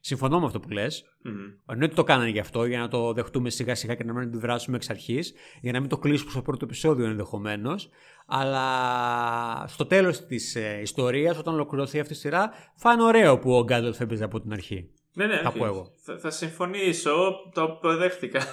Συμφωνώ 0.00 0.40
με 0.40 0.46
αυτό 0.46 0.60
που 0.60 0.70
λες. 0.70 1.04
Μμμ. 1.22 1.34
Εννοείται 1.70 1.94
το 1.94 2.04
κάνανε 2.04 2.30
γι' 2.30 2.38
αυτό, 2.38 2.64
για 2.64 2.78
να 2.78 2.88
το 2.88 3.12
δεχτούμε 3.12 3.50
σιγά 3.50 3.74
σιγά 3.74 3.94
και 3.94 4.04
να 4.04 4.12
μην 4.12 4.22
αντιδράσουμε 4.22 4.76
εξ 4.76 4.90
αρχής, 4.90 5.34
για 5.60 5.72
να 5.72 5.80
μην 5.80 5.88
το 5.88 5.98
κλείσουμε 5.98 6.30
στο 6.30 6.42
πρώτο 6.42 6.64
επεισόδιο 6.64 7.06
ενδεχομένως. 7.06 7.88
Αλλά 8.26 9.64
στο 9.68 9.86
τέλος 9.86 10.26
της 10.26 10.54
ε, 10.56 10.78
ιστορίας, 10.82 11.38
όταν 11.38 11.54
ολοκληρωθεί 11.54 12.00
αυτή 12.00 12.12
η 12.12 12.16
σειρά, 12.16 12.50
θα 12.76 12.92
είναι 12.92 13.02
ωραίο 13.02 13.38
που 13.38 13.52
ο 13.56 13.64
Γκάνταλφ 13.64 14.00
έπαιζε 14.00 14.24
από 14.24 14.40
την 14.40 14.52
αρχή. 14.52 14.90
Ναι, 15.12 15.26
ναι, 15.26 15.36
Θα 15.42 15.48
όχι. 15.48 15.58
πω 15.58 15.64
εγώ. 15.66 15.92
Θα, 16.04 16.18
θα 16.18 16.30
συμφωνήσω, 16.30 17.34
το 17.54 17.62
αποδέχτηκα 17.62 18.40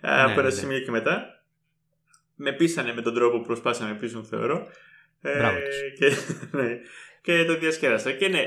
Ναι, 0.00 0.22
από 0.22 0.30
ένα 0.30 0.42
ναι. 0.42 0.50
σημείο 0.50 0.80
και 0.80 0.90
μετά. 0.90 1.24
Με 2.34 2.52
πείσανε 2.52 2.94
με 2.94 3.02
τον 3.02 3.14
τρόπο 3.14 3.38
που 3.38 3.46
προσπάθησαν 3.46 3.86
να 3.86 3.92
με 3.92 3.98
πείσουν, 3.98 4.24
θεωρώ. 4.24 4.66
Ε, 5.20 5.38
Μπράβο 5.38 5.58
τους. 5.58 5.76
και, 5.98 6.16
ναι, 6.58 6.78
και 7.22 7.44
το 7.44 7.58
διασκέδασα. 7.58 8.12
Και 8.12 8.28
ναι, 8.28 8.44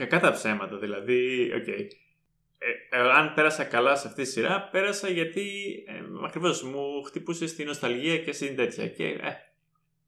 κακά 0.00 0.20
τα 0.20 0.32
ψέματα, 0.32 0.76
δηλαδή, 0.76 1.52
οκ. 1.54 1.68
Ε, 1.68 2.98
ε, 2.98 3.00
αν 3.00 3.34
πέρασα 3.34 3.64
καλά 3.64 3.96
σε 3.96 4.08
αυτή 4.08 4.22
τη 4.22 4.28
σειρά, 4.28 4.68
πέρασα 4.72 5.08
γιατί 5.08 5.72
ε, 5.88 5.92
ακριβώς 6.26 6.62
μου 6.62 7.02
χτυπούσε 7.06 7.46
στην 7.46 7.66
νοσταλγία 7.66 8.18
και 8.18 8.32
στην 8.32 8.56
τέτοια. 8.56 8.88
Και 8.88 9.04
ε, 9.04 9.18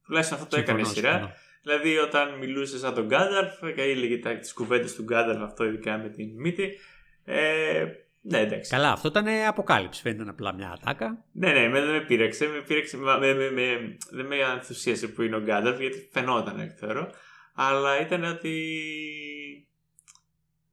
τουλάχιστον 0.07 0.39
αυτό 0.39 0.49
το 0.55 0.61
έκανε 0.61 0.81
η 0.81 0.85
Συμφωνώ, 0.85 1.07
σειρά. 1.09 1.19
συμφωνώ. 1.19 1.35
Δηλαδή, 1.63 1.99
όταν 1.99 2.39
μιλούσε 2.39 2.79
σαν 2.79 2.95
τον 2.95 3.07
Γκάνταλφ 3.07 3.59
και 3.75 3.83
έλεγε 3.83 4.19
τις 4.41 4.53
κουβέντες 4.53 4.95
του 4.95 5.03
Γκάνταλφ, 5.03 5.43
αυτό 5.43 5.65
ειδικά 5.65 5.99
με 5.99 6.09
την 6.09 6.29
μύτη. 6.41 6.79
Ε, 7.25 7.85
ναι, 8.21 8.39
εντάξει. 8.39 8.71
Καλά, 8.71 8.93
αυτό 8.93 9.09
ήταν 9.09 9.27
αποκάλυψη. 9.49 10.01
Δεν 10.05 10.13
ήταν 10.15 10.29
απλά 10.29 10.55
μια 10.55 10.71
ατάκα. 10.71 11.25
Ναι, 11.33 11.53
ναι, 11.53 11.69
με, 11.69 11.81
δεν 11.81 11.91
με 11.91 12.01
πείραξε. 12.01 12.47
Με 12.47 12.61
πείραξε 12.67 12.97
με, 12.97 13.19
με, 13.19 13.35
με, 13.35 13.51
με- 13.51 13.97
δεν 14.11 14.27
με 14.27 14.37
ενθουσίασε 14.37 15.09
που 15.09 15.23
είναι 15.23 15.37
ο 15.37 15.41
Γκάνταλφ, 15.41 15.81
γιατί 15.81 16.09
φαινόταν, 16.13 16.75
θεωρώ. 16.79 17.11
Αλλά 17.55 18.01
ήταν 18.01 18.25
ότι. 18.25 18.75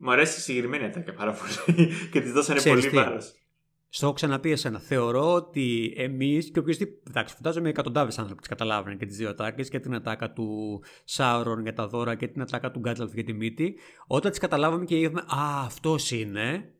Μου 0.01 0.12
αρέσει 0.12 0.39
η 0.39 0.41
συγκεκριμένη 0.41 0.85
ατάκα 0.85 1.13
πάρα 1.13 1.31
πολύ 1.33 1.89
και 2.12 2.21
της 2.21 2.31
δώσανε 2.31 2.59
Ξέρεις 2.59 2.81
πολύ 2.81 2.95
τι; 2.95 3.03
βάρος. 3.03 3.33
Στο 3.89 4.05
έχω 4.05 4.15
ξαναπεί 4.15 4.51
εσένα. 4.51 4.79
Θεωρώ 4.79 5.33
ότι 5.33 5.93
εμείς 5.97 6.51
και 6.51 6.59
οποιοδήποτε. 6.59 7.01
Εντάξει, 7.07 7.35
φαντάζομαι 7.35 7.69
εκατοντάδες 7.69 8.19
άνθρωποι 8.19 8.39
τις 8.39 8.49
καταλάβαιναν 8.49 8.97
και 8.97 9.05
τις 9.05 9.17
δύο 9.17 9.29
ατάκες 9.29 9.69
και 9.69 9.79
την 9.79 9.93
ατάκα 9.93 10.31
του 10.31 10.81
Σάουρον 11.03 11.62
για 11.62 11.73
τα 11.73 11.88
δώρα 11.88 12.15
και 12.15 12.27
την 12.27 12.41
ατάκα 12.41 12.71
του 12.71 12.79
Γκάτλαφ 12.79 13.13
για 13.13 13.23
τη 13.23 13.33
μύτη. 13.33 13.75
Όταν 14.07 14.31
τις 14.31 14.39
καταλάβαμε 14.39 14.85
και 14.85 14.97
είδαμε, 14.97 15.19
Α, 15.19 15.63
αυτός 15.65 16.12
είναι. 16.12 16.73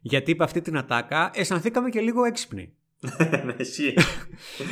Γιατί 0.00 0.30
είπε 0.30 0.44
αυτή 0.44 0.60
την 0.60 0.76
ατάκα, 0.76 1.30
αισθανθήκαμε 1.34 1.88
και 1.88 2.00
λίγο 2.00 2.24
έξυπνοι. 2.24 2.74
ναι, 3.46 3.54
ισχύει. 3.56 3.94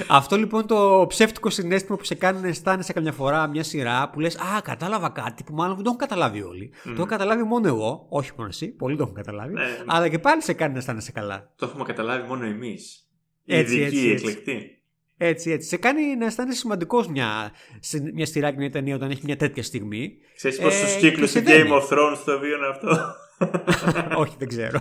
Αυτό 0.09 0.37
λοιπόν 0.37 0.66
το 0.66 1.05
ψεύτικο 1.09 1.51
συνέστημα 1.51 1.97
που 1.97 2.05
σε 2.05 2.14
κάνει 2.14 2.40
να 2.40 2.49
αισθάνεσαι 2.49 2.92
καμιά 2.92 3.12
φορά 3.12 3.47
μια 3.47 3.62
σειρά 3.62 4.11
που 4.11 4.21
λες: 4.21 4.37
Α, 4.37 4.61
κατάλαβα 4.62 5.09
κάτι 5.09 5.42
που 5.45 5.55
μάλλον 5.55 5.75
δεν 5.75 5.85
το 5.85 5.88
έχουν 5.95 6.01
καταλάβει 6.09 6.42
όλοι. 6.42 6.73
Το 6.85 6.90
έχω 6.90 7.07
καταλάβει 7.07 7.42
μόνο 7.42 7.68
εγώ, 7.68 8.07
όχι 8.09 8.31
μόνο 8.37 8.49
εσύ, 8.49 8.68
πολλοί 8.68 8.97
το 8.97 9.03
έχουν 9.03 9.14
καταλάβει. 9.14 9.53
Ναι. 9.53 9.79
Αλλά 9.87 10.09
και 10.09 10.18
πάλι 10.18 10.42
σε 10.42 10.53
κάνει 10.53 10.73
να 10.73 10.79
αισθάνεσαι 10.79 11.12
καλά. 11.12 11.53
Το 11.57 11.66
έχουμε 11.66 11.85
καταλάβει 11.85 12.29
μόνο 12.29 12.45
εμείς. 12.45 13.07
Οι 13.45 13.57
Έτσι, 13.57 13.75
ειδικοί, 13.77 13.97
έτσι, 13.97 14.07
οι 14.07 14.11
έτσι. 14.11 14.27
εκλεκτοί. 14.27 14.77
Έτσι, 15.16 15.51
έτσι. 15.51 15.68
Σε 15.68 15.77
κάνει 15.77 16.16
να 16.16 16.27
αισθάνεσαι 16.27 16.59
σημαντικός 16.59 17.07
μια, 17.09 17.53
σε 17.81 18.11
μια 18.14 18.27
σειρά 18.27 18.51
και 18.51 18.57
μια 18.57 18.71
ταινία 18.71 18.95
όταν 18.95 19.11
έχει 19.11 19.21
μια 19.25 19.37
τέτοια 19.37 19.62
στιγμή. 19.62 20.16
Ξέρεις 20.37 20.59
πόσους 20.59 20.95
Ε, 20.95 20.99
κύκλους 20.99 21.33
και 21.33 21.40
του 21.40 21.47
σε 21.49 21.55
δένει. 21.55 21.68
Game 21.73 21.73
of 21.73 21.83
Thrones 21.88 22.18
το 22.25 22.38
βίωνε 22.38 22.66
αυτό; 22.66 23.14
όχι, 24.23 24.35
δεν 24.38 24.49
ξέρω. 24.49 24.81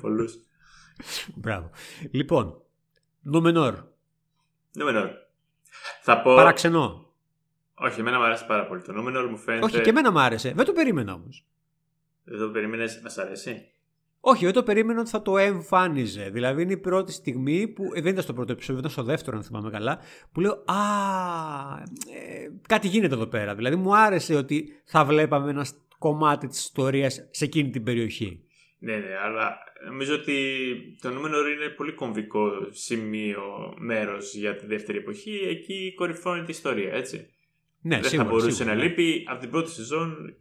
Πολλούς. 0.00 0.34
Μπράβο. 1.34 1.70
Λοιπόν, 2.10 2.61
Νούμενορ. 3.22 3.74
Νούμενορ. 4.72 5.08
Θα 6.02 6.22
πω. 6.22 6.34
Παραξενό. 6.34 7.06
Όχι, 7.74 8.00
εμένα 8.00 8.18
μου 8.18 8.24
αρέσει 8.24 8.46
πάρα 8.46 8.66
πολύ. 8.66 8.82
Το 8.82 8.92
νούμενορ 8.92 9.30
μου 9.30 9.36
φαίνεται. 9.38 9.64
Όχι, 9.64 9.80
και 9.80 9.90
εμένα 9.90 10.10
μ' 10.12 10.18
άρεσε. 10.18 10.52
Δεν 10.56 10.64
το 10.64 10.72
περίμενα 10.72 11.12
όμως. 11.14 11.46
Δεν 12.24 12.38
το 12.38 12.48
περίμενες 12.48 13.00
να 13.02 13.08
σ' 13.08 13.18
αρέσει; 13.18 13.72
Όχι, 14.20 14.44
δεν 14.44 14.54
το 14.54 14.62
περίμενα 14.62 15.00
ότι 15.00 15.10
θα 15.10 15.22
το 15.22 15.38
εμφάνιζε. 15.38 16.30
Δηλαδή 16.30 16.62
είναι 16.62 16.72
η 16.72 16.76
πρώτη 16.76 17.12
στιγμή 17.12 17.68
που. 17.68 17.82
ε, 17.94 18.00
δεν 18.00 18.10
ήταν 18.12 18.22
στο 18.22 18.32
πρώτο 18.32 18.52
επεισόδιο, 18.52 18.78
ήταν 18.78 18.90
στο 18.90 19.02
δεύτερο, 19.02 19.36
αν 19.36 19.42
θυμάμαι 19.42 19.70
καλά. 19.70 19.98
Που 20.32 20.40
λέω 20.40 20.52
Α, 20.66 20.74
ε, 22.14 22.48
κάτι 22.68 22.88
γίνεται 22.88 23.14
εδώ 23.14 23.26
πέρα. 23.26 23.54
Δηλαδή 23.54 23.76
μου 23.76 23.96
άρεσε 23.96 24.34
ότι 24.34 24.82
θα 24.84 25.04
βλέπαμε 25.04 25.50
ένα 25.50 25.66
κομμάτι 25.98 26.46
της 26.46 26.58
ιστορίας 26.58 27.28
σε 27.30 27.44
εκείνη 27.44 27.70
την 27.70 27.82
περιοχή. 27.82 28.44
Ναι, 28.84 28.96
ναι, 28.96 29.16
αλλά 29.24 29.58
νομίζω 29.86 30.14
ότι 30.14 30.36
το 31.00 31.10
νούμερο 31.10 31.48
είναι 31.48 31.68
πολύ 31.68 31.92
κομβικό 31.92 32.50
σημείο 32.70 33.74
μέρος 33.78 34.34
για 34.34 34.56
τη 34.56 34.66
δεύτερη 34.66 34.98
εποχή. 34.98 35.40
Εκεί 35.48 35.92
κορυφώνεται 35.96 36.46
η 36.46 36.54
ιστορία, 36.54 36.92
έτσι. 36.92 37.26
Ναι, 37.80 37.94
δεν 37.94 38.04
σίγουρα, 38.04 38.24
θα 38.24 38.30
μπορούσε 38.30 38.50
σίγουρα, 38.50 38.74
να 38.74 38.80
ναι. 38.80 38.88
λείπει 38.88 39.24
από 39.28 39.40
την 39.40 39.50
πρώτη 39.50 39.70
σεζόν. 39.70 40.34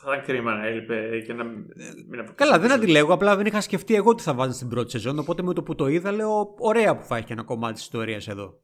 Θα 0.00 0.12
ήταν 0.12 0.24
κρίμα 0.24 0.54
να 0.54 0.66
έλειπε 0.66 1.22
και 1.26 1.32
να 1.32 1.44
μην 1.44 1.64
αποκτήσει 2.10 2.34
Καλά, 2.34 2.50
δεν 2.50 2.60
επεισόδιο. 2.60 2.74
αντιλέγω. 2.74 3.12
Απλά 3.12 3.36
δεν 3.36 3.46
είχα 3.46 3.60
σκεφτεί 3.60 3.94
εγώ 3.94 4.14
τι 4.14 4.22
θα 4.22 4.34
βάζω 4.34 4.52
στην 4.52 4.68
πρώτη 4.68 4.90
σεζόν. 4.90 5.18
Οπότε 5.18 5.42
με 5.42 5.54
το 5.54 5.62
που 5.62 5.74
το 5.74 5.86
είδα, 5.86 6.12
λέω: 6.12 6.54
Ωραία 6.58 6.96
που 6.96 7.04
θα 7.04 7.16
έχει 7.16 7.32
ένα 7.32 7.42
κομμάτι 7.42 7.74
της 7.74 7.82
ιστορίας 7.82 8.28
εδώ. 8.28 8.60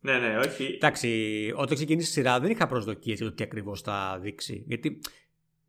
Ναι, 0.00 0.18
ναι, 0.18 0.38
όχι. 0.38 0.64
Εντάξει, 0.64 1.52
όταν 1.56 1.74
ξεκίνησε 1.74 2.08
η 2.08 2.12
σειρά 2.12 2.40
δεν 2.40 2.50
είχα 2.50 2.66
προσδοκίες 2.66 3.18
για 3.18 3.28
το 3.28 3.34
τι 3.34 3.42
ακριβώς 3.42 3.80
θα 3.80 4.18
δείξει. 4.22 4.64
Γιατί 4.66 5.00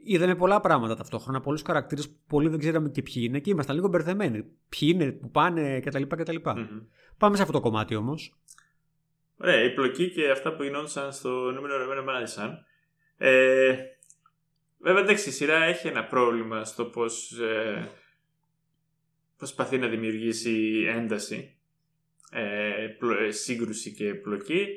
είδαμε 0.03 0.35
πολλά 0.35 0.59
πράγματα 0.61 0.95
ταυτόχρονα, 0.95 1.41
πολλούς 1.41 1.61
χαρακτήρες 1.61 2.09
που 2.09 2.17
πολλοί 2.27 2.49
δεν 2.49 2.59
ξέραμε 2.59 2.89
και 2.89 3.01
ποιοι 3.01 3.23
είναι 3.27 3.39
και 3.39 3.49
ήμασταν 3.49 3.75
λίγο 3.75 3.87
μπερδεμένοι. 3.87 4.43
Ποιοι 4.69 4.89
είναι, 4.93 5.11
που 5.11 5.31
πάνε 5.31 5.79
κτλ. 5.79 6.03
κτλ. 6.03 6.35
Μμμ. 6.45 6.81
Πάμε 7.17 7.35
σε 7.35 7.41
αυτό 7.41 7.53
το 7.53 7.59
κομμάτι 7.59 7.95
όμως. 7.95 8.35
Ωραία, 9.37 9.63
η 9.63 9.73
πλοκή 9.73 10.09
και 10.11 10.29
αυτά 10.29 10.55
που 10.55 10.63
γινόντουσαν 10.63 11.13
στο 11.13 11.29
νούμερο 11.29 11.83
εμένα 11.83 12.01
με 12.01 12.11
άρεσαν. 12.11 12.65
Ε, 13.17 13.75
βέβαια, 14.79 15.01
εντάξει, 15.01 15.29
η 15.29 15.31
σειρά 15.31 15.63
έχει 15.63 15.87
ένα 15.87 16.05
πρόβλημα 16.05 16.63
στο 16.63 16.85
πώς 16.85 17.39
ε, 17.39 17.89
προσπαθεί 19.37 19.77
να 19.77 19.87
δημιουργήσει 19.87 20.85
ένταση, 20.87 21.57
ε, 22.31 22.87
πλο- 22.99 23.19
ε, 23.19 23.31
σύγκρουση 23.31 23.93
και 23.93 24.13
πλοκή. 24.13 24.67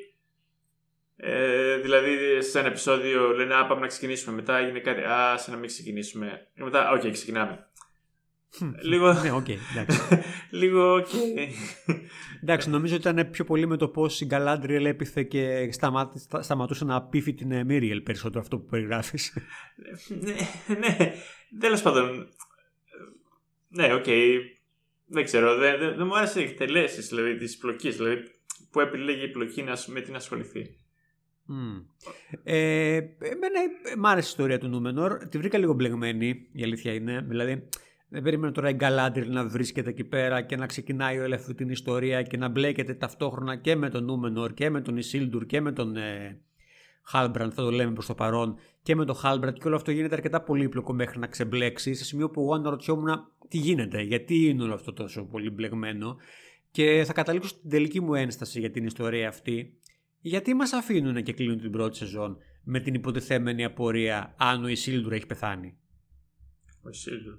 Ε, 1.17 1.77
δηλαδή, 1.77 2.41
σε 2.41 2.59
ένα 2.59 2.67
επεισόδιο 2.67 3.31
λένε 3.31 3.55
«Α, 3.55 3.65
πάμε 3.65 3.81
να 3.81 3.87
ξεκινήσουμε». 3.87 4.35
Μετά 4.35 4.57
έγινε 4.57 4.79
κάτι 4.79 5.01
«Α, 5.01 5.37
σε 5.37 5.51
να 5.51 5.57
μην 5.57 5.67
ξεκινήσουμε». 5.67 6.51
Και 6.55 6.63
μετά 6.63 6.91
«Οκ, 6.91 7.09
ξεκινάμε». 7.11 7.59
Λίγο... 8.81 9.13
ναι, 9.13 9.31
οκ, 9.31 9.47
εντάξει. 9.49 9.99
Λίγο 10.61 11.01
και... 11.01 11.17
εντάξει, 12.41 12.69
νομίζω 12.69 12.95
ότι 12.95 13.09
ήταν 13.09 13.29
πιο 13.29 13.43
πολύ 13.45 13.65
με 13.67 13.77
το 13.77 13.87
πώς 13.87 14.21
η 14.21 14.25
Γκαλάντριελ 14.25 14.85
έπειθε 14.85 15.23
και 15.23 15.71
σταμάτη- 15.71 16.19
στα- 16.19 16.41
σταματούσε 16.41 16.85
να 16.85 17.03
πείθει 17.03 17.33
την 17.33 17.51
ε, 17.51 17.63
Μίριελ 17.63 18.01
περισσότερο 18.01 18.39
αυτό 18.39 18.57
που 18.57 18.65
περιγράφεις. 18.65 19.37
ναι, 20.09 20.35
ναι. 20.79 21.13
Τέλος 21.59 21.81
πάντων. 21.81 22.27
Ναι, 23.67 23.93
οκ. 23.93 24.05
Δεν 25.07 25.23
ξέρω. 25.23 25.55
Δεν, 25.55 25.79
δεν, 25.79 25.95
δεν 25.97 26.05
μου 26.07 26.17
άρεσε 26.17 26.39
οι 26.41 26.43
εκτελέσεις 26.43 27.07
δηλαδή, 27.07 27.35
τη 27.35 27.55
πλοκή. 27.59 27.89
Δηλαδή, 27.89 28.15
που 28.71 28.79
επιλέγει 28.79 29.23
η 29.23 29.29
πλοκή 29.31 29.63
να, 29.63 29.71
ασ- 29.71 29.87
με 29.87 30.01
την 30.01 30.15
ασχοληθεί. 30.15 30.79
Μμ. 31.45 31.77
Ε, 32.43 32.95
εμένα 32.95 33.59
ε, 33.93 33.95
μ' 33.97 34.05
άρεσε 34.05 34.27
η 34.27 34.29
ιστορία 34.31 34.59
του 34.59 34.67
Νούμενορ. 34.67 35.17
Τη 35.27 35.37
βρήκα 35.37 35.57
λίγο 35.57 35.73
μπλεγμένη, 35.73 36.47
η 36.51 36.63
αλήθεια 36.63 36.93
είναι. 36.93 37.25
Δηλαδή, 37.27 37.67
δεν 38.07 38.21
περίμενα 38.21 38.51
τώρα 38.51 38.69
η 38.69 38.73
Γκαλάντριελ 38.73 39.31
να 39.31 39.47
βρίσκεται 39.47 39.89
εκεί 39.89 40.03
πέρα 40.03 40.41
και 40.41 40.55
να 40.55 40.65
ξεκινάει 40.65 41.19
όλη 41.19 41.33
αυτή 41.33 41.53
την 41.53 41.69
ιστορία 41.69 42.21
και 42.21 42.37
να 42.37 42.49
μπλέκεται 42.49 42.93
ταυτόχρονα 42.93 43.55
και 43.55 43.75
με 43.75 43.89
τον 43.89 44.03
Νούμενορ 44.03 44.53
και 44.53 44.69
με 44.69 44.81
τον 44.81 44.97
Ισίλντουρ 44.97 45.45
και 45.45 45.61
με 45.61 45.71
τον 45.71 45.95
ε, 45.95 46.39
Χάλμπραντ, 47.01 47.51
θα 47.55 47.63
το 47.63 47.71
λέμε 47.71 47.93
προς 47.93 48.05
το 48.05 48.15
παρόν, 48.15 48.55
και 48.81 48.95
με 48.95 49.05
τον 49.05 49.15
Χάλμπραντ 49.15 49.55
και 49.55 49.67
όλο 49.67 49.75
αυτό 49.75 49.91
γίνεται 49.91 50.15
αρκετά 50.15 50.41
πολύπλοκο 50.41 50.93
μέχρι 50.93 51.19
να 51.19 51.27
ξεμπλέξει. 51.27 51.93
Σε 51.93 52.03
σημείο 52.03 52.29
που 52.29 52.41
εγώ 52.41 52.53
αναρωτιόμουν 52.53 53.27
τι 53.47 53.57
γίνεται, 53.57 54.01
γιατί 54.01 54.47
είναι 54.47 54.63
όλο 54.63 54.73
αυτό 54.73 54.93
τόσο 54.93 55.23
πολύ 55.23 55.49
μπλεγμένο. 55.49 56.17
Και 56.71 57.03
θα 57.05 57.13
καταλήξω 57.13 57.49
στην 57.49 57.69
τελική 57.69 58.01
μου 58.01 58.13
ένσταση 58.13 58.59
για 58.59 58.71
την 58.71 58.85
ιστορία 58.85 59.27
αυτή. 59.27 59.79
Γιατί 60.27 60.53
μας 60.53 60.73
αφήνουν 60.73 61.23
και 61.23 61.33
κλείνουν 61.33 61.59
την 61.59 61.71
πρώτη 61.71 61.97
σεζόν 61.97 62.37
με 62.63 62.79
την 62.79 62.93
υποτιθέμενη 62.93 63.63
απορία 63.63 64.35
αν 64.37 64.63
ο 64.63 64.67
Ισίλντουρ 64.67 65.13
έχει 65.13 65.25
πεθάνει. 65.25 65.77
Ο 66.81 66.91
Σίλντουρ. 66.91 67.37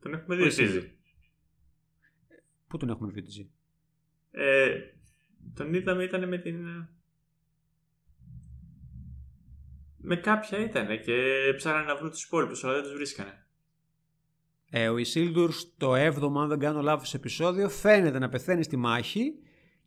Τον 0.00 0.14
έχουμε 0.14 0.36
δει 0.36 0.42
Ο 0.42 0.46
εσύ. 0.46 0.64
Isildur. 0.64 0.86
Πού 2.68 2.76
τον 2.76 2.88
έχουμε 2.88 3.10
δει 3.12 3.22
τη 3.22 3.46
Ε, 4.30 4.80
τον 5.54 5.74
είδαμε, 5.74 6.04
ήταν 6.04 6.28
με 6.28 6.38
την. 6.38 6.66
ε, 6.66 6.88
Με 9.96 10.16
κάποια 10.16 10.58
ήταν 10.58 11.00
και 11.00 11.52
ψάχνανε 11.56 11.86
να 11.86 11.96
βρουν 11.96 12.10
τους 12.10 12.24
υπόλοιπους, 12.24 12.64
αλλά 12.64 12.72
δεν 12.74 12.82
τους 12.82 12.92
βρίσκανε. 12.94 13.46
Ε, 14.70 14.88
ο 14.88 14.96
Ισίλντουρ 14.96 15.52
στο 15.52 15.92
7ο, 15.92 16.40
αν 16.40 16.48
δεν 16.48 16.58
κάνω 16.58 16.82
λάθος 16.82 17.14
επεισόδιο, 17.14 17.68
φαίνεται 17.68 18.18
να 18.18 18.28
πεθαίνει 18.28 18.62
στη 18.62 18.76
μάχη 18.76 19.32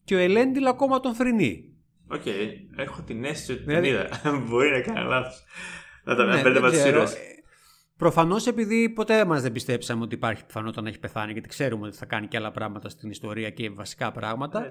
και 0.04 0.16
ο 0.16 0.18
Ελέντιλ 0.18 0.66
ακόμα 0.68 1.00
τον 1.00 1.14
θρηνεί. 1.16 1.66
Οκ, 2.14 2.26
έχω 2.76 3.02
την 3.02 3.24
αίσθηση 3.24 3.52
ότι 3.52 3.64
Δηλαδή- 3.64 3.88
την 3.90 3.98
είδα. 3.98 4.38
Μπορεί 4.50 4.70
να 4.70 4.82
κάνω 4.82 5.10
λάθος. 5.10 5.44
Να 6.04 6.16
τα 6.16 6.26
Ναι, 6.26 6.34
να 6.36 6.42
μπέρδευα 6.42 6.70
δεν 6.70 6.78
τι 6.80 6.84
ξέρω. 6.86 7.02
ήρωες. 7.02 7.16
Προφανώς 7.98 8.48
επειδή 8.48 8.90
ποτέ 8.90 9.26
μας 9.26 9.42
δεν 9.42 9.52
πιστέψαμε 9.52 10.04
ότι 10.04 10.16
υπάρχει 10.16 10.46
πιθανότητα 10.46 10.82
να 10.82 10.90
έχει 10.90 11.00
πεθάνει, 11.00 11.32
γιατί 11.32 11.48
ξέρουμε 11.48 11.88
ότι 11.88 11.98
θα 11.98 12.06
κάνει 12.06 12.28
και 12.28 12.38
άλλα 12.38 12.52
πράγματα 12.52 12.90
στην 12.90 13.10
ιστορία 13.10 13.50
και 13.50 13.70
βασικά 13.70 14.12
πράγματα. 14.12 14.60
Ναι. 14.60 14.70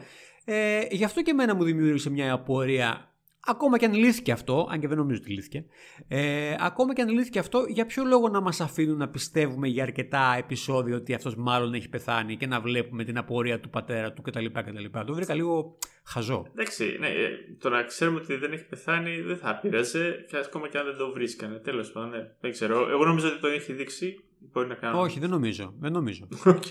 Ε, 0.79 0.87
γι' 0.91 1.05
αυτό 1.05 1.23
και 1.23 1.31
εμένα 1.31 1.55
μου 1.55 1.65
δημιούργησε 1.65 2.11
μια 2.11 2.33
απορία. 2.33 3.15
Ακόμα 3.47 3.79
και 3.79 3.85
αν 3.85 3.95
λύθηκε 3.95 4.33
αυτό, 4.33 4.69
αν 4.71 4.81
και 4.81 4.89
δεν 4.89 4.97
νομίζω 4.97 5.21
ότι 5.23 5.33
λύθηκε, 5.33 5.65
ε, 6.09 6.55
ακόμα 6.59 6.95
και 6.95 7.03
αν 7.03 7.09
λύθηκε 7.09 7.39
αυτό, 7.39 7.65
για 7.69 7.87
ποιο 7.87 8.05
λόγο 8.05 8.29
να 8.29 8.41
μας 8.41 8.61
αφήνουν 8.61 8.97
να 8.97 9.09
πιστεύουμε 9.09 9.69
για 9.69 9.83
αρκετά 9.83 10.35
επεισόδια 10.39 10.97
ότι 10.97 11.15
αυτός 11.15 11.35
μάλλον 11.37 11.75
έχει 11.75 11.89
πεθάνει 11.89 12.37
και 12.37 12.47
να 12.47 12.61
βλέπουμε 12.61 13.05
την 13.05 13.19
απορία 13.19 13.61
του 13.61 13.69
πατέρα 13.69 14.13
του 14.13 14.23
κτλ. 14.23 14.47
κτλ. 14.47 14.85
Το 15.07 15.15
βρήκα 15.15 15.35
λίγο 15.35 15.79
χαζό. 16.05 16.47
Εντάξει, 16.51 16.97
ναι, 17.01 17.09
ε, 17.09 17.29
το 17.59 17.69
να 17.69 17.83
ξέρουμε 17.83 18.21
ότι 18.21 18.37
δεν 18.37 18.53
έχει 18.53 18.67
πεθάνει 18.67 19.21
δεν 19.21 19.37
θα 19.37 19.59
πειράζει 19.59 20.25
και 20.29 20.37
ακόμα 20.37 20.69
και 20.69 20.79
αν 20.79 20.85
δεν 20.85 20.97
το 20.97 21.13
βρίσκανε. 21.13 21.59
Τέλος 21.59 21.93
πάντων, 21.93 22.11
ναι, 22.11 22.19
δεν 22.41 22.51
ξέρω. 22.51 22.91
Εγώ 22.91 23.05
νομίζω 23.05 23.29
ότι 23.29 23.41
το 23.41 23.47
έχει 23.47 23.73
δείξει. 23.73 24.25
Μπορεί 24.53 24.69
να 24.69 24.75
κάνω. 24.75 25.01
Όχι, 25.01 25.21
δεν 25.21 25.31
νομίζω. 25.31 25.75
Δεν 25.79 25.93
νομίζω. 25.93 26.29
Οκ. 26.45 26.65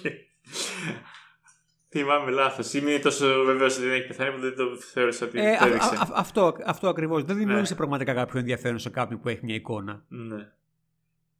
Θυμάμαι 1.91 2.31
λάθος. 2.31 2.73
Είμαι 2.73 2.99
τόσο 2.99 3.43
βέβαιος 3.45 3.65
ότι 3.65 3.79
δεν 3.81 3.91
έχει 3.91 4.07
πεθάνει 4.07 4.31
που 4.31 4.39
δεν 4.39 4.55
το 4.55 4.75
θεώρησα 4.75 5.25
ότι 5.25 5.39
Ε, 5.39 5.57
το 5.57 5.63
α- 5.63 5.67
έδειξε. 5.67 5.95
α- 5.95 6.07
αυτό, 6.13 6.55
αυτό 6.65 6.87
ακριβώς. 6.89 7.23
Δεν 7.23 7.37
δημιούργησε 7.37 7.71
Ναι. 7.71 7.77
πραγματικά 7.77 8.13
κάποιο 8.13 8.39
ενδιαφέρον 8.39 8.79
σε 8.79 8.89
κάποιον 8.89 9.19
που 9.19 9.29
έχει 9.29 9.39
μια 9.43 9.55
εικόνα. 9.55 10.03
Ναι. 10.07 10.51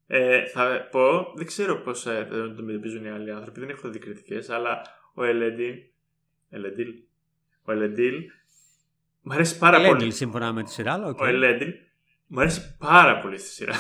Ε, 0.08 0.46
θα 0.48 0.88
πω, 0.92 1.34
δεν 1.36 1.46
ξέρω 1.46 1.76
πώς 1.82 2.06
ε, 2.06 2.28
το 2.32 2.44
αντιμετωπίζουν 2.44 3.06
οι 3.06 3.10
άλλοι 3.10 3.32
άνθρωποι, 3.32 3.60
δεν 3.60 3.70
έχω 3.70 3.90
δει 3.90 4.00
κριτικές, 4.00 4.50
αλλά 4.50 4.82
ο 5.14 5.24
Ελεντήλ. 5.24 5.76
Ελεντήλ. 6.50 6.90
Ο 7.64 7.72
Ελεντήλ. 7.72 8.16
Μου 9.22 9.34
αρέσει 9.34 9.58
πάρα 9.58 9.78
Ελέντιλ 9.78 9.98
πολύ. 9.98 10.12
σύμφωνα 10.12 10.54
με 10.54 10.64
τη 10.64 10.72
σειρά, 10.72 10.94
αλλά 10.94 11.08
οκ. 11.08 11.20
Ο 11.20 11.26
Ελέντιλ. 11.26 11.74
Μου 12.28 12.40
αρέσει 12.40 12.78
πάρα 12.78 13.20
πολύ 13.20 13.38
στη 13.38 13.50
σειρά. 13.50 13.74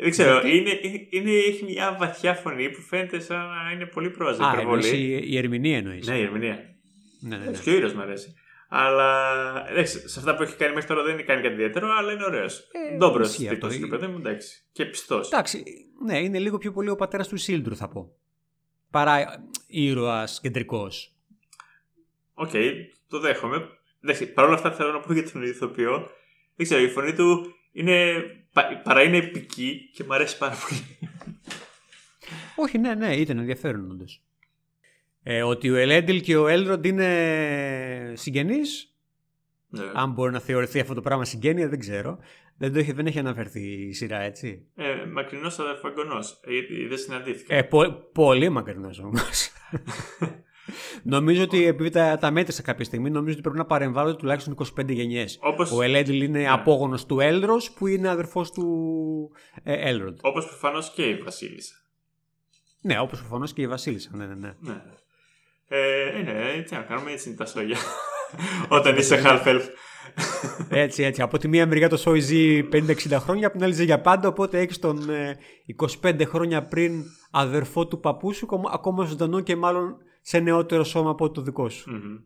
Δεν 0.00 0.10
ξέρω, 0.10 0.40
Γιατί; 0.40 0.56
είναι, 0.56 0.78
είναι, 1.10 1.30
έχει 1.30 1.64
μια 1.64 1.96
βαθιά 1.98 2.34
φωνή 2.34 2.70
που 2.70 2.80
φαίνεται 2.80 3.20
σαν 3.20 3.38
να 3.38 3.70
είναι 3.72 3.86
πολύ 3.86 4.10
πρόζα. 4.10 4.48
Α, 4.48 4.52
υπερβολή. 4.52 4.86
εννοείς 4.86 5.24
η, 5.26 5.32
η 5.32 5.38
ερμηνεία 5.38 5.76
εννοείς. 5.76 6.06
Ναι, 6.06 6.18
η 6.18 6.22
ερμηνεία. 6.22 6.54
ναι, 7.20 7.28
ναι, 7.28 7.36
ναι. 7.36 7.42
Εντάξει, 7.42 7.62
και 7.62 7.70
ο 7.70 7.74
ήρωας 7.74 7.94
μου 7.94 8.00
αρέσει. 8.00 8.34
Αλλά 8.68 9.70
εντάξει, 9.70 10.08
σε 10.08 10.18
αυτά 10.18 10.36
που 10.36 10.42
έχει 10.42 10.56
κάνει 10.56 10.74
μέχρι 10.74 10.88
τώρα 10.88 11.02
δεν 11.02 11.12
είναι 11.12 11.22
κάνει 11.22 11.42
κάτι 11.42 11.54
ιδιαίτερο, 11.54 11.88
αλλά 11.98 12.12
είναι 12.12 12.24
ωραίος. 12.24 12.68
Ε, 12.90 12.96
Ντόμπρος 12.96 13.28
ισχύει 13.28 13.48
τύπος 13.48 13.68
αυτό. 13.68 13.84
είναι 13.86 13.96
παιδί 13.96 14.06
μου, 14.06 14.18
εντάξει. 14.18 14.66
Και 14.72 14.84
πιστός. 14.84 15.26
Εντάξει, 15.26 15.62
ναι, 16.04 16.18
είναι 16.18 16.38
λίγο 16.38 16.58
πιο 16.58 16.72
πολύ 16.72 16.90
ο 16.90 16.96
πατέρας 16.96 17.28
του 17.28 17.36
Ισίλντουρ, 17.36 17.76
θα 17.76 17.88
πω. 17.88 18.12
Παρά 18.90 19.44
ήρωας 19.66 20.40
κεντρικός. 20.40 21.16
Οκ, 22.34 22.50
το 23.08 23.18
δέχομαι. 23.18 23.68
Εντάξει, 24.02 24.32
παρ' 24.32 24.44
όλα 24.44 24.54
αυτά 24.54 24.72
θέλω 24.72 24.92
να 24.92 25.00
πω 25.00 25.12
για 25.12 25.30
τον 25.30 25.42
ηθοποιό. 25.42 26.10
Δεν 26.56 26.66
ξέρω, 26.66 26.82
η 26.82 26.88
φωνή 26.88 27.12
του 27.12 27.54
είναι, 27.78 28.12
πα- 28.52 28.80
παρά 28.84 29.02
είναι 29.02 29.16
επική 29.16 29.90
και 29.94 30.04
μου 30.04 30.14
αρέσει 30.14 30.38
πάρα 30.38 30.54
πολύ. 30.68 31.10
Όχι, 32.56 32.78
ναι, 32.78 32.94
ναι, 32.94 33.16
ήταν 33.16 33.38
ενδιαφέρον 33.38 33.90
όντως. 33.90 34.22
Ε, 35.22 35.42
ότι 35.42 35.70
ο 35.70 35.76
Ελέντιλ 35.76 36.20
και 36.20 36.36
ο 36.36 36.46
Έλροντ 36.48 36.84
είναι 36.86 38.12
συγγενείς. 38.16 38.92
Ναι. 39.70 39.82
Αν 39.94 40.10
μπορεί 40.10 40.32
να 40.32 40.40
θεωρηθεί 40.40 40.80
αυτό 40.80 40.94
το 40.94 41.00
πράγμα 41.00 41.24
συγγένεια, 41.24 41.68
δεν 41.68 41.78
ξέρω. 41.78 42.18
Δεν, 42.58 42.72
το 42.72 42.78
έχει, 42.78 42.92
δεν 42.92 43.06
έχει 43.06 43.18
αναφερθεί 43.18 43.60
η 43.88 43.92
σειρά, 43.92 44.20
έτσι. 44.20 44.66
Ε, 44.76 45.04
Μακρινός 45.12 45.58
αδερφαγγονό. 45.58 46.18
Γιατί 46.48 46.86
δεν 46.86 46.98
συναντήθηκαν. 46.98 47.58
Ε, 47.58 47.62
πο- 47.62 47.92
πολύ 48.12 48.48
μακρινός 48.48 48.98
όμως. 48.98 49.50
νομίζω 51.02 51.42
ότι 51.42 51.66
επειδή 51.66 51.90
τα, 51.90 52.18
τα 52.18 52.30
μέτρησα 52.30 52.62
κάποια 52.62 52.84
στιγμή, 52.84 53.10
νομίζω 53.10 53.32
ότι 53.32 53.42
πρέπει 53.42 53.56
να 53.58 53.64
παρεμβάλλονται 53.64 54.16
τουλάχιστον 54.16 54.56
25 54.80 54.88
γενιές. 54.92 55.38
Όπως- 55.42 55.72
Ο 55.72 55.82
Ελέντιλ 55.82 56.22
είναι 56.22 56.38
Ναι. 56.40 56.50
απόγονος 56.50 57.06
του 57.06 57.20
Έλρος, 57.20 57.70
που 57.72 57.86
είναι 57.86 58.08
αδερφός 58.08 58.50
του 58.50 58.66
ε, 59.62 59.88
Έλροντ. 59.88 60.18
Όπως 60.22 60.46
προφανώς 60.46 60.90
και 60.94 61.02
η 61.02 61.14
Βασίλισσα. 61.16 61.74
Ναι, 62.80 63.00
όπως 63.00 63.18
προφανώς 63.18 63.52
και 63.52 63.62
η 63.62 63.66
Βασίλισσα. 63.66 64.10
Ναι, 64.12 64.26
ναι, 64.26 64.34
ναι. 64.34 64.54
Ναι. 64.60 64.82
Ε, 65.68 66.22
ναι, 66.22 66.62
τι 66.62 66.74
να 66.74 66.80
κάνουμε, 66.80 67.10
έτσι 67.10 67.28
είναι 67.28 67.36
τα 67.36 67.46
σόγια. 67.46 67.76
Όταν 68.78 68.96
είσαι 68.96 69.22
half 69.24 69.44
elf. 69.46 69.62
Έτσι, 70.70 71.02
έτσι. 71.02 71.22
Από 71.22 71.38
τη 71.38 71.48
μία 71.48 71.66
μεριά 71.66 71.88
το 71.88 71.96
σόι 71.96 72.20
ζει 72.20 72.68
50-60 72.72 73.16
χρόνια, 73.18 73.46
από 73.46 73.56
την 73.56 73.64
άλλη 73.64 73.74
ζει 73.74 73.84
για 73.84 74.00
πάντα. 74.00 74.28
Οπότε 74.28 74.58
έχεις 74.60 74.78
τον 74.78 75.10
ε, 75.10 75.36
25 76.02 76.22
χρόνια 76.26 76.64
πριν 76.64 77.02
αδερφό 77.30 77.86
του 77.86 78.00
παππού 78.00 78.32
σου, 78.32 78.44
ακόμα- 78.44 78.70
ακόμα 78.74 79.04
ζωντανό 79.04 79.40
και 79.40 79.56
μάλλον 79.56 79.96
σε 80.20 80.38
νεότερο 80.38 80.84
σώμα 80.84 81.10
από 81.10 81.30
το 81.30 81.42
δικό 81.42 81.68
σου. 81.68 81.90
Μμμ. 81.90 82.16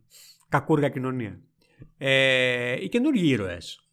Κακούργια 0.49 0.89
κοινωνία. 0.89 1.41
Ε, 1.99 2.83
οι 2.83 2.89
καινούργιοι 2.89 3.29
ήρωες. 3.33 3.87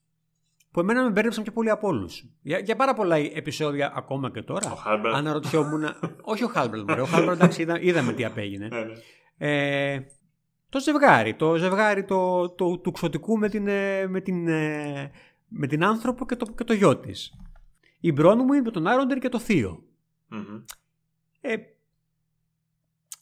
Που 0.71 0.79
εμένα 0.79 1.03
με 1.03 1.09
μπέρδεψαν 1.09 1.43
πιο 1.43 1.51
πολύ 1.51 1.69
από 1.69 1.87
όλους. 1.87 2.23
Για, 2.41 2.59
για 2.59 2.75
πάρα 2.75 2.93
πολλά 2.93 3.15
επεισόδια 3.15 3.91
ακόμα 3.95 4.31
και 4.31 4.41
τώρα. 4.41 4.71
Ο 4.71 4.75
Χάλμπραντ. 4.75 5.15
Αναρωτιόμουν. 5.15 5.83
όχι 6.21 6.43
ο 6.43 6.47
Χάλμπραντ, 6.47 6.87
μωρέ. 6.89 7.01
Ο 7.01 7.05
Χάλμπραντ, 7.05 7.37
εντάξει, 7.39 7.61
είδα- 7.61 7.81
είδαμε 7.81 8.13
τι 8.13 8.25
απέγινε. 8.25 8.67
Ναι, 8.67 8.79
ναι. 8.83 8.93
Ε, 9.37 10.05
το 10.69 10.79
ζευγάρι, 10.79 11.33
το 11.35 11.55
ζευγάρι 11.55 12.03
το, 12.05 12.49
το, 12.49 12.77
του 12.77 12.91
ξωτικού 12.91 13.37
με 13.37 13.49
την, 13.49 13.67
ε, 13.67 14.07
με 14.07 14.21
την, 14.21 14.47
ε, 14.47 15.11
με 15.47 15.67
την 15.67 15.83
άνθρωπο 15.83 16.25
και 16.25 16.35
το, 16.35 16.45
και 16.57 16.63
το 16.63 16.73
γιο 16.73 16.97
της. 16.97 17.33
Η 17.99 18.11
Μπρόνγουιν 18.11 18.53
είναι 18.53 18.61
με 18.63 18.71
τον 18.71 18.87
Αροντίρ 18.87 19.17
και 19.19 19.29
το 19.29 19.39
Θίο. 19.39 19.83
Μμμ. 20.27 20.63
Ε, 21.41 21.55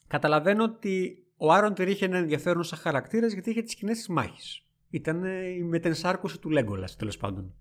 καταλαβαίνω 0.07 0.63
ότι 0.63 1.25
ο 1.37 1.51
Αροντίρ 1.51 1.87
είχε 1.87 2.05
ένα 2.05 2.17
ενδιαφέρον 2.17 2.63
σαν 2.63 2.79
χαρακτήρας 2.79 3.33
γιατί 3.33 3.49
είχε 3.49 3.61
τις 3.61 3.71
σκηνές 3.71 3.97
της 3.97 4.07
μάχης. 4.07 4.61
Ήταν 4.89 5.23
ε, 5.23 5.47
η 5.47 5.63
μετενσάρκωση 5.63 6.39
του 6.39 6.49
Λέγκολας, 6.49 6.95
τέλος 6.95 7.17
πάντων. 7.17 7.53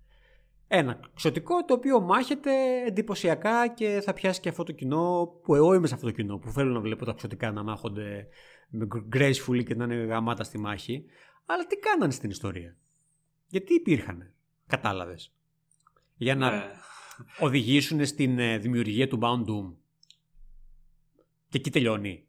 Ένα 0.67 0.99
ξωτικό 1.13 1.65
το 1.65 1.73
οποίο 1.73 1.99
μάχεται 1.99 2.51
εντυπωσιακά 2.85 3.67
και 3.67 4.01
θα 4.03 4.13
πιάσει 4.13 4.39
και 4.39 4.49
αυτό 4.49 4.63
το 4.63 4.71
κοινό 4.71 5.33
που 5.43 5.55
εγώ 5.55 5.73
είμαι 5.73 5.87
σε 5.87 5.93
αυτό 5.93 6.05
το 6.05 6.11
κοινό 6.11 6.37
που 6.37 6.51
θέλω 6.51 6.73
να 6.73 6.79
βλέπω 6.79 7.05
τα 7.05 7.13
ξωτικά 7.13 7.51
να 7.51 7.63
μάχονται 7.63 8.27
με 8.69 8.87
gracefully 9.15 9.63
και 9.65 9.75
να 9.75 9.83
είναι 9.83 9.95
γαμάτα 9.95 10.43
στη 10.43 10.57
μάχη. 10.57 11.05
Αλλά 11.45 11.65
τι 11.67 11.75
κάνανε 11.75 12.11
στην 12.11 12.29
ιστορία; 12.29 12.77
Γιατί 13.47 13.73
υπήρχαν. 13.73 14.33
Κατάλαβες; 14.67 15.33
Για 16.15 16.35
να 16.35 16.51
Ναι. 16.51 16.71
οδηγήσουν 17.39 18.05
στην 18.05 18.39
ε, 18.39 18.57
δημιουργία 18.57 19.07
του 19.07 19.19
Bound 19.21 19.49
Doom. 19.49 19.73
Και 21.49 21.57
εκεί 21.57 21.69
τελειώνει. 21.69 22.26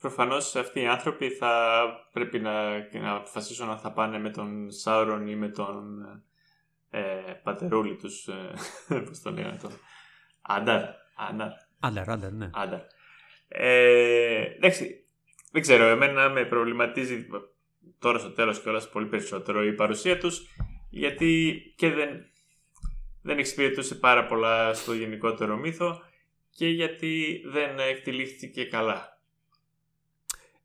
Προφανώς 0.00 0.56
αυτοί 0.56 0.80
οι 0.80 0.86
άνθρωποι 0.86 1.30
θα 1.30 1.82
πρέπει 2.12 2.40
να, 2.40 2.78
να 2.78 3.14
αποφασίσουν 3.14 3.70
αν 3.70 3.78
θα 3.78 3.92
πάνε 3.92 4.18
με 4.18 4.30
τον 4.30 4.70
Σάουρον 4.70 5.26
ή 5.26 5.36
με 5.36 5.48
τον 5.48 6.04
ε, 6.90 7.00
πατερούλη 7.42 7.96
τους. 7.96 8.26
Ε, 8.26 8.52
Πώς 9.06 9.20
το 9.20 9.30
λέγανε 9.30 9.58
τώρα. 9.62 9.74
Άνταρ. 10.42 10.82
Άνταρ. 11.30 11.48
Άντερ, 11.80 12.10
άντερ, 12.10 12.32
ναι. 12.32 12.50
Άνταρ. 12.52 12.80
Ε, 13.48 14.42
εντάξει. 14.56 15.04
Δεν 15.52 15.62
ξέρω, 15.62 15.84
εμένα 15.84 16.28
με 16.28 16.44
προβληματίζει 16.44 17.26
τώρα 17.98 18.18
στο 18.18 18.30
τέλος 18.30 18.60
κιόλας 18.60 18.88
πολύ 18.88 19.06
περισσότερο 19.06 19.64
η 19.64 19.72
παρουσία 19.74 20.18
τους 20.18 20.46
γιατί 20.90 21.62
και 21.76 21.90
δεν, 21.90 22.08
δεν 23.22 23.38
εξυπηρετούσε 23.38 23.94
πάρα 23.94 24.26
πολλά 24.26 24.74
στο 24.74 24.92
γενικότερο 24.92 25.56
μύθο 25.56 26.02
και 26.50 26.68
γιατί 26.68 27.42
δεν 27.46 27.78
εκτελήχθηκε 27.78 28.64
καλά. 28.64 29.17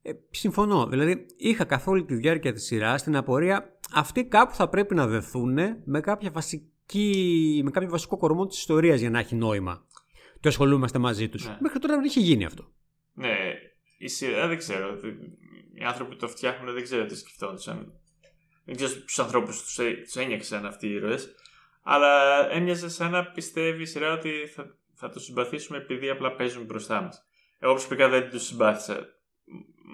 Ε, 0.06 0.12
συμφωνώ. 0.30 0.88
Δηλαδή, 0.88 1.26
είχα 1.38 1.66
καθ' 1.66 1.88
όλη 1.88 2.04
τη 2.06 2.16
διάρκεια 2.16 2.54
της 2.54 2.66
σειράς 2.66 3.04
την 3.04 3.16
απορία 3.16 3.80
αυτοί 3.94 4.26
κάπου 4.26 4.54
θα 4.54 4.70
πρέπει 4.70 4.96
να 4.96 5.08
δεθούν 5.08 5.58
με, 5.86 6.00
κάποια 6.02 6.32
βασική, 6.32 7.62
με 7.64 7.72
κάποιο 7.72 7.90
βασικό 7.90 8.18
κορμό 8.18 8.46
της 8.46 8.58
ιστορίας 8.60 9.00
για 9.00 9.10
να 9.10 9.20
έχει 9.20 9.36
νόημα. 9.36 9.88
Και 10.40 10.48
ασχολούμαστε 10.48 10.98
μαζί 10.98 11.30
τους. 11.30 11.48
Ναι. 11.48 11.58
Μέχρι 11.60 11.80
τώρα 11.80 11.96
δεν 11.96 12.04
είχε 12.04 12.20
γίνει 12.20 12.46
αυτό. 12.46 12.72
Ναι, 13.14 13.38
η 13.98 14.08
σειρά 14.08 14.48
δεν 14.48 14.58
ξέρω. 14.58 15.00
Οι 15.74 15.84
άνθρωποι 15.84 16.12
που 16.12 16.18
το 16.18 16.28
φτιάχνουν 16.28 16.74
δεν 16.74 16.84
ξέρω 16.84 17.06
τι 17.06 17.16
σκεφτόντουσαν. 17.16 17.94
Δεν 18.66 18.76
ξέρω 18.76 18.92
ποιου 19.06 19.24
ανθρώπους 19.24 19.64
τους 19.64 20.16
ένιωξαν 20.16 20.66
αυτοί 20.66 20.88
οι 20.88 20.92
ήρωες. 20.92 21.36
Αλλά 21.84 22.12
έμοιαζε 22.52 22.90
σαν 22.90 23.12
να 23.12 23.26
πιστεύει 23.26 23.82
η 23.82 23.86
σειρά 23.86 24.14
ότι 24.14 24.32
θα, 24.54 24.78
θα 24.94 25.10
του 25.10 25.20
συμπαθήσουμε 25.20 25.78
επειδή 25.78 26.10
απλά 26.10 26.36
παίζουν 26.36 26.66
μπροστά 26.66 27.02
μας. 27.02 27.26
Εγώ 27.60 27.74
προσωπικά 27.74 28.10
δεν 28.10 28.30
τους 28.30 28.44
συμπάθησα. 28.44 29.08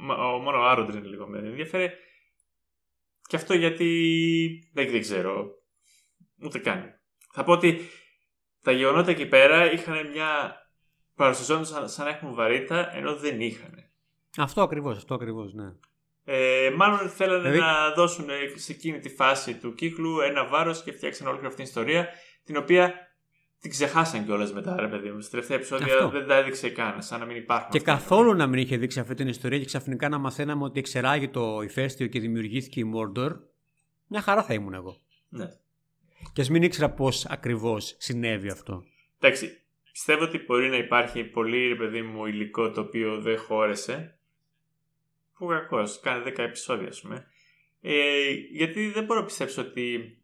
Μα- 0.02 0.16
ο- 0.16 0.40
Μόνο 0.40 0.58
ο 0.60 0.64
Άροντρ 0.66 0.96
είναι 0.96 1.08
λίγο 1.08 1.28
με 1.28 1.38
ενδιαφέρει. 1.38 1.92
Και 3.28 3.36
αυτό 3.36 3.54
γιατί 3.54 4.70
δεν, 4.74 4.90
δεν 4.92 5.02
ξέρω. 5.02 5.48
Ούτε 6.44 6.60
καν. 6.60 7.00
Θα 7.34 7.44
πω 7.44 7.52
ότι 7.52 7.80
τα 8.64 8.72
γεγονότα 8.72 9.12
εκεί 9.12 9.26
πέρα 9.26 9.72
είχαν 9.72 10.10
μια. 10.10 10.54
παρουσιαζόντουσαν 11.16 11.76
σαν, 11.78 11.90
σαν 11.90 12.06
να 12.06 12.12
έχουν 12.12 12.34
βαρύτητα 12.34 12.96
ενώ 12.96 13.16
δεν 13.16 13.42
είχαν. 13.42 13.74
Αυτό 14.38 14.62
ακριβώς, 14.62 14.98
αυτό 14.98 15.14
ακριβώς, 15.14 15.54
ναι. 15.54 15.72
Ε, 16.24 16.70
μάλλον 16.76 17.10
θέλανε 17.10 17.50
Δηλαδή- 17.52 17.60
να 17.60 17.94
δώσουν 17.94 18.30
ε, 18.30 18.36
σε 18.56 18.72
εκείνη 18.72 19.00
τη 19.00 19.10
φάση 19.10 19.58
του 19.58 19.74
κύκλου 19.74 20.20
ένα 20.20 20.48
βάρος 20.48 20.84
και 20.84 20.92
φτιάξαν 20.92 21.28
όλη 21.28 21.38
αυτή 21.38 21.56
την 21.56 21.64
ιστορία 21.64 22.10
την 22.44 22.58
οποία 22.58 22.94
την 23.60 23.70
ξεχάσαν 23.70 24.26
κιόλας 24.26 24.54
μετά, 24.54 24.76
ρε 24.80 24.88
παιδί 24.88 25.10
μου. 25.12 25.22
Στα 25.22 25.30
τελευταία 25.30 25.58
επεισόδια 25.58 25.94
Αυτό. 25.94 26.10
δεν 26.10 26.28
τα 26.28 26.36
έδειξε 26.36 26.70
καν, 26.70 27.02
σαν 27.02 27.20
να 27.20 27.26
μην 27.26 27.36
υπάρχουν. 27.36 27.72
Και 27.72 27.78
αυτά. 27.78 27.92
καθόλου 27.92 28.34
να 28.34 28.48
μην 28.48 28.60
είχε 28.60 28.78
δείξει 28.78 29.00
αυτή 29.00 29.14
την 29.14 29.28
ιστορία 29.28 29.60
και 29.60 29.66
ξαφνικά 29.66 30.10
να 30.10 30.18
μαθαίναμε 30.18 30.64
ότι 30.64 30.80
εξεράγει 30.80 31.30
το 31.30 31.62
ηφαίστειο 31.62 32.08
και 32.08 32.20
δημιουργήθηκε 32.20 32.80
η 32.80 32.92
Mordor. 32.96 33.32
Μια 34.08 34.22
χαρά 34.22 34.44
θα 34.44 34.54
ήμουν 34.54 34.74
εγώ. 34.74 35.02
Ναι. 35.30 35.48
Και 36.34 36.42
ας 36.42 36.50
μην 36.50 36.64
ήξερα 36.64 36.90
πώς 36.90 37.26
ακριβώς 37.26 37.96
συνέβη 38.00 38.50
αυτό. 38.50 38.84
Εντάξει, 39.20 39.62
πιστεύω 39.92 40.24
ότι 40.24 40.44
μπορεί 40.46 40.70
να 40.70 40.78
υπάρχει 40.78 41.24
πολύ, 41.24 41.68
ρε 41.68 41.76
παιδί 41.76 42.02
μου, 42.02 42.26
υλικό 42.26 42.72
το 42.72 42.82
οποίο 42.82 43.22
δεν 43.22 43.38
χώρεσε. 43.38 44.20
Που 45.38 45.46
κακώ, 45.46 45.84
κάνει 46.02 46.24
10 46.26 46.44
επεισόδια, 46.44 46.88
ας 46.88 47.02
πούμε. 47.02 47.26
Ε, 47.82 48.32
γιατί 48.52 48.92
δεν 48.92 49.04
μπορώ 49.04 49.20
να 49.20 49.26
πιστέψω 49.26 49.62
ότι. 49.62 50.18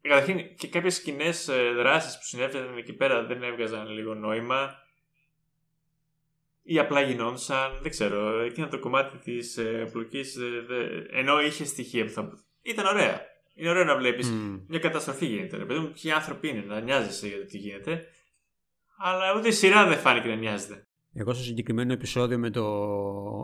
Καταρχήν 0.00 0.54
και 0.56 0.68
κάποιες 0.68 1.02
κοινές 1.02 1.50
δράσεις 1.76 2.18
που 2.18 2.24
συνέβαιναν 2.24 2.76
εκεί 2.76 2.92
πέρα 2.92 3.24
δεν 3.24 3.42
έβγαζαν 3.42 3.88
λίγο 3.88 4.14
νόημα. 4.14 4.74
Ή 6.62 6.78
απλά 6.78 7.00
γινόντουσαν, 7.00 7.78
δεν 7.82 7.90
ξέρω. 7.90 8.40
Εκείνο 8.40 8.68
το 8.68 8.78
κομμάτι 8.78 9.16
της 9.18 9.56
ε, 9.56 9.88
πλοκής. 9.92 10.36
ενώ 11.10 11.40
είχε 11.40 11.64
στοιχεία 11.64 12.04
που 12.04 12.10
θα. 12.10 12.30
ήταν 12.62 12.86
ωραία. 12.86 13.20
Είναι 13.54 13.68
ωραίο 13.68 13.84
να 13.84 13.96
βλέπεις 13.96 14.30
Μμ. 14.30 14.58
μια 14.68 14.78
καταστροφή 14.78 15.26
γίνεται. 15.26 15.56
Ρε 15.56 15.64
παιδί 15.64 15.80
μου, 15.80 15.92
ποιοι 16.02 16.10
άνθρωποι 16.10 16.48
είναι, 16.48 16.64
να 16.66 16.80
νοιάζεσαι 16.80 17.28
για 17.28 17.38
το 17.38 17.44
τι 17.44 17.58
γίνεται. 17.58 18.06
Αλλά 18.98 19.34
ούτε 19.36 19.48
η 19.48 19.52
σειρά 19.52 19.86
δεν 19.86 19.98
φάνηκε 19.98 20.28
να 20.28 20.34
νοιάζεται. 20.34 20.86
Εγώ 21.12 21.32
στο 21.32 21.42
συγκεκριμένο 21.42 21.92
επεισόδιο 21.92 22.38
με 22.38 22.50
το. 22.50 22.64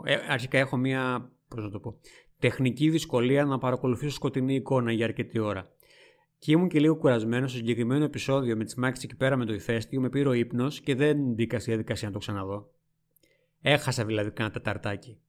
Ε, 0.05 0.15
αρχικά 0.29 0.57
έχω 0.57 0.77
μία. 0.77 1.31
Πώς 1.47 1.63
να 1.63 1.69
το 1.69 1.79
πω. 1.79 1.99
Τεχνική 2.39 2.89
δυσκολία 2.89 3.45
να 3.45 3.57
παρακολουθήσω 3.57 4.11
σκοτεινή 4.15 4.55
εικόνα 4.55 4.91
για 4.91 5.05
αρκετή 5.05 5.39
ώρα. 5.39 5.71
Και 6.39 6.51
ήμουν 6.51 6.67
και 6.67 6.79
λίγο 6.79 6.95
κουρασμένος 6.95 7.49
στο 7.49 7.59
συγκεκριμένο 7.59 8.03
επεισόδιο 8.03 8.55
με 8.55 8.63
τις 8.63 8.75
μάχε 8.75 8.99
εκεί 9.03 9.15
πέρα 9.15 9.37
με 9.37 9.45
το 9.45 9.53
ηφαίστειο. 9.53 10.01
Με 10.01 10.09
πήρε 10.09 10.29
ο 10.29 10.33
ύπνος 10.33 10.79
και 10.79 10.95
δεν 10.95 11.17
μπήκα 11.17 11.59
στη 11.59 11.69
διαδικασία 11.69 12.07
να 12.07 12.13
το 12.13 12.19
ξαναδώ. 12.19 12.71
Έχασα 13.61 14.05
δηλαδή 14.05 14.31
κάνα 14.31 14.51
τεταρτάκι. 14.51 15.19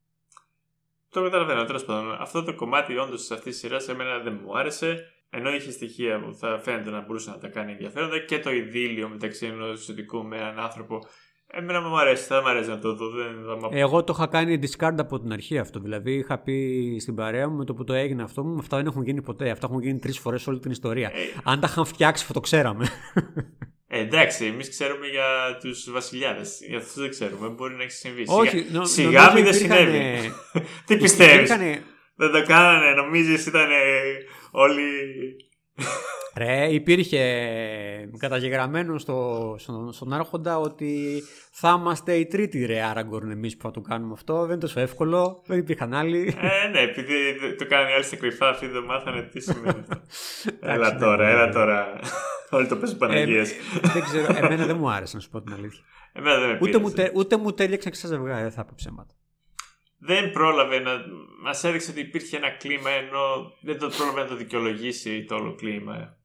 Το 1.10 1.22
καταλαβαίνω, 1.22 1.64
τέλος 1.64 1.84
πάντων. 1.84 2.12
Αυτό 2.12 2.44
το 2.44 2.54
κομμάτι 2.54 2.96
όντως 2.96 3.30
αυτής 3.30 3.52
τη 3.52 3.58
σειράς 3.58 3.88
εμένα 3.88 4.18
δεν 4.18 4.40
μου 4.42 4.58
άρεσε. 4.58 5.12
Ενώ 5.30 5.50
είχε 5.50 5.70
στοιχεία 5.70 6.20
που 6.20 6.34
θα 6.34 6.58
φαίνεται 6.58 6.90
να 6.90 7.00
μπορούσε 7.00 7.30
να 7.30 7.38
τα 7.38 7.48
κάνει 7.48 7.72
ενδιαφέροντα 7.72 8.18
και 8.18 8.38
το 8.38 8.50
ειδήλιο 8.50 9.08
μεταξύ 9.08 9.46
ενός 9.46 9.70
εξωτικού 9.70 10.24
με 10.24 10.36
έναν 10.36 10.58
άνθρωπο. 10.58 10.98
Εμένα 11.50 11.80
μου 11.80 11.98
αρέσει, 11.98 12.24
θα 12.24 12.40
μου 12.40 12.48
αρέσει 12.48 12.68
να 12.68 12.78
το 12.78 12.94
δω. 12.94 13.08
Δεν 13.08 13.26
θα 13.46 13.56
μ' 13.68 13.70
Εγώ 13.72 14.04
το 14.04 14.12
είχα 14.16 14.26
κάνει 14.26 14.58
discard 14.62 14.94
από 14.98 15.20
την 15.20 15.32
αρχή 15.32 15.58
αυτό. 15.58 15.80
Δηλαδή 15.80 16.12
είχα 16.12 16.38
πει 16.38 16.96
στην 17.00 17.14
παρέα 17.14 17.48
μου 17.48 17.56
με 17.56 17.64
το 17.64 17.74
που 17.74 17.84
το 17.84 17.92
έγινε 17.92 18.22
αυτό 18.22 18.44
μου, 18.44 18.56
αυτά 18.58 18.76
δεν 18.76 18.86
έχουν 18.86 19.02
γίνει 19.02 19.22
ποτέ. 19.22 19.50
Αυτά 19.50 19.66
έχουν 19.70 19.82
γίνει 19.82 19.98
τρεις 19.98 20.18
φορές 20.18 20.46
όλη 20.46 20.58
την 20.58 20.70
ιστορία. 20.70 21.08
Ε. 21.08 21.12
Αν 21.44 21.60
τα 21.60 21.66
είχαν 21.70 21.84
φτιάξει, 21.84 22.24
θα 22.24 22.32
το 22.32 22.40
ξέραμε. 22.40 22.86
Ε, 23.90 24.00
εντάξει, 24.00 24.44
εμείς 24.44 24.68
ξέρουμε 24.68 25.06
για 25.06 25.24
τους 25.60 25.90
βασιλιάδες. 25.90 26.58
Για 26.68 26.78
αυτούς 26.78 26.94
δεν 27.02 27.10
ξέρουμε. 27.10 27.48
Μπορεί 27.48 27.74
να 27.74 27.82
έχει 27.82 27.92
συμβεί. 27.92 28.24
Όχι, 28.26 28.48
σιγά, 28.58 28.78
νο- 28.78 28.84
σιγά 28.84 29.20
νομίζω 29.22 29.34
μην 29.34 29.44
δεν 29.44 29.54
υπήρχαν, 29.54 29.78
συνέβη. 29.86 29.96
ε, 30.52 30.60
Τι 30.86 30.96
πιστεύεις; 30.96 31.34
Υπήρχανε- 31.34 31.82
Δεν 32.14 32.30
το 32.32 32.42
κάνανε. 32.46 32.94
Νομίζεις 32.94 33.46
ήταν 33.46 33.68
όλοι. 34.50 34.82
Ρε, 36.36 36.66
υπήρχε 36.72 37.20
καταγεγραμμένο 38.18 38.98
στο, 38.98 39.54
στον, 39.58 39.92
στον 39.92 40.12
Άρχοντα 40.12 40.58
ότι 40.58 41.22
θα 41.52 41.76
είμαστε 41.78 42.14
οι 42.14 42.26
τρίτοι 42.26 42.64
ρε 42.66 42.82
Άραγκορν 42.82 43.30
εμείς 43.30 43.56
που 43.56 43.62
θα 43.62 43.70
το 43.70 43.80
κάνουμε 43.80 44.12
αυτό. 44.12 44.40
Δεν 44.40 44.50
είναι 44.50 44.58
τόσο 44.60 44.80
εύκολο, 44.80 45.42
δεν 45.46 45.58
υπήρχαν 45.58 45.94
άλλοι. 45.94 46.36
Ε, 46.40 46.68
ναι, 46.68 46.80
επειδή 46.80 47.14
το 47.58 47.66
κάνανε 47.66 47.90
οι 47.90 47.94
άλλοι 47.94 48.04
στα 48.04 48.16
κρυφά, 48.16 48.48
αυτοί 48.48 48.66
δεν 48.66 48.82
μάθανε 48.82 49.22
τι 49.22 49.40
σημαίνει 49.40 49.68
αυτό. 49.80 50.00
έλα 50.60 50.74
Εντάξει, 50.74 50.96
τώρα, 51.04 51.24
ναι, 51.26 51.30
έλα 51.32 51.46
ναι. 51.46 51.52
τώρα. 51.52 52.00
Όλοι 52.50 52.66
το 52.66 52.76
παίζουν 52.76 52.96
Ε, 52.96 52.98
Παναγίες. 53.06 53.52
δεν 53.92 54.02
ξέρω, 54.02 54.36
εμένα 54.36 54.66
δεν 54.66 54.76
μου 54.76 54.90
άρεσε 54.90 55.16
να 55.16 55.22
σου 55.22 55.30
πω 55.30 55.40
την 55.42 55.52
αλήθεια. 55.54 55.84
Εμένα 56.12 56.38
δεν 56.38 56.48
με 56.48 56.54
Ούτε 56.54 56.64
πείρασε. 56.64 56.78
μου, 56.84 56.90
τε- 56.90 57.16
ούτε 57.16 57.36
μου 57.36 57.52
τέλειαξαν 57.52 57.92
και 57.92 57.98
στα 57.98 58.06
ζευγάρια, 58.08 58.42
δεν 58.42 58.52
θα 58.52 58.64
πω 58.64 58.72
ψέματα. 58.76 59.14
Δεν 59.98 60.30
πρόλαβε 60.30 60.78
να. 60.78 60.90
Μας 61.42 61.64
έδειξε 61.64 61.90
ότι 61.90 62.00
υπήρχε 62.00 62.36
ένα 62.36 62.50
κλίμα 62.50 62.90
ενώ 62.90 63.52
δεν 63.60 63.78
το 63.78 63.88
πρόλαβε 63.88 64.20
να 64.20 64.26
το 64.26 64.36
δικαιολογήσει 64.36 65.24
το 65.24 65.34
όλο 65.34 65.54
κλίμα 65.54 66.16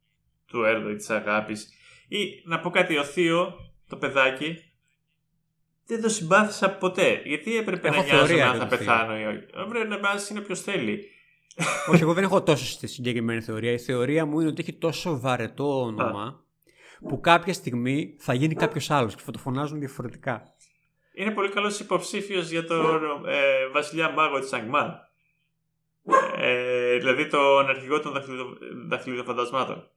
του 0.45 0.63
έργου 0.63 0.89
ή 0.89 0.95
της 0.95 1.09
αγάπης. 1.09 1.73
Ή 2.07 2.41
να 2.45 2.59
πω 2.59 2.69
κάτι, 2.69 2.97
ο 2.97 3.03
Θείο, 3.03 3.55
το 3.87 3.97
παιδάκι, 3.97 4.57
δεν 5.85 6.01
το 6.01 6.09
συμπάθησα 6.09 6.71
ποτέ. 6.71 7.21
Γιατί 7.25 7.57
έπρεπε 7.57 7.87
Έχω 7.87 7.97
να 7.97 8.03
νοιάζομαι 8.03 8.27
θεωρία 8.27 8.49
αν 8.49 8.57
για 8.57 8.67
θα 8.67 8.67
το 8.67 8.75
Θείο. 8.75 8.85
πεθάνω 8.85 9.19
ή 9.19 9.25
όχι. 9.25 9.45
Έπρεπε 9.65 9.87
να 9.87 9.99
μάθει 9.99 10.33
είναι 10.33 10.41
ποιος 10.41 10.61
θέλει. 10.61 11.07
Όχι, 11.89 12.01
εγώ 12.01 12.13
δεν 12.17 12.23
έχω 12.23 12.43
τόσο 12.43 12.65
στη 12.65 12.87
συγκεκριμένη 12.87 13.41
θεωρία. 13.41 13.71
Η 13.71 13.77
θεωρία 13.77 14.25
μου 14.25 14.39
είναι 14.39 14.49
ότι 14.49 14.61
έχει 14.61 14.73
τόσο 14.73 15.19
βαρετό 15.19 15.81
όνομα 15.83 16.43
που 17.07 17.19
κάποια 17.19 17.53
στιγμή 17.53 18.15
θα 18.19 18.33
γίνει 18.33 18.55
κάποιος 18.55 18.91
άλλος 18.91 19.15
και 19.15 19.21
θα 19.25 19.31
το 19.31 19.39
φωνάζουν 19.39 19.79
διαφορετικά. 19.79 20.52
Είναι 21.13 21.31
πολύ 21.31 21.49
καλός 21.49 21.79
υποψήφιος 21.79 22.49
για 22.49 22.65
το 22.65 22.75
ε, 23.25 23.67
βασιλιά 23.67 24.09
μάγο 24.09 24.39
της 24.39 24.53
Αγμάν. 24.53 25.07
Ε, 26.37 26.97
δηλαδή 26.97 27.27
τον 27.27 27.69
αρχηγό 27.69 27.99
των 27.99 28.11
δαχτυλο- 28.13 28.57
δαχτυλοφαντασμάτων. 28.87 29.89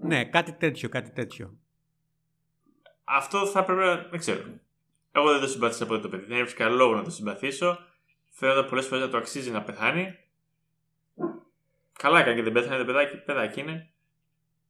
Ναι, 0.00 0.24
κάτι 0.24 0.52
τέτοιο, 0.52 0.88
κάτι 0.88 1.10
τέτοιο. 1.10 1.58
Αυτό 3.04 3.46
θα 3.46 3.64
πρέπει 3.64 3.80
να. 3.80 3.96
Δεν 3.96 4.18
ξέρω. 4.18 4.42
Εγώ 5.12 5.30
δεν 5.32 5.40
το 5.40 5.46
συμπαθήσα 5.46 5.86
ποτέ 5.86 6.00
το 6.00 6.08
παιδί. 6.08 6.24
Δεν 6.24 6.36
έβρισκα 6.36 6.68
λόγο 6.68 6.94
να 6.94 7.02
το 7.02 7.10
συμπαθήσω. 7.10 7.78
Φαίνονταν 8.30 8.68
πολλές 8.68 8.86
φορές 8.86 9.04
να 9.04 9.10
το 9.10 9.16
αξίζει 9.16 9.50
να 9.50 9.62
πεθάνει. 9.62 10.18
Καλά 11.98 12.20
έκανε 12.20 12.34
και 12.36 12.42
δεν 12.42 12.52
πέθανε 12.52 12.78
το 12.78 12.84
παιδάκι. 12.84 13.16
Παιδάκι 13.16 13.60
είναι. 13.60 13.90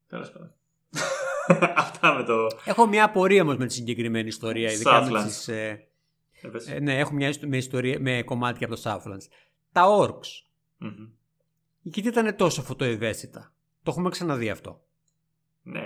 Τέλος 0.08 0.30
πάντων. 0.32 0.54
Αυτά 1.74 2.14
με 2.14 2.22
το. 2.24 2.46
Έχω 2.64 2.86
μια 2.86 3.04
απορία 3.04 3.42
όμως 3.42 3.56
με 3.56 3.66
τη 3.66 3.72
συγκεκριμένη 3.72 4.28
ιστορία. 4.28 4.70
Ειδικά 4.72 5.02
με 5.02 5.08
Southlands. 5.20 5.24
τις, 5.24 5.48
ε, 5.48 5.88
Ε, 6.42 6.48
πες. 6.48 6.68
ε, 6.68 6.78
ναι, 6.80 6.98
έχω 6.98 7.12
μια 7.14 7.28
ιστο- 7.28 7.46
με, 7.46 7.56
ιστορία, 7.56 8.00
με 8.00 8.22
κομμάτια 8.22 8.66
από 8.66 8.76
το 8.76 8.82
Southlands. 8.84 9.28
Τα 9.72 9.84
Orcs. 10.00 10.28
Μμμ. 10.78 11.08
Γιατί 11.82 12.08
ήταν 12.08 12.36
τόσο 12.36 12.62
φωτοευαίσθητα; 12.62 13.52
Το 13.82 13.90
έχουμε 13.90 14.10
ξαναδεί 14.10 14.50
αυτό. 14.50 14.82
Ναι, 15.62 15.82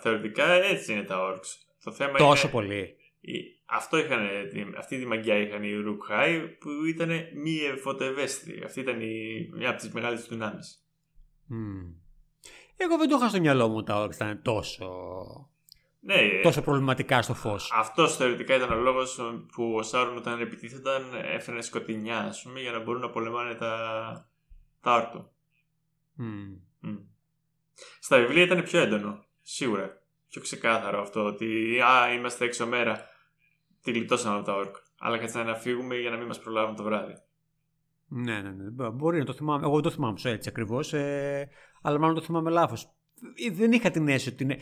θεωρητικά 0.00 0.44
έτσι 0.52 0.92
είναι 0.92 1.02
τα 1.02 1.16
orcs. 1.18 1.46
Το 1.84 1.92
θέμα 1.92 2.18
Τόσο 2.18 2.42
είναι. 2.42 2.52
πολύ. 2.52 2.96
η- 3.20 3.60
Αυτό 3.64 3.96
είχαν, 3.98 4.28
αυτή 4.78 4.98
τη 4.98 5.06
μαγιά 5.06 5.36
είχαν 5.36 5.62
οι 5.62 5.74
Ρουκχάι 5.74 6.40
που 6.40 6.68
ήταν 6.88 7.08
μη 7.42 7.58
φωτοευαίσθητοι. 7.82 8.64
Αυτή 8.64 8.80
ήταν 8.80 9.00
η, 9.00 9.48
μια 9.56 9.68
από 9.70 9.78
τις 9.78 9.92
μεγάλες 9.92 10.22
του 10.22 10.28
δυνάμεις. 10.34 10.84
Μμμ. 11.46 11.82
Εγώ 12.76 12.96
δεν 12.98 13.08
το 13.08 13.16
είχα 13.16 13.28
στο 13.28 13.40
μυαλό 13.40 13.68
μου 13.68 13.82
τα 13.82 14.04
Orcs 14.04 14.14
ήταν 14.14 14.42
τόσο, 14.42 14.88
Ναι, 16.00 16.14
τόσο 16.42 16.62
προβληματικά 16.62 17.22
στο 17.22 17.34
φως. 17.34 17.70
Αυτός 17.74 18.16
θεωρητικά 18.16 18.54
ήταν 18.54 18.72
ο 18.72 18.74
λόγος 18.76 19.18
που 19.52 19.74
ο 19.74 19.82
Σάρων 19.82 20.16
όταν 20.16 20.40
επιτίθεταν 20.40 21.02
έφερε 21.14 21.60
σκοτεινιά, 21.60 22.18
ας 22.18 22.42
πούμε, 22.42 22.60
για 22.60 22.70
να 22.72 22.80
μπορούν 22.80 23.00
να 23.00 23.10
πολεμάνε 23.10 23.54
τα, 23.54 23.76
τα 24.80 24.94
όρτου. 24.94 25.30
Μμμ. 26.14 26.56
Μμ. 26.80 26.96
Στα 28.00 28.18
βιβλία 28.18 28.42
ήταν 28.42 28.62
πιο 28.62 28.80
έντονο, 28.80 29.24
σίγουρα. 29.42 30.02
Πιο 30.28 30.40
ξεκάθαρο 30.40 31.00
αυτό 31.00 31.24
ότι 31.24 31.80
α, 31.80 32.12
είμαστε 32.12 32.44
έξω 32.44 32.66
μέρα. 32.66 33.06
Τη 33.82 33.90
γλιτώσαμε 33.92 34.36
από 34.36 34.44
τα 34.44 34.54
όρκ. 34.54 34.76
Αλλά 34.98 35.18
κάτσε 35.18 35.42
να 35.42 35.54
φύγουμε 35.54 35.96
για 35.96 36.10
να 36.10 36.16
μην 36.16 36.26
μας 36.26 36.40
προλάβουν 36.40 36.76
το 36.76 36.82
βράδυ. 36.82 37.12
Ναι, 38.06 38.40
ναι, 38.40 38.50
ναι. 38.50 38.70
Μπο- 38.70 38.90
Μπορεί 38.90 39.18
να 39.18 39.24
το 39.24 39.32
θυμάμαι. 39.32 39.62
Εγώ 39.64 39.74
δεν 39.74 39.82
το 39.82 39.90
θυμάμαι 39.90 40.12
τόσο 40.14 40.28
έτσι 40.28 40.48
ακριβώς, 40.48 40.92
ε, 40.92 41.48
αλλά 41.82 41.98
μάλλον 41.98 42.14
το 42.14 42.20
θυμάμαι 42.22 42.50
λάθος. 42.50 42.88
Δεν 43.52 43.72
είχα 43.72 43.90
την 43.90 44.08
αίσθηση 44.08 44.28
ότι 44.34 44.42
είναι, 44.44 44.58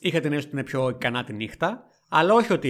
είχα 0.00 0.20
την 0.20 0.32
αίσθηση 0.32 0.46
ότι 0.46 0.56
είναι 0.56 0.64
πιο 0.64 0.88
ικανά 0.88 1.24
τη 1.24 1.32
νύχτα, 1.32 1.84
αλλά 2.08 2.34
όχι 2.34 2.52
ότι, 2.52 2.68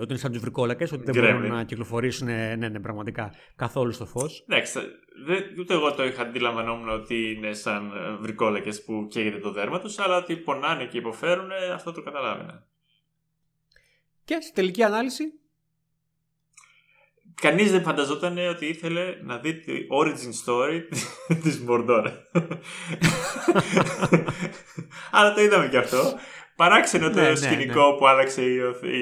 ότι 0.00 0.06
είναι 0.10 0.18
σαν 0.18 0.32
τους 0.32 0.40
βρικόλακε, 0.40 0.84
ότι 0.84 0.96
δεν 1.04 1.14
Γκρέμλιν. 1.14 1.36
μπορούν 1.40 1.56
να 1.56 1.64
κυκλοφορήσουν 1.64 2.26
ναι, 2.26 2.54
ναι, 2.56 2.80
πραγματικά 2.80 3.32
καθόλου 3.56 3.92
στο 3.92 4.06
φως. 4.06 4.44
Εντάξει, 4.48 4.72
θα- 4.72 4.84
δεν- 5.26 5.44
ούτε 5.58 5.74
εγώ 5.74 5.94
το 5.94 6.04
είχα 6.04 6.22
αντιλαμβανόμουν 6.22 6.88
ότι 6.88 7.30
είναι 7.36 7.52
σαν 7.52 7.90
βρικόλακε 8.20 8.70
που 8.84 9.06
καίγεται 9.10 9.38
το 9.38 9.52
δέρμα 9.52 9.80
τους, 9.80 9.98
αλλά 9.98 10.16
ότι 10.16 10.36
πονάνε 10.36 10.86
και 10.86 10.98
υποφέρουν, 10.98 11.50
ε, 11.50 11.70
αυτό 11.72 11.92
το 11.92 12.02
καταλάβαινα. 12.02 12.66
Και 14.24 14.38
στη 14.40 14.52
τελική 14.52 14.82
ανάλυση, 14.82 15.24
Κανείς 17.40 17.70
δεν 17.70 17.82
φανταζόταν 17.82 18.38
ότι 18.48 18.66
ήθελε 18.66 19.16
να 19.22 19.38
δει 19.38 19.54
τη 19.54 19.72
origin 20.02 20.32
story 20.44 20.82
της 21.42 21.58
Μορντόρ. 21.58 22.10
Αλλά 25.10 25.34
το 25.34 25.40
είδαμε 25.40 25.68
και 25.68 25.76
αυτό. 25.76 26.18
Παράξενο 26.56 27.10
το 27.10 27.20
Ναι, 27.20 27.28
ναι, 27.28 27.34
σκηνικό 27.34 27.94
που 27.94 28.06
άλλαξε 28.06 28.42
η, 28.42 28.54
η, 28.82 28.98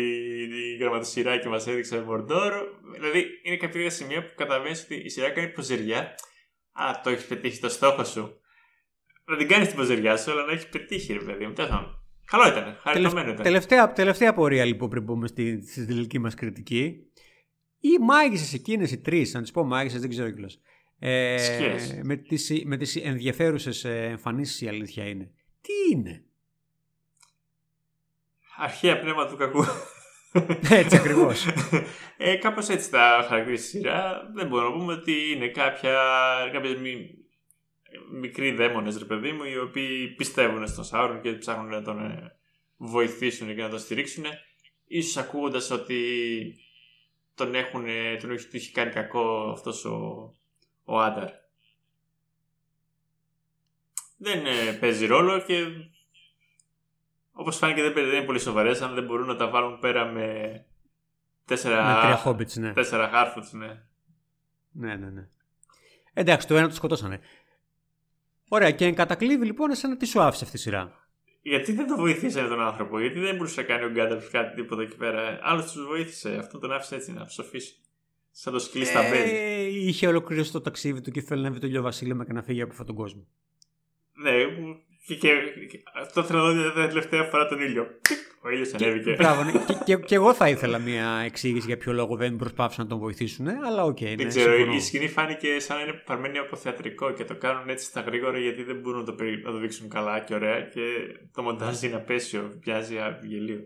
η 0.72 0.76
γραμματοσυρά 0.80 1.38
και 1.38 1.48
μας 1.48 1.66
έδειξε 1.66 2.00
Μορντόρ. 2.00 2.52
Δηλαδή 2.94 3.24
είναι 3.42 3.56
κάποια 3.56 3.90
σημεία 3.90 4.22
που 4.22 4.32
καταλαβαίνεις 4.36 4.82
ότι 4.82 4.94
η 4.94 5.08
σειρά 5.08 5.30
κάνει 5.30 5.48
ποζεριά. 5.48 6.14
Α, 6.72 7.00
το 7.02 7.10
έχεις 7.10 7.24
πετύχει 7.24 7.60
το 7.60 7.68
στόχο 7.68 8.04
σου. 8.04 8.40
Να 9.24 9.36
την 9.36 9.48
κάνεις 9.48 9.68
την 9.68 9.76
ποζεριά 9.76 10.16
σου, 10.16 10.30
αλλά 10.30 10.44
να 10.44 10.52
έχεις 10.52 10.66
πετύχει, 10.66 11.12
ρε 11.12 11.18
παιδί 11.18 11.46
μου. 11.46 11.52
Τέλος 11.52 11.70
πάντων. 11.70 12.02
Καλό 12.24 12.48
ήταν. 12.48 12.76
Χαριτωμένο 12.82 13.30
ήταν. 13.30 13.42
τελευταία, 13.42 13.92
τελευταία 13.92 14.32
πορεία 14.34 14.64
λοιπόν 14.64 14.88
πριν 14.88 15.04
πούμε 15.04 15.26
στη, 15.26 15.66
στη 15.66 15.86
τελική 15.86 16.18
μας 16.18 16.34
κριτική. 16.34 16.96
Οι 17.84 17.98
μάγισσες 18.00 18.52
εκείνες 18.52 18.92
οι 18.92 18.98
τρεις, 18.98 19.34
να 19.34 19.40
τις 19.40 19.50
πω 19.50 19.64
μάγισσες, 19.64 20.00
δεν 20.00 20.10
ξέρω 20.10 20.30
κιόλας. 20.30 20.60
Ε, 20.98 21.38
Σκιές. 21.38 22.00
με 22.02 22.16
τις, 22.16 22.62
με 22.64 22.76
τις 22.76 22.96
ενδιαφέρουσες 22.96 23.84
ε, 23.84 24.04
εμφανίσεις 24.10 24.60
η 24.60 24.68
αλήθεια 24.68 25.08
είναι. 25.08 25.30
Τι 25.60 25.72
είναι; 25.92 26.24
αρχαία 28.56 29.00
πνεύμα 29.00 29.26
του 29.26 29.36
κακού. 29.36 29.64
Έτσι 30.80 30.96
ακριβώς. 30.96 31.46
ε, 32.16 32.36
κάπως 32.36 32.68
έτσι 32.68 32.90
τα 32.90 33.24
χαρακτηρίζει 33.28 33.62
η 33.62 33.66
σειρά. 33.66 34.30
Δεν 34.34 34.46
μπορούμε 34.46 34.70
να 34.70 34.78
πούμε 34.78 34.92
ότι 34.92 35.30
είναι 35.34 35.48
κάποια, 35.48 35.98
κάποιες 36.52 36.80
μη, 36.80 37.10
μικροί 38.12 38.50
δαίμονες, 38.50 38.98
ρε 38.98 39.04
παιδί 39.04 39.32
μου, 39.32 39.44
οι 39.44 39.58
οποίοι 39.58 40.08
πιστεύουν 40.08 40.66
στον 40.66 40.84
Σάουρον 40.84 41.20
και 41.20 41.32
ψάχνουν 41.32 41.68
να 41.68 41.82
τον 41.82 42.04
ε, 42.04 42.36
βοηθήσουν 42.76 43.54
και 43.54 43.62
να 43.62 43.68
τον 43.68 43.78
στηρίξουν. 43.78 44.24
Ίσως 44.86 45.16
ακούγοντας 45.16 45.70
ότι 45.70 45.96
τον 47.34 47.54
έχουν, 47.54 47.84
τον 48.20 48.30
έχει, 48.30 48.48
του 48.48 48.56
έχει 48.56 48.72
κάνει 48.72 48.90
κακό 48.90 49.50
αυτός 49.50 49.84
ο, 49.84 50.30
ο 50.84 51.00
Άνταρ. 51.00 51.30
Δεν 54.16 54.46
ε, 54.46 54.72
παίζει 54.72 55.06
ρόλο 55.06 55.40
και 55.40 55.66
όπως 57.32 57.56
φάνηκε 57.56 57.82
δεν, 57.82 57.92
δεν 57.92 58.04
είναι 58.04 58.24
πολύ 58.24 58.38
σοβαρές 58.38 58.80
αν 58.80 58.94
δεν 58.94 59.04
μπορούν 59.04 59.26
να 59.26 59.36
τα 59.36 59.48
βάλουν 59.48 59.78
πέρα 59.78 60.04
με 60.04 60.66
τέσσερα, 61.44 61.94
Με 61.94 62.00
τρία 62.00 62.22
hobbits, 62.24 62.52
ναι. 62.52 62.72
τέσσερα 62.72 63.10
Harfoots, 63.12 63.50
ναι. 63.50 63.82
Ναι, 64.70 64.96
ναι, 64.96 65.10
ναι. 65.10 65.28
Εντάξει, 66.12 66.46
το 66.46 66.56
ένα 66.56 66.68
το 66.68 66.74
σκοτώσανε. 66.74 67.20
Ωραία, 68.48 68.70
και 68.70 68.86
εν 68.86 68.94
κατακλείδη 68.94 69.44
λοιπόν, 69.44 69.70
εσένα 69.70 69.96
τι 69.96 70.06
σου 70.06 70.20
άφησε 70.20 70.44
αυτή 70.44 70.56
η 70.56 70.60
σειρά; 70.60 71.01
Γιατί 71.42 71.72
δεν 71.72 71.86
το 71.86 71.96
βοηθήσανε 71.96 72.48
τον 72.48 72.60
άνθρωπο, 72.60 73.00
γιατί 73.00 73.18
δεν 73.20 73.36
μπορούσε 73.36 73.60
να 73.60 73.66
κάνει 73.66 73.84
ο 73.84 73.90
Γκάνταλφ 73.90 74.30
κάτι 74.30 74.54
τίποτα 74.54 74.82
εκεί 74.82 74.96
πέρα. 74.96 75.38
Άλλος 75.42 75.72
τους 75.72 75.86
βοήθησε. 75.86 76.36
Αυτό 76.36 76.58
τον 76.58 76.72
άφησε 76.72 76.94
έτσι 76.94 77.12
να 77.12 77.24
ψοφήσει. 77.24 77.74
Σαν 78.30 78.52
το 78.52 78.58
σκυλί 78.58 78.84
στ' 78.84 79.02
αμπέλι. 79.02 79.30
Ε, 79.30 79.62
είχε 79.62 80.06
ολοκληρώσει 80.06 80.52
το 80.52 80.60
ταξίδι 80.60 81.00
του 81.00 81.10
και 81.10 81.20
θέλει 81.20 81.42
να 81.42 81.50
βρει 81.50 81.60
το 81.60 81.66
ηλιοβασίλεμα 81.66 82.24
και 82.24 82.32
να 82.32 82.42
φύγει 82.42 82.60
από 82.62 82.70
αυτόν 82.70 82.86
τον 82.86 82.94
κόσμο. 82.94 83.26
Ναι, 84.12 84.44
που- 84.46 84.80
και, 85.06 85.14
και, 85.14 85.30
και 85.70 85.82
αυτό 86.02 86.22
θέλω 86.24 86.40
να 86.52 86.52
δω 86.52 86.62
την 86.80 86.88
τελευταία 86.88 87.22
φορά 87.24 87.46
τον 87.48 87.60
ήλιο. 87.60 87.86
Ο 88.44 88.50
ήλιος 88.50 88.74
ανέβηκε. 88.74 89.14
Μπράβο, 89.18 89.42
ναι. 89.42 89.52
και, 89.52 89.74
και, 89.84 89.96
και 89.96 90.14
εγώ 90.14 90.34
θα 90.34 90.48
ήθελα 90.48 90.78
μια 90.78 91.22
εξήγηση 91.24 91.66
για 91.66 91.76
ποιο 91.76 91.92
λόγο 91.92 92.16
δεν 92.16 92.36
προσπάθησαν 92.36 92.84
να 92.84 92.90
τον 92.90 92.98
βοηθήσουν, 92.98 93.48
αλλά 93.48 93.82
οκ. 93.84 94.00
ναι, 94.00 94.14
Δεν 94.14 94.28
ξέρω, 94.28 94.54
συμφωνώ. 94.54 94.76
η 94.76 94.80
σκηνή 94.80 95.08
φάνηκε 95.08 95.58
σαν 95.58 95.76
να 95.76 95.82
είναι 95.82 95.92
παρμένη 95.92 96.38
από 96.38 96.56
θεατρικό 96.56 97.12
και 97.12 97.24
το 97.24 97.36
κάνουν 97.36 97.68
έτσι 97.68 97.84
στα 97.86 98.00
γρήγορα 98.00 98.38
γιατί 98.38 98.62
δεν 98.62 98.80
μπορούν 98.80 98.98
να 99.00 99.04
το, 99.06 99.12
περι- 99.12 99.44
να 99.44 99.50
το 99.50 99.58
δείξουν 99.58 99.88
καλά 99.88 100.20
και 100.20 100.34
ωραία 100.34 100.60
και 100.60 100.80
το 101.34 101.42
μοντάζ 101.42 101.82
είναι 101.82 101.96
απέσιο, 101.96 102.56
πιάζει 102.60 102.98
από 103.00 103.26
γελίο. 103.26 103.60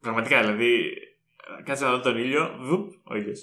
Πραγματικά, 0.00 0.40
δηλαδή, 0.40 0.92
κάτσε 1.64 1.84
να 1.84 1.90
δω 1.90 2.00
τον 2.00 2.16
ήλιο, 2.18 2.56
βουπ, 2.60 2.92
ο 3.04 3.16
ήλιος. 3.16 3.40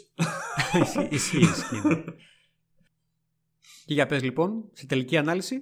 Ισχύει, 0.82 1.08
ισχύει. 1.12 1.38
ισχύει, 1.40 1.88
ναι. 1.88 1.96
και 3.86 3.94
για 3.94 4.06
πες 4.06 4.24
λοιπόν, 4.24 4.70
σε 4.74 4.86
τελική 4.86 5.18
ανάλυση, 5.18 5.62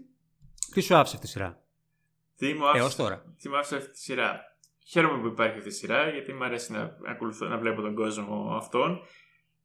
τι 0.77 0.83
σου 0.83 0.95
άφησε 0.95 1.15
αυτή 1.15 1.27
η 1.27 1.29
σειρά; 1.29 1.61
Τι 2.37 2.53
μου 2.53 2.67
άφησε, 2.67 2.83
Έως 2.83 2.95
τώρα. 2.95 3.35
τι 3.41 3.49
μου 3.49 3.57
άφησε 3.57 3.75
αυτή 3.75 3.91
τη 3.91 3.99
σειρά; 3.99 4.41
Χαίρομαι 4.87 5.21
που 5.21 5.27
υπάρχει 5.27 5.57
αυτή 5.57 5.69
η 5.69 5.71
σειρά 5.71 6.09
γιατί 6.09 6.33
μου 6.33 6.43
αρέσει 6.43 6.71
να, 6.71 6.97
ακολουθώ, 7.07 7.45
να 7.45 7.57
βλέπω 7.57 7.81
τον 7.81 7.95
κόσμο 7.95 8.55
αυτόν. 8.55 9.01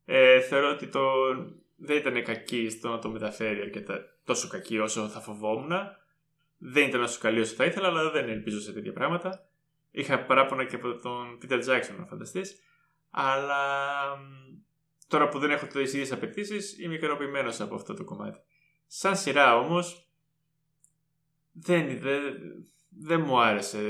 Ε, 0.05 0.41
θεωρώ 0.41 0.71
ότι 0.71 0.87
το, 0.87 1.01
δεν 1.77 1.97
ήταν 1.97 2.25
κακή 2.25 2.69
στο 2.71 2.89
να 2.89 2.99
το 2.99 3.09
μεταφέρει 3.09 3.61
αρκετά 3.61 3.99
τόσο 4.25 4.49
κακή 4.49 4.79
όσο 4.79 5.09
θα 5.09 5.21
φοβόμουν. 5.21 5.73
Δεν 6.59 6.89
ήταν 6.89 7.03
όσο 7.03 7.21
καλή 7.21 7.41
όσο 7.41 7.55
θα 7.55 7.65
ήθελα, 7.65 7.89
αλλά 7.89 8.11
δεν 8.11 8.29
ελπίζω 8.29 8.61
σε 8.61 8.73
τέτοια 8.73 8.93
πράγματα. 8.93 9.47
Είχα 9.91 10.25
παράπονα 10.25 10.65
και 10.65 10.77
από 10.77 10.99
τον 10.99 11.39
Peter 11.43 11.59
Jackson, 11.65 11.95
να 11.99 12.07
φανταστείς. 12.07 12.61
Αλλά 13.11 13.67
μ, 14.17 14.61
τώρα 15.09 15.29
που 15.29 15.39
δεν 15.39 15.51
έχω 15.51 15.67
τις 15.67 15.93
ίδιες 15.93 16.13
απαιτήσεις, 16.13 16.79
είμαι 16.79 16.95
ικανοποιημένος 16.95 17.61
από 17.61 17.75
αυτό 17.75 17.95
το 17.95 18.05
κομμάτι. 18.05 18.39
Σαν 18.87 19.17
σειρά 19.17 19.57
όμως, 19.57 20.07
δεν, 21.53 21.99
δεν, 22.01 22.23
δεν 22.89 23.21
μου 23.21 23.41
άρεσε. 23.41 23.81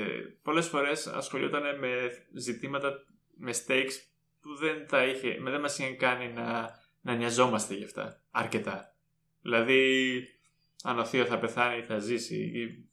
Πολλές 0.43 0.67
φορές 0.69 1.07
ασχολιόταν 1.07 1.79
με 1.79 2.11
ζητήματα, 2.33 3.05
με 3.37 3.53
stakes 3.53 3.93
που 4.41 4.57
δεν 4.57 4.87
τα 4.89 5.05
είχε, 5.05 5.37
με 5.41 5.51
δεν 5.51 5.61
μας 5.61 5.79
είχαν 5.79 5.97
κάνει 5.97 6.33
να, 6.33 6.71
να 7.01 7.15
νοιαζόμαστε 7.15 7.75
γι' 7.75 7.85
αυτά 7.85 8.23
αρκετά. 8.31 8.95
Δηλαδή, 9.43 10.23
αν 10.83 10.99
ο 10.99 11.05
Θείο 11.05 11.25
θα 11.25 11.39
πεθάνει 11.39 11.79
ή 11.79 11.83
θα 11.83 11.99
ζήσει. 11.99 12.37
Η, 12.37 12.87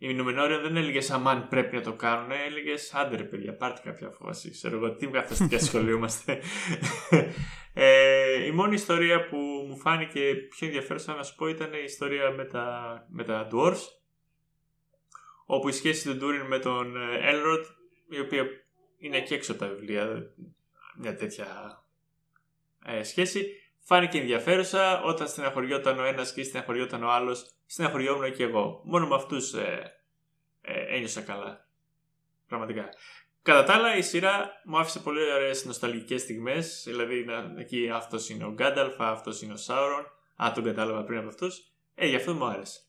η 0.00 0.14
Νουμενόριο 0.14 0.60
δεν 0.60 0.76
έλεγε 0.76 1.12
αμάν 1.12 1.48
πρέπει 1.48 1.76
να 1.76 1.82
το 1.82 1.92
κάνουν, 1.92 2.30
έλεγε 2.30 2.74
άντε 2.92 3.16
ρε 3.16 3.24
παιδιά, 3.24 3.56
πάρτε 3.56 3.80
κάποια 3.84 4.06
απόφαση. 4.06 4.50
Ξέρω 4.50 4.76
εγώ, 4.76 4.94
τι 4.94 5.06
καθεστική 5.06 5.54
ασχολούμαστε. 5.64 6.42
ε, 7.74 8.44
η 8.44 8.50
μόνη 8.50 8.74
ιστορία 8.74 9.26
που 9.28 9.36
μου 9.68 9.78
φάνηκε 9.78 10.34
πιο 10.34 10.66
ενδιαφέρουσα 10.66 11.14
να 11.14 11.22
σου 11.22 11.34
πω 11.34 11.48
ήταν 11.48 11.72
η 11.72 11.82
ιστορία 11.84 12.30
με 12.30 12.44
τα, 12.44 13.06
με 13.08 13.24
τα 13.24 13.48
Dwarfs 13.52 13.97
όπου 15.50 15.68
η 15.68 15.72
σχέση 15.72 16.08
του 16.08 16.16
Ντούριν 16.16 16.46
με 16.46 16.58
τον 16.58 16.94
Elrod 17.22 17.64
η 18.08 18.20
οποία 18.20 18.46
είναι 18.98 19.20
και 19.20 19.34
έξω 19.34 19.52
από 19.52 19.60
τα 19.60 19.68
βιβλία 19.68 20.32
μια 20.96 21.14
τέτοια 21.14 21.46
ε, 22.84 23.02
σχέση 23.02 23.46
φάνηκε 23.80 24.18
ενδιαφέρουσα 24.18 25.02
όταν 25.02 25.28
στεναχωριόταν 25.28 25.98
ο 25.98 26.04
ένας 26.04 26.32
και 26.32 26.42
στεναχωριόταν 26.42 27.02
ο 27.02 27.10
άλλος 27.10 27.50
στεναχωριόμουν 27.66 28.32
και 28.32 28.42
εγώ 28.42 28.82
μόνο 28.84 29.06
με 29.06 29.14
αυτούς 29.14 29.54
ε, 29.54 29.92
ε, 30.60 30.96
ένιωσα 30.96 31.20
καλά 31.20 31.68
πραγματικά 32.46 32.88
Κατά 33.48 33.64
τα 33.64 33.74
άλλα, 33.74 33.96
η 33.96 34.02
σειρά 34.02 34.50
μου 34.64 34.78
άφησε 34.78 35.00
πολύ 35.00 35.32
ωραίες 35.32 35.64
νοσταλγικές 35.64 36.20
στιγμές. 36.20 36.82
Δηλαδή, 36.86 37.24
να, 37.24 37.54
εκεί 37.56 37.90
αυτός 37.90 38.28
είναι 38.28 38.44
ο 38.44 38.52
Γκάνταλφ, 38.52 39.00
αυτός 39.00 39.42
είναι 39.42 39.52
ο 39.52 39.56
Σάουρον. 39.56 40.06
Αν 40.36 40.52
τον 40.52 40.64
κατάλαβα 40.64 41.04
πριν 41.04 41.18
από 41.18 41.28
αυτούς. 41.28 41.72
Ε, 41.94 42.06
γι' 42.06 42.16
αυτό 42.16 42.34
μου 42.34 42.44
άρεσε. 42.44 42.80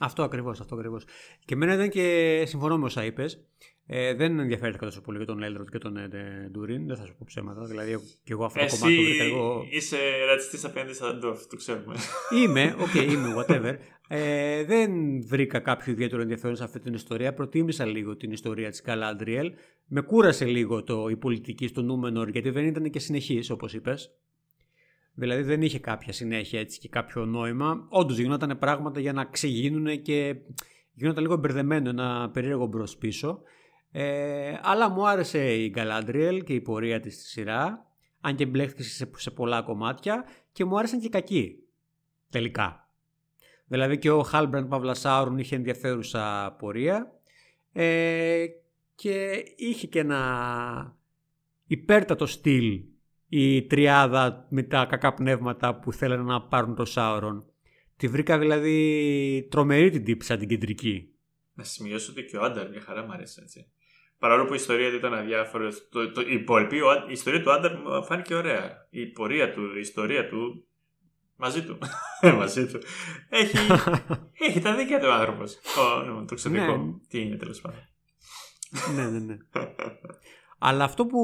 Αυτό 0.00 0.22
ακριβώς, 0.22 0.60
αυτό 0.60 0.74
ακριβώς. 0.74 1.04
Και 1.44 1.54
εμένα 1.54 1.74
ήταν 1.74 1.88
και 1.88 2.42
συμφωνώ 2.46 2.78
με 2.78 2.84
όσα 2.84 3.04
είπες. 3.04 3.48
Ε, 3.86 4.14
δεν 4.14 4.38
ενδιαφέρθηκα 4.38 4.84
τόσο 4.84 5.00
πολύ 5.00 5.16
για 5.16 5.26
τον 5.26 5.42
Έλροντ 5.42 5.68
και 5.68 5.78
τον 5.78 5.96
ε, 5.96 6.48
Ντουρίν. 6.50 6.86
Δεν 6.86 6.96
θα 6.96 7.04
σου 7.04 7.14
πω 7.18 7.24
ψέματα. 7.26 7.64
Δηλαδή, 7.64 7.98
και 8.24 8.32
εγώ 8.32 8.44
αυτό 8.44 8.58
το 8.58 8.64
Εσύ 8.64 8.78
κομμάτι 8.78 8.96
το 8.96 9.02
βρήκα 9.02 9.24
εγώ. 9.24 9.66
είσαι 9.70 9.96
ρατσιστής 10.28 10.64
απέναντι 10.64 10.94
στα 10.94 11.14
Dwarf, 11.14 11.46
το 11.46 11.56
ξέρουμε. 11.56 11.94
Είμαι, 12.42 12.74
οκ, 12.84 12.94
είμαι, 12.94 13.34
whatever. 13.38 13.76
Ε, 14.08 14.64
δεν 14.64 14.90
βρήκα 15.26 15.58
κάποιο 15.58 15.92
ιδιαίτερο 15.92 16.22
ενδιαφέρον 16.22 16.56
σε 16.56 16.64
αυτή 16.64 16.80
την 16.80 16.94
ιστορία. 16.94 17.34
Προτίμησα 17.34 17.84
λίγο 17.84 18.16
την 18.16 18.30
ιστορία 18.30 18.70
της 18.70 18.82
Galadriel. 18.86 19.50
Με 19.86 20.00
κούρασε 20.00 20.44
λίγο 20.44 20.82
το, 20.82 21.08
η 21.08 21.16
πολιτική 21.16 21.66
στο 21.66 21.82
Νούμενορ 21.82 22.28
γιατί 22.28 22.50
δεν 22.50 22.66
ήταν 22.66 22.90
και 22.90 22.98
συνεχής, 22.98 23.50
όπως 23.50 23.74
είπες. 23.74 24.10
Δηλαδή 25.14 25.42
δεν 25.42 25.62
είχε 25.62 25.78
κάποια 25.78 26.12
συνέχεια 26.12 26.60
έτσι 26.60 26.78
και 26.78 26.88
κάποιο 26.88 27.24
νόημα. 27.24 27.86
Όντως 27.88 28.18
γινόταν 28.18 28.58
πράγματα 28.58 29.00
για 29.00 29.12
να 29.12 29.24
ξεγίνουν 29.24 30.02
και 30.02 30.36
γινόταν 30.92 31.22
λίγο 31.22 31.36
μπερδεμένο, 31.36 31.88
ένα 31.88 32.30
περίεργο 32.32 32.66
μπρος 32.66 32.96
πίσω. 32.96 33.40
Ε, 33.90 34.58
αλλά 34.62 34.88
μου 34.88 35.08
άρεσε 35.08 35.54
η 35.54 35.74
Galadriel 35.76 36.40
και 36.44 36.54
η 36.54 36.60
πορεία 36.60 37.00
της 37.00 37.14
στη 37.14 37.24
σειρά, 37.24 37.86
αν 38.20 38.36
και 38.36 38.46
μπλέχτηκε 38.46 38.82
σε, 38.82 39.10
σε 39.16 39.30
πολλά 39.30 39.62
κομμάτια 39.62 40.24
και 40.52 40.64
μου 40.64 40.78
άρεσαν 40.78 41.00
και 41.00 41.06
οι 41.06 41.10
κακοί, 41.10 41.58
τελικά. 42.30 42.88
Δηλαδή 43.66 43.98
και 43.98 44.10
ο 44.10 44.22
Χάλμπραντ 44.22 44.68
Παύλα 44.68 44.94
Σάουρουν 44.94 45.38
είχε 45.38 45.56
ενδιαφέρουσα 45.56 46.56
πορεία 46.58 47.12
ε, 47.72 48.46
και 48.94 49.44
είχε 49.56 49.86
και 49.86 49.98
ένα 49.98 50.96
υπέρτατο 51.66 52.26
στυλ 52.26 52.84
η 53.36 53.66
τριάδα 53.66 54.46
με 54.50 54.62
τα 54.62 54.84
κακά 54.84 55.14
πνεύματα 55.14 55.78
που 55.78 55.92
θέλανε 55.92 56.22
να 56.22 56.42
πάρουν 56.42 56.74
το 56.74 56.84
Σάουρον. 56.84 57.44
Τη 57.96 58.08
βρήκα 58.08 58.38
δηλαδή 58.38 59.48
τρομερή 59.50 59.90
την 59.90 60.04
τύψη 60.04 60.28
σαν 60.28 60.38
την 60.38 60.48
κεντρική. 60.48 61.08
Να 61.54 61.64
σημειώσω 61.64 62.10
ότι 62.12 62.24
και 62.24 62.36
ο 62.36 62.42
Άνταρ 62.42 62.70
μια 62.70 62.80
χαρά 62.80 63.02
μου 63.02 63.12
αρέσει 63.12 63.40
έτσι. 63.42 63.66
Παρόλο 64.18 64.44
που 64.44 64.52
η 64.52 64.56
ιστορία 64.56 64.90
του 64.90 64.96
ήταν 64.96 65.14
αδιάφορη, 65.14 65.68
το, 65.90 66.10
το, 66.12 66.20
η, 66.20 66.32
υπόλοιπη, 66.32 66.80
ο 66.80 66.90
Α- 66.90 67.04
η 67.08 67.12
ιστορία 67.12 67.42
του 67.42 67.52
Άνταρ 67.52 67.78
μου 67.78 68.04
φάνηκε 68.04 68.34
ωραία. 68.34 68.86
Η 68.90 69.06
πορεία 69.06 69.52
του, 69.52 69.76
η 69.76 69.80
ιστορία 69.80 70.28
του. 70.28 70.66
Μαζί 71.36 71.64
του. 71.64 71.78
μαζί 72.38 72.66
του. 72.66 72.78
Έχει, 73.28 73.56
έχει 74.48 74.60
τα 74.60 74.74
δίκαια 74.74 75.00
του 75.00 75.10
άνθρωπος. 75.12 75.58
ναι, 76.04 76.12
το 76.12 76.28
εξωτερικό. 76.30 76.76
Ναι. 76.76 76.92
Τι 77.08 77.20
είναι 77.20 77.36
τέλος 77.36 77.60
πάντων. 77.60 77.80
ναι, 78.94 79.08
ναι, 79.10 79.18
ναι. 79.18 79.36
Αλλά 80.66 80.84
αυτό 80.84 81.06
που 81.06 81.20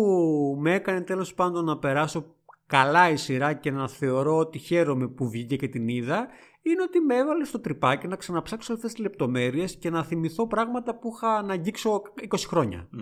με 0.59 0.75
έκανε 0.75 1.01
τέλος 1.01 1.35
πάντων 1.35 1.65
να 1.65 1.79
περάσω 1.79 2.35
καλά 2.67 3.11
η 3.11 3.17
σειρά 3.17 3.53
και 3.53 3.71
να 3.71 3.89
θεωρώ 3.89 4.37
ότι 4.37 4.59
χαίρομαι 4.59 5.09
που 5.09 5.31
βγήκε 5.31 5.57
και 5.57 5.69
την 5.69 5.89
είδα 5.89 6.29
είναι 6.63 6.83
ότι 6.83 7.01
με 7.01 7.17
έβαλε 7.17 7.45
στο 7.45 7.61
τρυπάκι 7.61 8.07
να 8.07 8.17
ξαναψάξω 8.17 8.73
αυτές 8.73 8.93
τις 8.93 9.03
λεπτομέρειες 9.03 9.77
και 9.77 9.91
να 9.91 10.05
θυμηθώ 10.05 10.47
πράγματα 10.47 10.99
που 10.99 11.13
είχα 11.15 11.43
να 11.43 11.53
αγγίξω 11.53 12.03
20 12.29 12.37
χρόνια. 12.47 12.89
Μμ. 12.91 13.01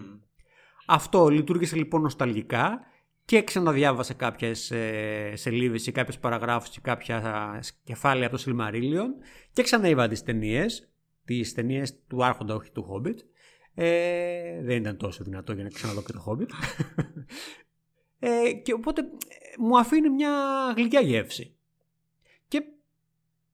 Αυτό 0.87 1.29
λειτουργήσε 1.29 1.77
λοιπόν 1.77 2.03
νοσταλγικά 2.03 2.81
και 3.25 3.43
ξαναδιάβασα 3.43 4.15
κάποιες 4.15 4.71
ε, 4.71 5.33
σελίδες 5.35 5.87
ή 5.87 5.93
κάποιες 5.93 6.19
παραγράφους 6.19 6.77
ή 6.77 6.81
κάποια 6.81 7.61
κεφάλαια 7.85 8.27
από 8.27 8.37
το 8.37 8.43
Silmarillion 8.47 9.25
και 9.53 9.63
ξαναείδα 9.63 10.09
τις 10.09 10.23
ταινίες, 10.23 10.89
τις 11.25 11.55
ταινίες 11.55 11.99
του 12.07 12.25
Άρχοντα 12.25 12.55
όχι 12.55 12.71
του 12.71 12.87
Hobbit. 12.91 13.17
Ε, 13.81 14.63
δεν 14.63 14.77
ήταν 14.77 14.97
τόσο 14.97 15.25
δυνατό 15.25 15.53
για 15.53 15.63
να 15.63 15.69
ξαναδώ 15.69 16.03
και 16.03 16.13
το 16.13 16.25
Hobbit. 16.27 16.49
ε, 18.29 18.53
και 18.53 18.73
οπότε 18.73 19.01
ε, 19.01 19.07
μου 19.59 19.79
αφήνει 19.79 20.09
μια 20.11 20.33
γλυκιά 20.77 21.01
γεύση. 21.01 21.57
Και 22.49 22.63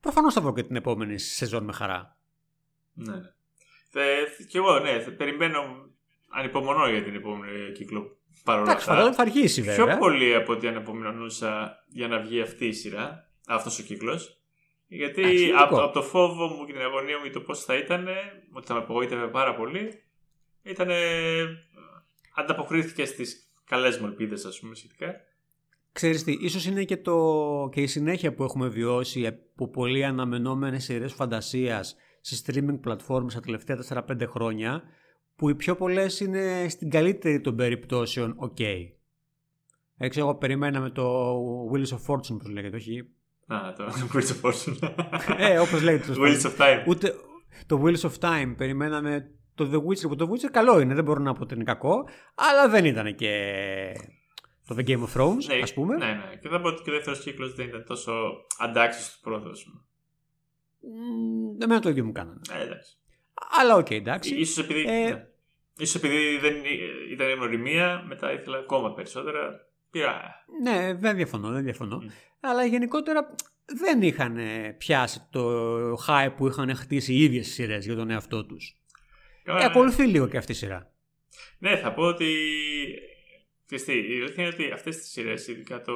προφανώς 0.01 0.35
θα 0.35 0.41
βρω 0.41 0.53
και 0.53 0.63
την 0.63 0.77
επόμενη 0.77 1.19
σεζόν 1.19 1.65
με 1.65 1.73
χαρά. 1.73 2.19
Ναι. 2.93 3.15
Θε, 3.91 4.05
κι 4.49 4.57
εγώ, 4.57 4.79
ναι. 4.79 5.01
θε- 5.01 5.17
περιμένω 5.17 5.61
ανυπομονώ 6.31 6.89
για 6.89 7.03
την 7.03 7.15
επόμενη 7.15 7.73
κύκλο 7.73 8.19
παρόλα 8.45 8.65
Εντάξει, 8.71 8.81
αυτά. 8.81 8.93
φαντάζομαι 8.93 9.15
θα 9.17 9.23
αρχίσει 9.23 9.63
βέβαια. 9.63 9.87
Πιο 9.87 9.97
πολύ 9.99 10.35
από 10.35 10.53
ό,τι 10.53 10.69
ανεπομονούσα 10.69 11.85
για 11.89 12.09
να 12.09 12.19
βγει 12.21 12.41
αυτή 12.41 12.67
η 12.67 12.73
σειρά, 12.73 13.31
αυτός 13.47 13.79
ο 13.79 13.83
κύκλος. 13.83 14.39
Γιατί 14.87 15.23
Εντάξει, 15.23 15.51
από, 15.51 15.61
λογικό. 15.61 15.85
από 15.85 15.93
το 15.93 16.03
φόβο 16.03 16.47
μου 16.47 16.65
και 16.67 16.73
την 16.73 16.83
αγωνία 16.83 17.17
μου 17.19 17.25
για 17.25 17.33
το 17.33 17.41
πώς 17.41 17.65
θα 17.65 17.77
ήταν, 17.77 18.07
ότι 18.53 18.67
θα 18.67 18.75
με 18.75 18.81
απογοήτευε 18.81 19.27
πάρα 19.27 19.55
πολύ, 19.55 20.04
ήταν, 20.65 20.89
ανταποκρίθηκε 22.35 23.05
στις 23.05 23.53
καλές 23.65 23.99
μου 23.99 24.07
ελπίδες, 24.07 24.45
ας 24.45 24.61
πούμε, 24.61 24.75
σχετικά. 24.75 25.15
Ξέρεις 25.93 26.25
τι, 26.25 26.33
ίσως 26.41 26.67
είναι 26.67 26.85
και, 26.85 26.97
το, 26.97 27.69
και 27.73 27.81
η 27.83 27.87
συνέχεια 27.87 28.35
που 28.35 28.43
έχουμε 28.43 28.69
βιώσει 28.69 29.27
από 29.27 29.69
πολύ 29.69 30.05
αναμενόμενες 30.05 30.85
σειρές 30.85 31.13
φαντασίας 31.13 31.97
σε 32.21 32.43
streaming 32.47 32.81
platforms 32.89 33.33
τα 33.33 33.41
τελευταία 33.41 34.05
4-5 34.09 34.27
χρόνια 34.29 34.83
που 35.37 35.49
οι 35.49 35.55
πιο 35.55 35.77
πολλές 35.77 36.21
είναι 36.21 36.67
στην 36.69 36.91
καλύτερη 36.91 37.41
των 37.41 37.57
περιπτώσεων 37.57 38.37
ok. 38.41 38.63
Έτσι 39.97 40.19
εγώ 40.19 40.35
περιμένα 40.35 40.81
με 40.81 40.91
το 40.91 41.35
Wheels 41.73 41.89
of 41.89 42.15
Fortune 42.15 42.33
όπως 42.33 42.49
λέγεται, 42.49 42.77
όχι; 42.77 42.99
Α, 43.47 43.59
το 43.77 43.85
Wheels 44.13 44.43
of 44.43 44.51
Fortune. 44.51 44.93
ε, 45.39 45.59
όπως 45.59 45.83
λέγεται. 45.83 46.13
τέλος 46.13 46.19
Wheels 46.19 46.53
πάντων. 46.59 46.83
of 46.83 46.83
Time. 46.83 46.89
Ούτε 46.89 47.15
το 47.67 47.83
Wheels 47.85 48.11
of 48.11 48.19
Time 48.21 48.55
περιμέναμε 48.57 49.31
το 49.55 49.71
The 49.73 49.77
Witcher 49.77 50.09
που 50.09 50.17
το 50.17 50.31
Witcher 50.31 50.51
καλό 50.51 50.81
είναι, 50.81 50.95
δεν 50.95 51.05
μπορώ 51.05 51.21
να 51.21 51.33
πω 51.33 51.43
ότι 51.43 51.55
είναι 51.55 51.65
κακό, 51.65 52.09
αλλά 52.35 52.69
δεν 52.69 52.85
ήταν 52.85 53.15
και 53.15 53.33
το 54.67 54.77
The 54.79 54.89
Game 54.89 55.03
of 55.03 55.21
Thrones, 55.21 55.45
Ναι, 55.47 55.63
ας 55.63 55.75
πούμε. 55.75 55.97
Ναι, 55.97 56.07
ναι. 56.07 56.37
Και 56.41 56.49
θα 56.49 56.61
πω 56.61 56.69
ότι 56.69 56.83
και 56.83 56.91
ο 56.91 56.93
δεύτερος 56.93 57.21
κύκλος 57.21 57.55
δεν 57.55 57.67
ήταν 57.69 57.85
τόσο 57.85 58.13
αντάξιος 58.59 59.13
του 59.15 59.21
πρώτου, 59.23 59.49
ας 59.51 59.65
πούμε. 59.65 59.81
Μ, 60.81 61.63
Εμένα 61.63 61.81
το 61.81 61.89
ίδιο 61.89 62.05
μου 62.05 62.13
κάνανε. 62.13 62.41
Ε, 62.53 62.63
εντάξει. 62.63 62.97
Αλλά 63.61 63.77
οκ, 63.77 63.91
εντάξει. 63.91 64.35
Ίσως 64.35 64.65
επειδή, 64.65 64.81
Ε, 64.81 65.11
ναι. 65.11 65.27
Ίσως 65.79 65.95
επειδή 65.95 66.39
δεν 66.39 66.55
ε, 66.55 67.13
ήταν 67.13 67.29
η 67.29 67.33
γνωριμία, 67.33 68.05
μετά 68.09 68.33
ήθελα 68.33 68.59
ακόμα 68.59 68.95
περισσότερα. 68.95 69.67
Πήρα. 69.91 70.45
Ναι, 70.63 70.95
δεν 70.95 71.17
διαφωνώ, 71.17 71.49
δεν 71.51 71.63
διαφωνώ. 71.63 71.99
Μμ. 72.03 72.11
Αλλά 72.41 72.65
γενικότερα 72.65 73.35
δεν 73.65 74.03
είχαν 74.03 74.39
πιάσει 74.79 75.29
το 75.31 75.93
hype 76.07 76.33
που 76.37 76.47
είχαν 76.47 76.77
χτίσει 76.77 77.13
οι 77.13 77.23
ίδιες 77.23 77.47
σειρές 77.47 77.85
για 77.85 77.97
τον 77.97 78.11
εαυτό 78.11 78.47
τους. 78.47 78.77
Καλά, 79.45 79.61
Ε, 79.61 79.65
ακολουθεί 79.65 80.07
λίγο 80.07 80.29
και 80.29 80.37
αυτή 80.37 80.53
η 80.53 80.55
σειρά. 80.55 80.93
Ναι, 81.59 81.77
θα 81.77 81.93
πω 81.93 82.03
ότι. 82.03 82.35
Ξέρεις 83.67 83.85
τι, 83.85 83.93
η 83.93 84.21
αλήθεια 84.21 84.45
είναι 84.45 84.53
ότι 84.55 84.71
αυτές 84.71 84.97
τις 84.97 85.11
σειρές, 85.11 85.47
ειδικά 85.49 85.81
το 85.83 85.93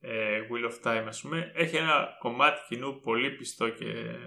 ε, 0.00 0.40
Wheel 0.50 0.70
of 0.70 0.86
Time, 0.92 1.04
ας 1.06 1.20
πούμε, 1.20 1.52
έχει 1.54 1.76
ένα 1.76 2.16
κομμάτι 2.18 2.60
κοινού 2.68 3.00
πολύ 3.00 3.30
πιστό 3.30 3.68
και 3.68 3.84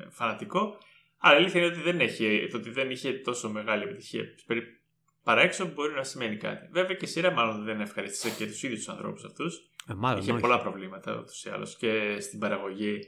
φανατικό. 0.09 0.77
Αλλά 1.17 1.35
η 1.35 1.37
αλήθεια 1.37 1.61
είναι 1.61 1.69
ότι 1.69 1.81
δεν, 1.81 1.99
έχει, 1.99 2.47
το 2.51 2.57
ότι 2.57 2.69
δεν 2.69 2.91
είχε 2.91 3.13
τόσο 3.13 3.49
μεγάλη 3.49 3.83
επιτυχία 3.83 4.23
περί- 4.45 4.81
παρά 5.23 5.41
έξω 5.41 5.65
μπορεί 5.65 5.93
να 5.93 6.03
σημαίνει 6.03 6.37
κάτι. 6.37 6.67
Βέβαια 6.71 6.95
και 6.95 7.05
η 7.05 7.07
σειρά 7.07 7.31
μάλλον 7.31 7.63
δεν 7.63 7.81
ευχαριστήσε 7.81 8.35
και 8.37 8.45
τους 8.45 8.63
ίδιους 8.63 8.79
τους 8.79 8.89
ανθρώπους 8.89 9.23
αυτούς. 9.23 9.55
Ε, 9.89 9.93
μάλλον 9.93 10.21
Είχε 10.21 10.31
όχι. 10.31 10.41
πολλά 10.41 10.59
προβλήματα 10.61 11.17
ούτως 11.19 11.43
ή 11.45 11.49
άλλως 11.49 11.77
και 11.77 12.17
στην 12.19 12.39
παραγωγή, 12.39 12.99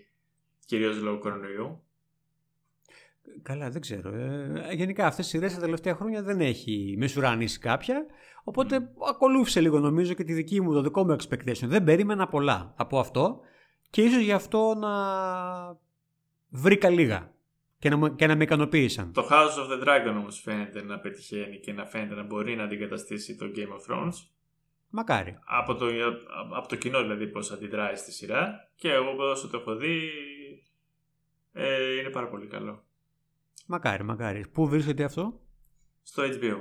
κυρίως 0.65 0.97
λόγω 1.01 1.19
κορονοϊού. 1.19 1.83
Καλά, 3.41 3.69
δεν 3.69 3.81
ξέρω. 3.81 4.15
Ε, 4.15 4.73
γενικά 4.73 5.05
αυτές 5.05 5.25
οι 5.25 5.29
σειρές 5.29 5.53
τα 5.53 5.59
τελευταία 5.59 5.95
χρόνια 5.95 6.23
δεν 6.23 6.39
έχει 6.41 6.95
μεσουρανίσει 6.97 7.59
κάποια. 7.59 8.05
Οπότε 8.43 8.89
ακολούθησε 9.09 9.61
λίγο 9.61 9.79
νομίζω 9.79 10.13
και 10.13 10.23
τη 10.23 10.33
δική 10.33 10.61
μου, 10.61 10.73
το 10.73 10.81
δικό 10.81 11.03
μου 11.05 11.15
expectation. 11.19 11.65
Δεν 11.65 11.83
περίμενα 11.83 12.27
πολλά 12.27 12.73
από 12.77 12.99
αυτό 12.99 13.39
και 13.89 14.01
ίσως 14.01 14.21
γι' 14.21 14.31
αυτό 14.31 14.73
να 14.75 14.89
βρήκα 16.49 16.89
λίγα 16.89 17.33
και 17.79 17.89
να, 17.89 17.97
μου- 17.97 18.15
και 18.15 18.27
να 18.27 18.35
με 18.35 18.43
ικανοποίησαν. 18.43 19.13
Το 19.13 19.27
House 19.31 19.33
of 19.33 19.71
the 19.71 19.87
Dragon 19.87 20.15
όμως 20.17 20.39
φαίνεται 20.41 20.83
να 20.83 20.99
πετυχαίνει 20.99 21.59
και 21.59 21.73
να 21.73 21.85
φαίνεται 21.85 22.15
να 22.15 22.23
μπορεί 22.23 22.55
να 22.55 22.63
αντικαταστήσει 22.63 23.35
το 23.37 23.45
Game 23.55 23.59
of 23.59 23.93
Thrones. 23.95 24.13
Μακάρι. 24.89 25.37
Από 25.45 25.75
το, 25.75 25.85
από 26.57 26.67
το 26.67 26.75
κοινό 26.75 27.01
δηλαδή 27.01 27.27
πώς 27.27 27.51
αντιδράει 27.51 27.95
στη 27.95 28.11
σειρά 28.11 28.69
και 28.75 28.91
εγώ 28.91 29.15
όσο 29.31 29.49
το 29.49 29.57
έχω 29.57 29.75
δει 29.75 30.09
ε, 31.53 31.95
είναι 31.99 32.09
πάρα 32.09 32.27
πολύ 32.29 32.47
καλό. 32.47 32.83
Μακάρι, 33.71 34.03
μακάρι. 34.03 34.47
Πού 34.47 34.67
βρίσκεται 34.67 35.03
αυτό; 35.03 35.39
Στο 36.01 36.23
HBO. 36.23 36.57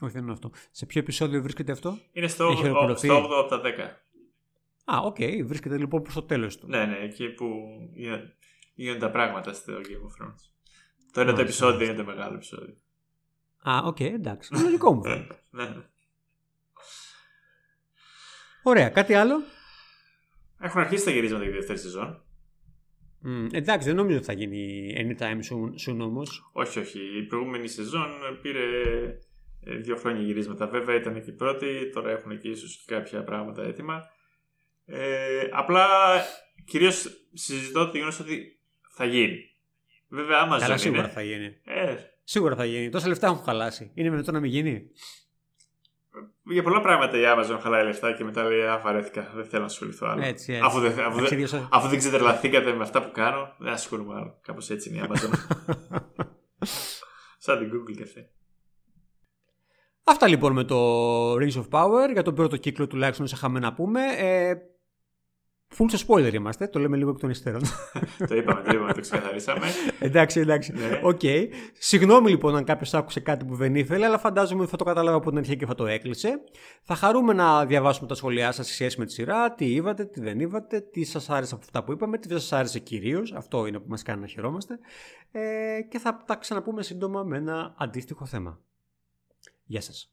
Όχι, 0.00 0.12
δεν 0.12 0.22
είναι 0.22 0.32
αυτό. 0.32 0.50
Σε 0.70 0.86
ποιο 0.86 1.00
επεισόδιο 1.00 1.42
βρίσκεται 1.42 1.72
αυτό; 1.72 1.98
Είναι 2.12 2.26
στο, 2.28 2.44
Έχει 2.46 2.62
8 2.62 2.64
ολοκληρωθεί. 2.64 3.06
στο 3.06 3.16
8 3.16 3.38
από 3.40 3.48
τα 3.48 3.60
10. 3.60 4.94
Α, 4.94 4.98
οκ. 4.98 5.16
Βρίσκεται 5.44 5.78
λοιπόν 5.78 6.02
προς 6.02 6.14
το 6.14 6.22
τέλος 6.22 6.56
του. 6.58 6.66
Ναι, 6.66 6.84
ναι, 6.84 6.96
εκεί 6.98 7.28
που 7.28 7.46
γίνονται- 7.94 8.34
γίνονται 8.74 8.98
τα 8.98 9.10
πράγματα 9.10 9.52
στο 9.52 9.72
Game 9.72 9.76
of 9.78 10.24
Thrones. 10.26 10.40
Το 11.12 11.20
ένα 11.20 11.30
το 11.30 11.36
Μάλιστα, 11.36 11.40
επεισόδιο 11.42 11.74
μάλιστα. 11.74 11.92
είναι 11.94 12.02
το 12.02 12.04
μεγάλο 12.10 12.34
επεισόδιο. 12.34 12.76
Α, 13.62 13.78
οκ, 13.84 14.00
εντάξει. 14.00 14.62
Λογικό 14.62 14.94
μου 14.94 15.02
φαίνεται. 15.02 15.40
ναι, 15.50 15.64
ναι. 15.64 15.82
Ωραία, 18.62 18.88
κάτι 18.88 19.14
άλλο; 19.14 19.42
Έχουν 20.60 20.80
αρχίσει 20.80 21.04
τα 21.04 21.10
γυρίσματα 21.10 21.42
για 21.42 21.52
τη 21.52 21.58
δεύτερη 21.58 21.78
σεζόν. 21.78 22.22
Μ, 23.20 23.46
εντάξει, 23.52 23.86
δεν 23.86 23.96
νομίζω 23.96 24.16
ότι 24.16 24.26
θα 24.26 24.32
γίνει 24.32 24.92
anytime 24.98 25.40
soon, 25.52 25.88
soon 25.88 25.98
όμως. 26.00 26.50
Όχι, 26.52 26.78
όχι. 26.78 26.98
Η 27.18 27.22
προηγούμενη 27.22 27.68
σεζόν 27.68 28.10
πήρε 28.42 28.64
ε, 29.64 29.76
δύο 29.76 29.96
χρόνια 29.96 30.22
γυρίσματα. 30.22 30.66
Βέβαια 30.66 30.94
ήταν 30.96 31.22
και 31.22 31.30
η 31.30 31.32
πρώτη, 31.32 31.90
τώρα 31.92 32.10
έχουν 32.10 32.38
και 32.38 32.48
ίσως 32.48 32.76
και 32.76 32.94
κάποια 32.94 33.24
πράγματα 33.24 33.62
έτοιμα. 33.62 34.02
Ε, 34.84 35.48
απλά 35.52 35.86
κυρίως 36.64 37.06
συζητώ 37.32 37.84
το 37.84 37.90
γεγονός 37.92 38.20
ότι 38.20 38.58
θα 38.96 39.04
γίνει. 39.04 39.38
Βέβαια, 40.08 40.46
Amazon 40.46 40.60
Καλά, 40.60 40.76
σίγουρα 40.76 41.00
είναι. 41.00 41.08
θα 41.08 41.22
γίνει. 41.22 41.56
Ε, 41.64 41.94
Σίγουρα 42.24 42.56
θα 42.56 42.64
γίνει. 42.64 42.88
Τόσα 42.88 43.08
λεφτά 43.08 43.26
έχουν 43.26 43.42
χαλάσει. 43.42 43.90
Είναι 43.94 44.10
δυνατόν 44.10 44.34
να 44.34 44.40
μην 44.40 44.50
γίνει; 44.50 44.90
Για 46.42 46.62
πολλά 46.62 46.80
πράγματα 46.80 47.18
η 47.18 47.22
Amazon 47.36 47.58
χαλάει 47.62 47.84
λεφτά 47.84 48.12
και 48.12 48.24
μετά 48.24 48.42
λέει 48.44 48.62
Α, 48.66 48.80
βαρέθηκα. 48.84 49.30
Δεν 49.34 49.44
θέλω 49.44 49.60
να 49.60 49.66
ασχοληθώ 49.66 50.06
άλλο. 50.06 50.22
Έτσι, 50.24 50.52
έτσι. 50.52 50.64
Αφού 50.66 50.80
δεν, 50.80 50.90
αφού, 50.90 51.00
Εντάξει, 51.18 51.20
δεν, 51.34 51.38
ίδιος- 51.38 51.68
αφού 51.70 51.88
δεν 51.88 51.98
ξετρελαθήκατε 51.98 52.72
με 52.72 52.82
αυτά 52.82 53.02
που 53.02 53.10
κάνω, 53.12 53.54
δεν 53.58 53.72
ασχολούμαι 53.72 54.14
άλλο. 54.14 54.38
Κάπως 54.42 54.70
έτσι 54.70 54.88
είναι 54.88 54.98
η 54.98 55.08
Amazon. 55.08 55.32
Σαν 57.38 57.58
την 57.58 57.68
Google 57.72 57.94
και 57.96 58.02
αυτή. 58.02 58.28
Αυτά 60.04 60.26
λοιπόν 60.28 60.52
με 60.52 60.64
το 60.64 61.32
Rings 61.34 61.52
of 61.54 61.68
Power. 61.70 62.12
Για 62.12 62.22
τον 62.22 62.34
πρώτο 62.34 62.56
κύκλο 62.56 62.86
τουλάχιστον 62.86 63.24
όσα 63.24 63.36
είχαμε 63.36 63.58
να 63.58 63.74
πούμε. 63.74 64.00
Ε, 64.16 64.54
full 65.76 65.86
σε 65.88 66.04
spoiler 66.08 66.32
είμαστε. 66.32 66.66
Το 66.68 66.78
λέμε 66.78 66.96
λίγο 66.96 67.10
εκ 67.10 67.18
των 67.18 67.30
υστέρων. 67.30 67.62
το 68.28 68.34
είπαμε, 68.34 68.62
το 68.62 68.70
είπαμε, 68.74 68.92
το 68.92 69.00
ξεκαθαρίσαμε. 69.00 69.66
εντάξει, 69.98 70.40
εντάξει. 70.40 70.72
Ναι. 70.72 71.00
Οκ. 71.02 71.20
Συγγνώμη 71.72 72.30
λοιπόν 72.30 72.56
αν 72.56 72.64
κάποιος 72.64 72.94
άκουσε 72.94 73.20
κάτι 73.20 73.44
που 73.44 73.54
δεν 73.54 73.74
ήθελε, 73.74 74.06
αλλά 74.06 74.18
φαντάζομαι 74.18 74.60
ότι 74.62 74.70
θα 74.70 74.76
το 74.76 74.84
κατάλαβε 74.84 75.16
από 75.16 75.28
την 75.28 75.38
αρχή 75.38 75.56
και 75.56 75.66
θα 75.66 75.74
το 75.74 75.86
έκλεισε. 75.86 76.40
Θα 76.82 76.94
χαρούμε 76.94 77.32
να 77.32 77.66
διαβάσουμε 77.66 78.08
τα 78.08 78.14
σχόλιά 78.14 78.52
σας 78.52 78.66
σε 78.66 78.72
σχέση 78.72 78.98
με 78.98 79.06
τη 79.06 79.12
σειρά, 79.12 79.54
τι 79.54 79.72
είδατε, 79.72 80.04
τι 80.04 80.20
δεν 80.20 80.40
είδατε, 80.40 80.80
τι 80.80 81.04
σας 81.04 81.30
άρεσε 81.30 81.54
από 81.54 81.64
αυτά 81.64 81.84
που 81.84 81.92
είπαμε, 81.92 82.18
τι 82.18 82.28
δεν 82.28 82.38
σας 82.38 82.52
άρεσε 82.52 82.78
κυρίως. 82.78 83.32
Αυτό 83.32 83.66
είναι 83.66 83.78
που 83.78 83.88
μας 83.88 84.02
κάνει 84.02 84.20
να 84.20 84.26
χαιρόμαστε. 84.26 84.78
Ε, 85.30 85.80
και 85.88 85.98
θα 85.98 86.24
τα 86.26 86.36
ξαναπούμε 86.36 86.82
σύντομα 86.82 87.22
με 87.22 87.36
ένα 87.36 87.74
αντίστοιχο 87.78 88.26
θέμα. 88.26 88.60
Γεια 89.64 89.80
σας. 89.80 90.12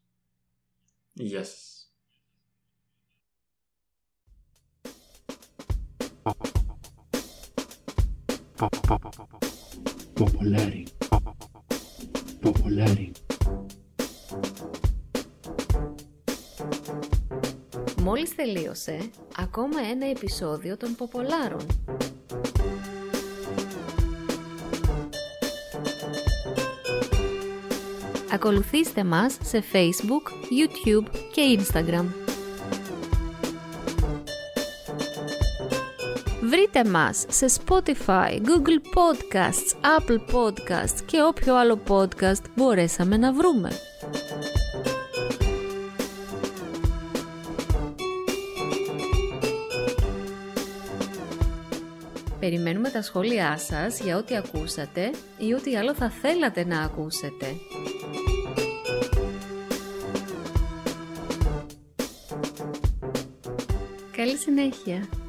Γεια 1.14 1.44
σας. 1.44 1.75
Popolari. 10.16 10.84
Popolari. 12.42 13.12
Μόλις 18.02 18.36
τελείωσε 18.36 19.10
ακόμα 19.38 19.80
ένα 19.92 20.10
επεισόδιο 20.10 20.78
των 20.78 20.96
Ποπολάρων. 20.96 21.66
Ακολουθήστε 28.32 29.04
μας 29.04 29.38
σε 29.44 29.64
Facebook, 29.74 30.30
YouTube 30.52 31.10
και 31.34 31.60
Instagram. 31.60 32.25
Βρείτε 36.56 36.90
μας 36.90 37.26
σε 37.30 37.46
Spotify, 37.66 38.32
Google 38.32 38.80
Podcasts, 38.96 40.00
Apple 40.00 40.36
Podcasts 40.36 41.02
και 41.06 41.22
όποιο 41.22 41.56
άλλο 41.56 41.80
podcast 41.88 42.42
μπορέσαμε 42.56 43.18
να 43.18 43.34
βρούμε. 43.34 43.72
Περιμένουμε 52.40 52.90
τα 52.90 53.02
σχόλιά 53.02 53.58
σας 53.58 54.00
για 54.00 54.18
ό,τι 54.18 54.36
ακούσατε 54.36 55.12
ή 55.38 55.54
ό,τι 55.54 55.76
άλλο 55.76 55.94
θα 55.94 56.10
θέλατε 56.10 56.66
να 56.66 56.82
ακούσετε. 56.82 57.46
Καλή 64.12 64.38
συνέχεια! 64.38 65.25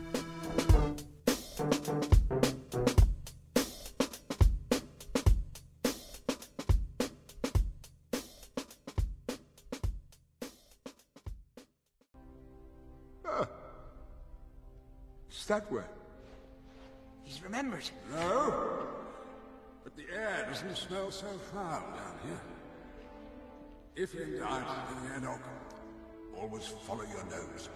was 26.57 26.69
follow 26.87 27.03
your 27.03 27.25
nose. 27.25 27.69